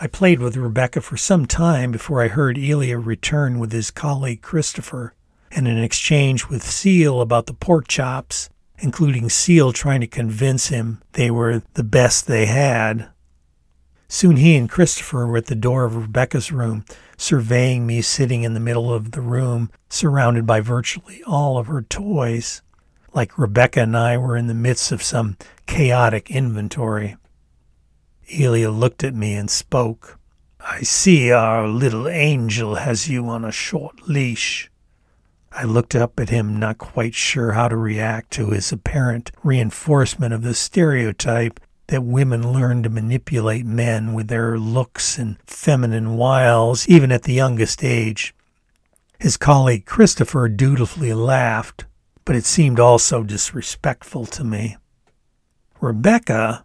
I 0.03 0.07
played 0.07 0.41
with 0.41 0.57
Rebecca 0.57 1.03
for 1.03 1.19
some 1.19 1.45
time 1.45 1.93
before 1.93 2.23
I 2.23 2.29
heard 2.29 2.57
Elia 2.57 2.97
return 2.97 3.59
with 3.59 3.71
his 3.71 3.91
colleague 3.91 4.41
Christopher, 4.41 5.13
and 5.51 5.69
an 5.69 5.77
exchange 5.77 6.49
with 6.49 6.63
Seal 6.63 7.21
about 7.21 7.45
the 7.45 7.53
pork 7.53 7.87
chops, 7.87 8.49
including 8.79 9.29
Seal 9.29 9.75
trying 9.75 10.01
to 10.01 10.07
convince 10.07 10.69
him 10.69 11.03
they 11.13 11.31
were 11.31 11.63
the 11.75 11.85
best 11.85 12.27
they 12.27 12.47
had. 12.47 13.11
Soon 14.09 14.37
he 14.37 14.57
and 14.57 14.71
Christopher 14.71 15.27
were 15.27 15.37
at 15.37 15.47
the 15.47 15.55
door 15.55 15.85
of 15.85 15.95
Rebecca's 15.95 16.51
room, 16.51 16.87
surveying 17.19 17.87
me 17.87 18.01
sitting 18.01 18.43
in 18.43 18.55
the 18.55 18.59
middle 18.59 18.91
of 18.91 19.11
the 19.13 19.21
room, 19.21 19.71
surrounded 19.91 20.47
by 20.47 20.63
virtually 20.63 21.23
all 21.27 21.59
of 21.59 21.67
her 21.67 21.83
toys 21.83 22.63
like 23.13 23.37
Rebecca 23.37 23.83
and 23.83 23.95
I 23.95 24.17
were 24.17 24.39
in 24.39 24.47
the 24.47 24.55
midst 24.55 24.93
of 24.93 25.03
some 25.03 25.37
chaotic 25.67 26.31
inventory. 26.31 27.17
Elia 28.33 28.71
looked 28.71 29.05
at 29.05 29.15
me 29.15 29.35
and 29.35 29.51
spoke. 29.51 30.19
I 30.61 30.83
see 30.83 31.33
our 31.33 31.67
little 31.67 32.09
angel 32.09 32.77
has 32.77 33.09
you 33.09 33.27
on 33.29 33.45
a 33.45 33.53
short 33.53 34.09
leash. 34.09 34.71
I 35.53 35.65
looked 35.65 35.95
up 35.95 36.21
at 36.21 36.29
him, 36.29 36.59
not 36.59 36.79
quite 36.79 37.15
sure 37.15 37.53
how 37.53 37.69
to 37.69 37.77
react 37.77 38.31
to 38.33 38.51
his 38.51 38.71
apparent 38.71 39.33
reinforcement 39.43 40.33
of 40.33 40.43
the 40.43 40.55
stereotype 40.55 41.59
that 41.89 42.05
women 42.05 42.53
learn 42.53 42.83
to 42.85 42.89
manipulate 42.89 43.67
men 43.67 44.13
with 44.15 44.29
their 44.29 44.59
looks 44.59 45.19
and 45.19 45.39
feminine 45.45 46.17
wiles, 46.17 46.87
even 46.89 47.11
at 47.11 47.25
the 47.25 47.33
youngest 47.33 47.83
age. 47.83 48.35
His 49.19 49.37
colleague 49.37 49.87
Christopher 49.87 50.49
dutifully 50.49 51.13
laughed 51.13 51.85
but 52.31 52.37
it 52.37 52.45
seemed 52.45 52.79
also 52.79 53.25
disrespectful 53.25 54.25
to 54.25 54.45
me. 54.45 54.77
Rebecca, 55.81 56.65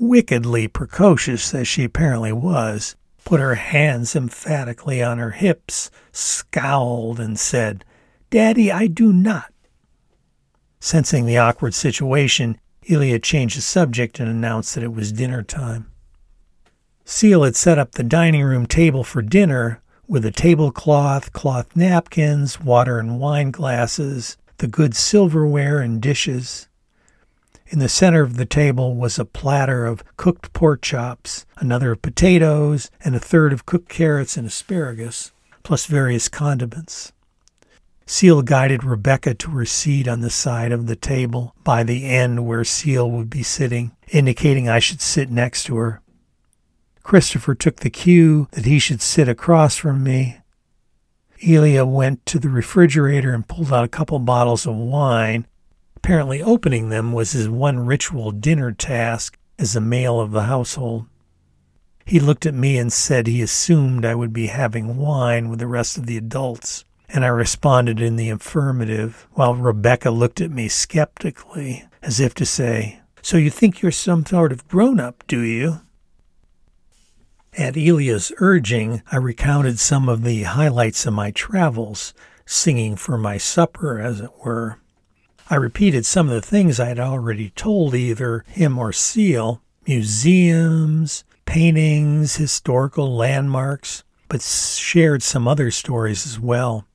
wickedly 0.00 0.66
precocious 0.66 1.54
as 1.54 1.68
she 1.68 1.84
apparently 1.84 2.32
was, 2.32 2.96
put 3.24 3.38
her 3.38 3.54
hands 3.54 4.16
emphatically 4.16 5.02
on 5.02 5.18
her 5.18 5.32
hips, 5.32 5.90
scowled, 6.10 7.20
and 7.20 7.38
said, 7.38 7.84
Daddy, 8.30 8.72
I 8.72 8.86
do 8.86 9.12
not. 9.12 9.52
Sensing 10.80 11.26
the 11.26 11.36
awkward 11.36 11.74
situation, 11.74 12.58
Elia 12.88 13.18
changed 13.18 13.58
the 13.58 13.62
subject 13.62 14.18
and 14.18 14.28
announced 14.28 14.74
that 14.74 14.82
it 14.82 14.94
was 14.94 15.12
dinner 15.12 15.42
time. 15.42 15.90
Seal 17.04 17.42
had 17.42 17.54
set 17.54 17.78
up 17.78 17.92
the 17.92 18.02
dining 18.02 18.42
room 18.42 18.66
table 18.66 19.04
for 19.04 19.20
dinner 19.20 19.82
with 20.08 20.24
a 20.24 20.30
tablecloth, 20.30 21.32
cloth 21.32 21.76
napkins, 21.76 22.60
water 22.60 22.98
and 22.98 23.20
wine 23.20 23.50
glasses, 23.50 24.38
the 24.58 24.66
good 24.66 24.94
silverware 24.94 25.80
and 25.80 26.00
dishes. 26.00 26.68
In 27.70 27.78
the 27.78 27.88
center 27.88 28.22
of 28.22 28.36
the 28.36 28.46
table 28.46 28.96
was 28.96 29.16
a 29.16 29.24
platter 29.24 29.86
of 29.86 30.02
cooked 30.16 30.52
pork 30.52 30.82
chops, 30.82 31.46
another 31.58 31.92
of 31.92 32.02
potatoes, 32.02 32.90
and 33.04 33.14
a 33.14 33.20
third 33.20 33.52
of 33.52 33.64
cooked 33.64 33.88
carrots 33.88 34.36
and 34.36 34.44
asparagus, 34.44 35.30
plus 35.62 35.86
various 35.86 36.28
condiments. 36.28 37.12
Seal 38.06 38.42
guided 38.42 38.82
Rebecca 38.82 39.34
to 39.34 39.50
her 39.52 39.64
seat 39.64 40.08
on 40.08 40.20
the 40.20 40.30
side 40.30 40.72
of 40.72 40.88
the 40.88 40.96
table 40.96 41.54
by 41.62 41.84
the 41.84 42.06
end 42.06 42.44
where 42.44 42.64
Seal 42.64 43.08
would 43.08 43.30
be 43.30 43.44
sitting, 43.44 43.92
indicating 44.08 44.68
I 44.68 44.80
should 44.80 45.00
sit 45.00 45.30
next 45.30 45.62
to 45.64 45.76
her. 45.76 46.02
Christopher 47.04 47.54
took 47.54 47.76
the 47.76 47.90
cue 47.90 48.48
that 48.50 48.66
he 48.66 48.80
should 48.80 49.00
sit 49.00 49.28
across 49.28 49.76
from 49.76 50.02
me, 50.02 50.40
Elia 51.42 51.86
went 51.86 52.26
to 52.26 52.38
the 52.38 52.50
refrigerator 52.50 53.32
and 53.32 53.46
pulled 53.46 53.72
out 53.72 53.84
a 53.84 53.88
couple 53.88 54.18
bottles 54.18 54.66
of 54.66 54.74
wine. 54.76 55.46
Apparently, 56.02 56.42
opening 56.42 56.88
them 56.88 57.12
was 57.12 57.32
his 57.32 57.46
one 57.46 57.84
ritual 57.84 58.30
dinner 58.30 58.72
task 58.72 59.36
as 59.58 59.74
the 59.74 59.82
male 59.82 60.18
of 60.18 60.30
the 60.30 60.44
household. 60.44 61.06
He 62.06 62.18
looked 62.18 62.46
at 62.46 62.54
me 62.54 62.78
and 62.78 62.90
said 62.90 63.26
he 63.26 63.42
assumed 63.42 64.06
I 64.06 64.14
would 64.14 64.32
be 64.32 64.46
having 64.46 64.96
wine 64.96 65.50
with 65.50 65.58
the 65.58 65.66
rest 65.66 65.98
of 65.98 66.06
the 66.06 66.16
adults, 66.16 66.86
and 67.10 67.22
I 67.22 67.28
responded 67.28 68.00
in 68.00 68.16
the 68.16 68.30
affirmative, 68.30 69.28
while 69.32 69.54
Rebecca 69.54 70.10
looked 70.10 70.40
at 70.40 70.50
me 70.50 70.68
skeptically, 70.68 71.84
as 72.00 72.18
if 72.18 72.32
to 72.36 72.46
say, 72.46 73.00
So 73.20 73.36
you 73.36 73.50
think 73.50 73.82
you're 73.82 73.92
some 73.92 74.24
sort 74.24 74.52
of 74.52 74.66
grown 74.68 74.98
up, 74.98 75.22
do 75.26 75.40
you? 75.40 75.82
At 77.58 77.76
Elia's 77.76 78.32
urging, 78.38 79.02
I 79.12 79.18
recounted 79.18 79.78
some 79.78 80.08
of 80.08 80.22
the 80.22 80.44
highlights 80.44 81.04
of 81.04 81.12
my 81.12 81.30
travels, 81.30 82.14
singing 82.46 82.96
for 82.96 83.18
my 83.18 83.36
supper, 83.36 84.00
as 84.00 84.20
it 84.20 84.30
were. 84.42 84.78
I 85.52 85.56
repeated 85.56 86.06
some 86.06 86.28
of 86.28 86.34
the 86.34 86.40
things 86.46 86.78
I 86.78 86.86
had 86.86 87.00
already 87.00 87.50
told 87.50 87.92
either 87.92 88.44
him 88.46 88.78
or 88.78 88.92
Seal 88.92 89.60
museums, 89.84 91.24
paintings, 91.44 92.36
historical 92.36 93.16
landmarks, 93.16 94.04
but 94.28 94.40
shared 94.40 95.24
some 95.24 95.48
other 95.48 95.72
stories 95.72 96.24
as 96.24 96.38
well. 96.38 96.86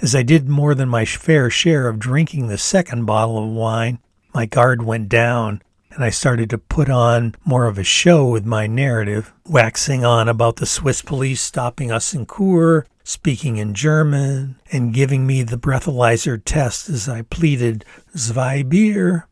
As 0.00 0.14
I 0.14 0.22
did 0.22 0.48
more 0.48 0.74
than 0.74 0.88
my 0.88 1.04
fair 1.04 1.50
share 1.50 1.86
of 1.86 1.98
drinking 1.98 2.48
the 2.48 2.56
second 2.56 3.04
bottle 3.04 3.44
of 3.44 3.50
wine, 3.50 3.98
my 4.32 4.46
guard 4.46 4.82
went 4.82 5.10
down, 5.10 5.60
and 5.90 6.02
I 6.02 6.08
started 6.08 6.48
to 6.50 6.58
put 6.58 6.88
on 6.88 7.34
more 7.44 7.66
of 7.66 7.76
a 7.76 7.84
show 7.84 8.26
with 8.26 8.46
my 8.46 8.66
narrative, 8.66 9.30
waxing 9.44 10.06
on 10.06 10.26
about 10.26 10.56
the 10.56 10.66
Swiss 10.66 11.02
police 11.02 11.42
stopping 11.42 11.92
us 11.92 12.14
in 12.14 12.26
Chur, 12.26 12.86
speaking 13.04 13.58
in 13.58 13.74
German, 13.74 14.56
and 14.72 14.94
giving 14.94 15.26
me 15.26 15.42
the 15.42 15.58
breathalyzer 15.58 16.40
test 16.42 16.88
as 16.88 17.08
I 17.08 17.22
pleaded, 17.22 17.84
Zwei 18.16 18.62
Bier. 18.62 19.28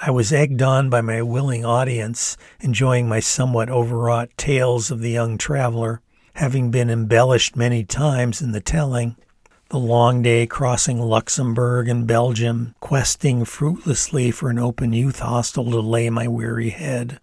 I 0.00 0.10
was 0.10 0.32
egged 0.32 0.60
on 0.62 0.90
by 0.90 1.00
my 1.00 1.22
willing 1.22 1.64
audience, 1.64 2.36
enjoying 2.60 3.08
my 3.08 3.20
somewhat 3.20 3.70
overwrought 3.70 4.30
tales 4.36 4.90
of 4.90 5.00
the 5.00 5.10
young 5.10 5.38
traveler, 5.38 6.02
having 6.34 6.70
been 6.70 6.90
embellished 6.90 7.56
many 7.56 7.84
times 7.84 8.42
in 8.42 8.52
the 8.52 8.60
telling. 8.60 9.16
The 9.70 9.78
long 9.78 10.22
day 10.22 10.46
crossing 10.46 10.98
Luxembourg 10.98 11.88
and 11.88 12.06
Belgium, 12.06 12.74
questing 12.80 13.44
fruitlessly 13.44 14.30
for 14.30 14.50
an 14.50 14.58
open 14.58 14.92
youth 14.92 15.20
hostel 15.20 15.70
to 15.70 15.80
lay 15.80 16.10
my 16.10 16.26
weary 16.26 16.70
head. 16.70 17.20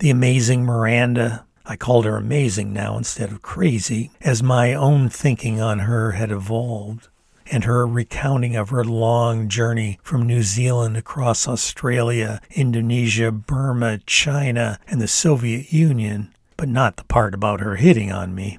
The 0.00 0.10
amazing 0.10 0.64
Miranda, 0.64 1.45
I 1.68 1.76
called 1.76 2.04
her 2.04 2.16
amazing 2.16 2.72
now 2.72 2.96
instead 2.96 3.32
of 3.32 3.42
crazy, 3.42 4.10
as 4.20 4.42
my 4.42 4.72
own 4.72 5.08
thinking 5.08 5.60
on 5.60 5.80
her 5.80 6.12
had 6.12 6.30
evolved 6.30 7.08
and 7.50 7.64
her 7.64 7.86
recounting 7.86 8.56
of 8.56 8.70
her 8.70 8.84
long 8.84 9.48
journey 9.48 9.98
from 10.02 10.26
New 10.26 10.42
Zealand 10.42 10.96
across 10.96 11.46
Australia, 11.46 12.40
Indonesia, 12.50 13.30
Burma, 13.30 13.98
China, 14.06 14.78
and 14.88 15.00
the 15.00 15.08
Soviet 15.08 15.72
Union, 15.72 16.34
but 16.56 16.68
not 16.68 16.96
the 16.96 17.04
part 17.04 17.34
about 17.34 17.60
her 17.60 17.76
hitting 17.76 18.10
on 18.10 18.34
me. 18.34 18.58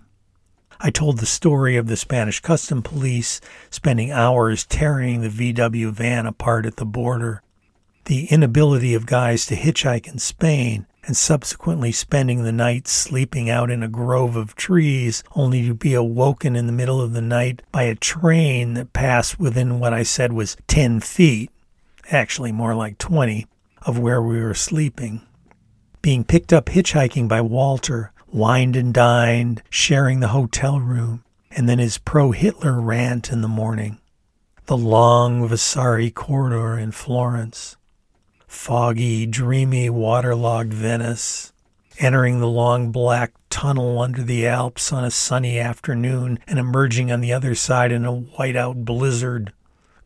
I 0.79 0.89
told 0.89 1.17
the 1.17 1.25
story 1.25 1.75
of 1.75 1.87
the 1.87 1.97
Spanish 1.97 2.39
custom 2.39 2.81
police 2.81 3.41
spending 3.69 4.11
hours 4.11 4.65
tearing 4.65 5.21
the 5.21 5.53
VW 5.53 5.91
van 5.91 6.25
apart 6.25 6.65
at 6.65 6.75
the 6.75 6.85
border, 6.85 7.41
the 8.05 8.25
inability 8.25 8.93
of 8.93 9.05
guys 9.05 9.45
to 9.47 9.55
hitchhike 9.55 10.07
in 10.07 10.19
Spain, 10.19 10.85
and 11.07 11.15
subsequently 11.15 11.91
spending 11.91 12.43
the 12.43 12.51
night 12.51 12.85
sleeping 12.85 13.49
out 13.49 13.71
in 13.71 13.81
a 13.81 13.87
grove 13.87 14.35
of 14.35 14.55
trees, 14.55 15.23
only 15.35 15.65
to 15.65 15.73
be 15.73 15.93
awoken 15.93 16.55
in 16.55 16.67
the 16.67 16.73
middle 16.73 17.01
of 17.01 17.13
the 17.13 17.21
night 17.21 17.61
by 17.71 17.83
a 17.83 17.95
train 17.95 18.73
that 18.73 18.91
passed 18.91 19.39
within 19.39 19.79
what 19.79 19.93
I 19.93 20.03
said 20.03 20.33
was 20.33 20.57
10 20.67 20.99
feet, 20.99 21.49
actually 22.11 22.51
more 22.51 22.75
like 22.75 22.97
20, 22.97 23.47
of 23.83 23.97
where 23.97 24.21
we 24.21 24.41
were 24.41 24.53
sleeping. 24.53 25.21
Being 26.01 26.25
picked 26.25 26.51
up 26.51 26.65
hitchhiking 26.65 27.29
by 27.29 27.39
Walter, 27.39 28.11
wined 28.27 28.75
and 28.75 28.93
dined, 28.93 29.63
sharing 29.69 30.19
the 30.19 30.29
hotel 30.29 30.81
room, 30.81 31.23
and 31.49 31.69
then 31.69 31.79
his 31.79 31.97
pro 31.97 32.31
Hitler 32.31 32.81
rant 32.81 33.31
in 33.31 33.41
the 33.41 33.47
morning. 33.47 33.97
The 34.65 34.77
long 34.77 35.47
Vasari 35.47 36.11
corridor 36.11 36.77
in 36.77 36.91
Florence 36.91 37.76
foggy, 38.47 39.25
dreamy, 39.25 39.89
waterlogged 39.89 40.73
Venice, 40.73 41.53
entering 41.99 42.39
the 42.39 42.47
long 42.47 42.91
black 42.91 43.33
tunnel 43.49 43.99
under 43.99 44.23
the 44.23 44.47
Alps 44.47 44.91
on 44.91 45.03
a 45.03 45.11
sunny 45.11 45.59
afternoon 45.59 46.39
and 46.47 46.59
emerging 46.59 47.11
on 47.11 47.21
the 47.21 47.33
other 47.33 47.55
side 47.55 47.91
in 47.91 48.05
a 48.05 48.13
whiteout 48.13 48.85
blizzard, 48.85 49.53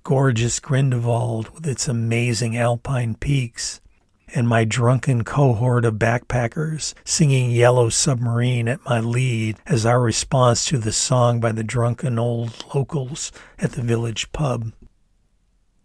gorgeous 0.03 0.59
Grindelwald 0.59 1.49
with 1.49 1.67
its 1.67 1.87
amazing 1.87 2.57
alpine 2.57 3.15
peaks, 3.15 3.81
and 4.33 4.47
my 4.47 4.63
drunken 4.63 5.23
cohort 5.23 5.83
of 5.83 5.95
backpackers 5.95 6.93
singing 7.03 7.51
Yellow 7.51 7.89
Submarine 7.89 8.67
at 8.67 8.83
my 8.85 8.99
lead 8.99 9.57
as 9.65 9.85
our 9.85 9.99
response 9.99 10.65
to 10.65 10.77
the 10.77 10.91
song 10.91 11.39
by 11.39 11.51
the 11.51 11.63
drunken 11.63 12.17
old 12.17 12.63
locals 12.73 13.31
at 13.59 13.73
the 13.73 13.81
village 13.81 14.31
pub. 14.31 14.71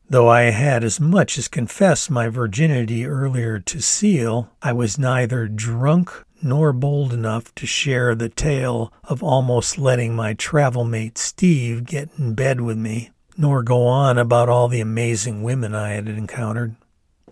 Though 0.09 0.29
I 0.29 0.51
had 0.51 0.85
as 0.85 1.01
much 1.01 1.37
as 1.37 1.49
confessed 1.49 2.13
my 2.13 2.29
virginity 2.29 3.05
earlier 3.05 3.59
to 3.59 3.81
Seal, 3.81 4.53
I 4.63 4.73
was 4.73 5.01
neither 5.01 5.49
drunk 5.49 6.25
nor 6.41 6.73
bold 6.73 7.13
enough 7.13 7.53
to 7.57 7.67
share 7.67 8.15
the 8.15 8.29
tale 8.29 8.93
of 9.03 9.21
almost 9.21 9.79
letting 9.79 10.15
my 10.15 10.35
travel 10.35 10.85
mate 10.85 11.19
Steve 11.19 11.85
get 11.87 12.11
in 12.19 12.35
bed 12.35 12.61
with 12.61 12.79
me, 12.79 13.11
nor 13.37 13.65
go 13.65 13.89
on 13.89 14.17
about 14.17 14.49
all 14.49 14.69
the 14.69 14.81
amazing 14.81 15.43
women 15.43 15.75
I 15.75 15.95
had 15.95 16.07
encountered. 16.07 16.77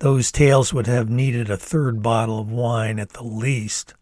Those 0.01 0.33
tales 0.33 0.75
would 0.75 0.89
have 0.89 1.09
needed 1.09 1.49
a 1.49 1.57
third 1.57 2.03
bottle 2.03 2.41
of 2.41 2.51
wine 2.51 2.99
at 2.99 3.11
the 3.11 3.23
least. 3.23 3.95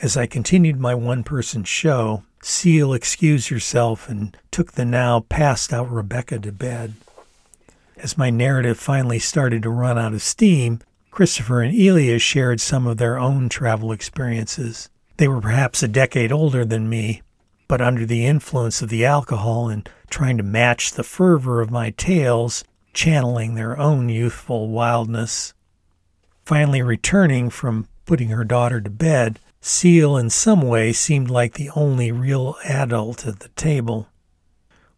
As 0.00 0.16
I 0.16 0.26
continued 0.26 0.78
my 0.78 0.94
one 0.94 1.24
person 1.24 1.64
show, 1.64 2.22
Seal 2.40 2.92
excused 2.92 3.48
herself 3.48 4.08
and 4.08 4.36
took 4.52 4.72
the 4.72 4.84
now 4.84 5.20
passed 5.28 5.72
out 5.72 5.90
Rebecca 5.90 6.38
to 6.38 6.52
bed. 6.52 6.94
As 8.00 8.16
my 8.16 8.30
narrative 8.30 8.78
finally 8.78 9.18
started 9.18 9.62
to 9.64 9.70
run 9.70 9.98
out 9.98 10.12
of 10.12 10.22
steam, 10.22 10.80
Christopher 11.10 11.62
and 11.62 11.76
Elia 11.76 12.20
shared 12.20 12.60
some 12.60 12.86
of 12.86 12.96
their 12.96 13.18
own 13.18 13.48
travel 13.48 13.90
experiences. 13.90 14.88
They 15.16 15.26
were 15.26 15.40
perhaps 15.40 15.82
a 15.82 15.88
decade 15.88 16.30
older 16.30 16.64
than 16.64 16.88
me, 16.88 17.22
but 17.66 17.80
under 17.80 18.06
the 18.06 18.24
influence 18.24 18.82
of 18.82 18.88
the 18.88 19.04
alcohol 19.04 19.68
and 19.68 19.88
trying 20.10 20.36
to 20.36 20.44
match 20.44 20.92
the 20.92 21.02
fervor 21.02 21.60
of 21.60 21.72
my 21.72 21.90
tales, 21.90 22.62
channeling 22.92 23.54
their 23.54 23.76
own 23.76 24.08
youthful 24.08 24.68
wildness. 24.68 25.52
Finally 26.44 26.82
returning 26.82 27.50
from 27.50 27.88
putting 28.06 28.28
her 28.28 28.44
daughter 28.44 28.80
to 28.80 28.90
bed, 28.90 29.40
Seal 29.60 30.16
in 30.16 30.30
some 30.30 30.62
way 30.62 30.92
seemed 30.92 31.30
like 31.30 31.54
the 31.54 31.70
only 31.70 32.12
real 32.12 32.56
adult 32.64 33.26
at 33.26 33.40
the 33.40 33.48
table. 33.50 34.08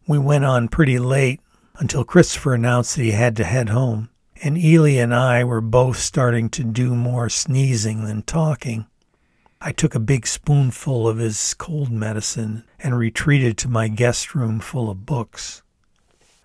We 0.07 0.19
went 0.19 0.45
on 0.45 0.67
pretty 0.67 0.99
late, 0.99 1.41
until 1.81 2.03
Christopher 2.03 2.53
announced 2.53 2.95
that 2.95 3.01
he 3.01 3.09
had 3.09 3.35
to 3.35 3.43
head 3.43 3.69
home, 3.69 4.07
and 4.43 4.55
Elia 4.55 5.01
and 5.01 5.15
I 5.15 5.43
were 5.43 5.61
both 5.61 5.97
starting 5.97 6.47
to 6.49 6.63
do 6.63 6.93
more 6.93 7.27
sneezing 7.27 8.05
than 8.05 8.21
talking. 8.21 8.85
I 9.59 9.71
took 9.71 9.95
a 9.95 9.99
big 9.99 10.27
spoonful 10.27 11.07
of 11.07 11.17
his 11.17 11.55
cold 11.55 11.89
medicine 11.89 12.65
and 12.77 12.95
retreated 12.95 13.57
to 13.57 13.67
my 13.67 13.87
guest 13.87 14.35
room 14.35 14.59
full 14.59 14.91
of 14.91 15.07
books. 15.07 15.63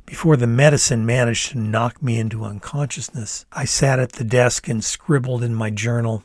Before 0.07 0.39
the 0.39 0.47
medicine 0.47 1.05
managed 1.05 1.51
to 1.51 1.59
knock 1.59 2.03
me 2.03 2.19
into 2.19 2.43
unconsciousness, 2.43 3.45
I 3.53 3.67
sat 3.67 3.99
at 3.99 4.13
the 4.13 4.25
desk 4.25 4.69
and 4.69 4.83
scribbled 4.83 5.43
in 5.43 5.55
my 5.55 5.69
journal. 5.69 6.25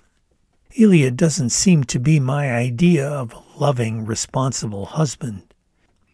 Elia 0.79 1.11
doesn't 1.11 1.49
seem 1.49 1.83
to 1.83 1.99
be 1.99 2.21
my 2.21 2.49
idea 2.49 3.09
of 3.09 3.33
a 3.33 3.43
loving, 3.59 4.05
responsible 4.05 4.85
husband. 4.85 5.53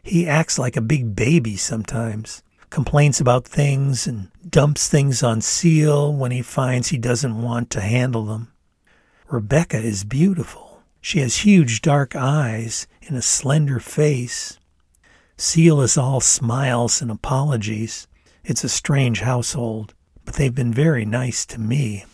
He 0.01 0.27
acts 0.27 0.57
like 0.57 0.75
a 0.75 0.81
big 0.81 1.15
baby 1.15 1.57
sometimes 1.57 2.41
complains 2.69 3.19
about 3.19 3.45
things 3.45 4.07
and 4.07 4.29
dumps 4.47 4.87
things 4.89 5.23
on 5.23 5.41
Seal 5.41 6.13
when 6.13 6.31
he 6.31 6.41
finds 6.41 6.89
he 6.89 6.97
doesn't 6.97 7.41
want 7.41 7.69
to 7.71 7.81
handle 7.81 8.25
them. 8.25 8.51
Rebecca 9.29 9.77
is 9.77 10.03
beautiful. 10.03 10.83
She 11.01 11.19
has 11.19 11.37
huge 11.37 11.81
dark 11.81 12.15
eyes 12.15 12.87
and 13.07 13.17
a 13.17 13.21
slender 13.21 13.79
face. 13.79 14.57
Seal 15.37 15.81
is 15.81 15.97
all 15.97 16.19
smiles 16.19 17.01
and 17.01 17.11
apologies. 17.11 18.07
It's 18.43 18.63
a 18.63 18.69
strange 18.69 19.21
household, 19.21 19.93
but 20.25 20.35
they've 20.35 20.55
been 20.55 20.73
very 20.73 21.05
nice 21.05 21.45
to 21.47 21.59
me. 21.59 22.05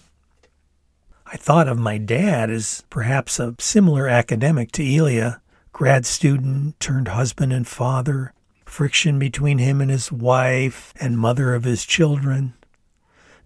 I 1.25 1.37
thought 1.37 1.67
of 1.67 1.79
my 1.79 1.97
dad 1.97 2.49
as 2.51 2.83
perhaps 2.89 3.39
a 3.39 3.55
similar 3.59 4.07
academic 4.07 4.71
to 4.73 4.83
Elia, 4.83 5.41
grad 5.71 6.05
student 6.05 6.79
turned 6.79 7.07
husband 7.07 7.51
and 7.53 7.67
father, 7.67 8.33
friction 8.73 9.19
between 9.19 9.59
him 9.59 9.81
and 9.81 9.91
his 9.91 10.11
wife 10.11 10.95
and 10.99 11.15
mother 11.15 11.53
of 11.53 11.63
his 11.63 11.85
children. 11.85 12.55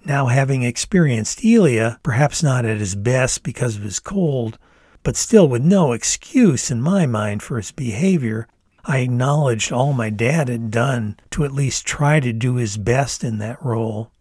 Now, 0.06 0.28
having 0.28 0.64
experienced 0.64 1.44
Elia, 1.44 2.00
perhaps 2.02 2.42
not 2.42 2.64
at 2.64 2.78
his 2.78 2.96
best 2.96 3.44
because 3.44 3.76
of 3.76 3.82
his 3.82 4.00
cold, 4.00 4.58
but 5.04 5.18
still 5.18 5.46
with 5.50 5.62
no 5.62 5.92
excuse 5.92 6.72
in 6.72 6.82
my 6.82 7.06
mind 7.06 7.44
for 7.44 7.58
his 7.58 7.74
behavior, 7.74 8.48
I 8.86 9.00
acknowledged 9.00 9.70
all 9.70 9.92
my 9.92 10.10
dad 10.10 10.48
had 10.48 10.72
done 10.72 11.18
to 11.32 11.44
at 11.44 11.52
least 11.52 11.86
try 11.86 12.22
to 12.22 12.32
do 12.32 12.56
his 12.56 12.78
best 12.78 13.22
in 13.22 13.38
that 13.40 13.62
role. 13.62 14.12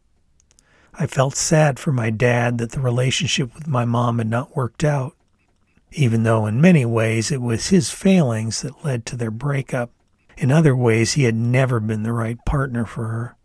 I 0.92 1.07
felt 1.07 1.36
sad 1.36 1.78
for 1.78 1.92
my 1.92 2.11
dad 2.11 2.59
that 2.59 2.72
the 2.72 2.80
relationship 2.80 3.54
with 3.54 3.68
my 3.68 3.84
mom 3.84 4.18
had 4.18 4.28
not 4.28 4.57
worked 4.57 4.82
out, 4.82 5.14
even 5.92 6.24
though 6.24 6.46
in 6.46 6.61
many 6.61 6.84
ways 6.84 7.30
it 7.30 7.40
was 7.40 7.68
his 7.68 7.90
failings 7.92 8.62
that 8.62 8.84
led 8.84 9.07
to 9.07 9.16
their 9.16 9.30
breakup. 9.30 9.92
In 10.37 10.53
other 10.53 10.76
ways, 10.76 11.14
he 11.14 11.24
had 11.24 11.34
never 11.34 11.80
been 11.80 12.03
the 12.03 12.12
right 12.12 12.39
partner 12.45 12.84
for 12.84 13.09
her. 13.09 13.37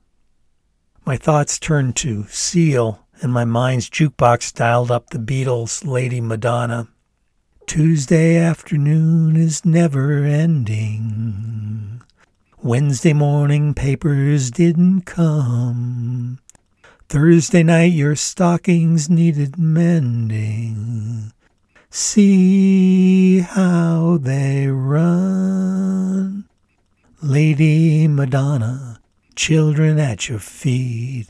My 1.06 1.16
thoughts 1.16 1.58
turned 1.58 1.96
to 1.98 2.26
Seal, 2.28 3.08
and 3.22 3.32
my 3.32 3.46
mind's 3.46 3.90
jukebox 3.90 4.54
dialed 4.54 4.92
up 4.92 5.10
the 5.10 5.18
Beatles' 5.18 5.86
Lady 5.86 6.20
Madonna. 6.20 6.90
Tuesday 7.66 8.36
afternoon 8.36 9.38
is 9.38 9.64
never 9.64 10.24
ending. 10.26 12.02
Wednesday 12.62 13.14
morning 13.14 13.74
papers 13.74 14.52
didn't 14.52 15.04
come. 15.04 16.40
Thursday 17.08 17.64
night 17.64 17.94
your 17.94 18.16
stockings 18.16 19.10
needed 19.10 19.58
mending. 19.58 21.32
See 21.90 23.40
how 23.40 24.18
they 24.22 24.68
run. 24.68 26.46
Lady 27.24 28.08
Madonna, 28.08 29.00
children 29.36 30.00
at 30.00 30.28
your 30.28 30.40
feet. 30.40 31.28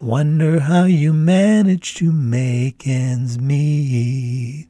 Wonder 0.00 0.60
how 0.60 0.84
you 0.84 1.12
manage 1.12 1.94
to 1.94 2.12
make 2.12 2.86
ends 2.86 3.36
meet. 3.36 4.68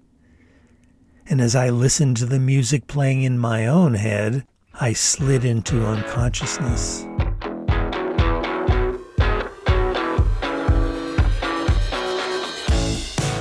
And 1.28 1.42
as 1.42 1.54
I 1.54 1.68
listened 1.68 2.16
to 2.16 2.24
the 2.24 2.38
music 2.38 2.86
playing 2.86 3.24
in 3.24 3.38
my 3.38 3.66
own 3.66 3.92
head, 3.92 4.46
I 4.72 4.94
slid 4.94 5.44
into 5.44 5.84
unconsciousness. 5.84 7.02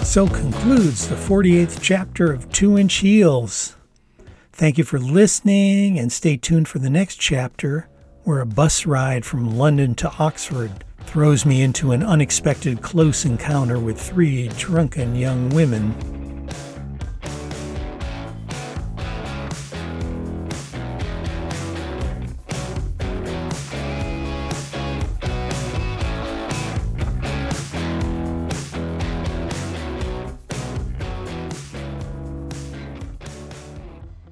So 0.06 0.28
concludes 0.28 1.08
the 1.08 1.16
48th 1.16 1.80
chapter 1.82 2.34
of 2.34 2.52
Two 2.52 2.78
Inch 2.78 2.96
Heels. 2.96 3.78
Thank 4.56 4.78
you 4.78 4.84
for 4.84 5.00
listening 5.00 5.98
and 5.98 6.12
stay 6.12 6.38
tuned 6.38 6.68
for 6.68 6.78
the 6.78 6.90
next 6.90 7.16
chapter 7.16 7.90
where 8.24 8.40
a 8.40 8.46
bus 8.46 8.86
ride 8.86 9.26
from 9.26 9.58
London 9.58 9.96
to 9.96 10.14
Oxford 10.20 10.86
throws 11.08 11.44
me 11.44 11.64
into 11.64 11.92
an 11.92 12.04
unexpected 12.04 12.84
close 12.84 13.26
encounter 13.26 13.80
with 13.80 14.00
three 14.00 14.50
drunken 14.50 15.16
young 15.16 15.50
women 15.50 16.33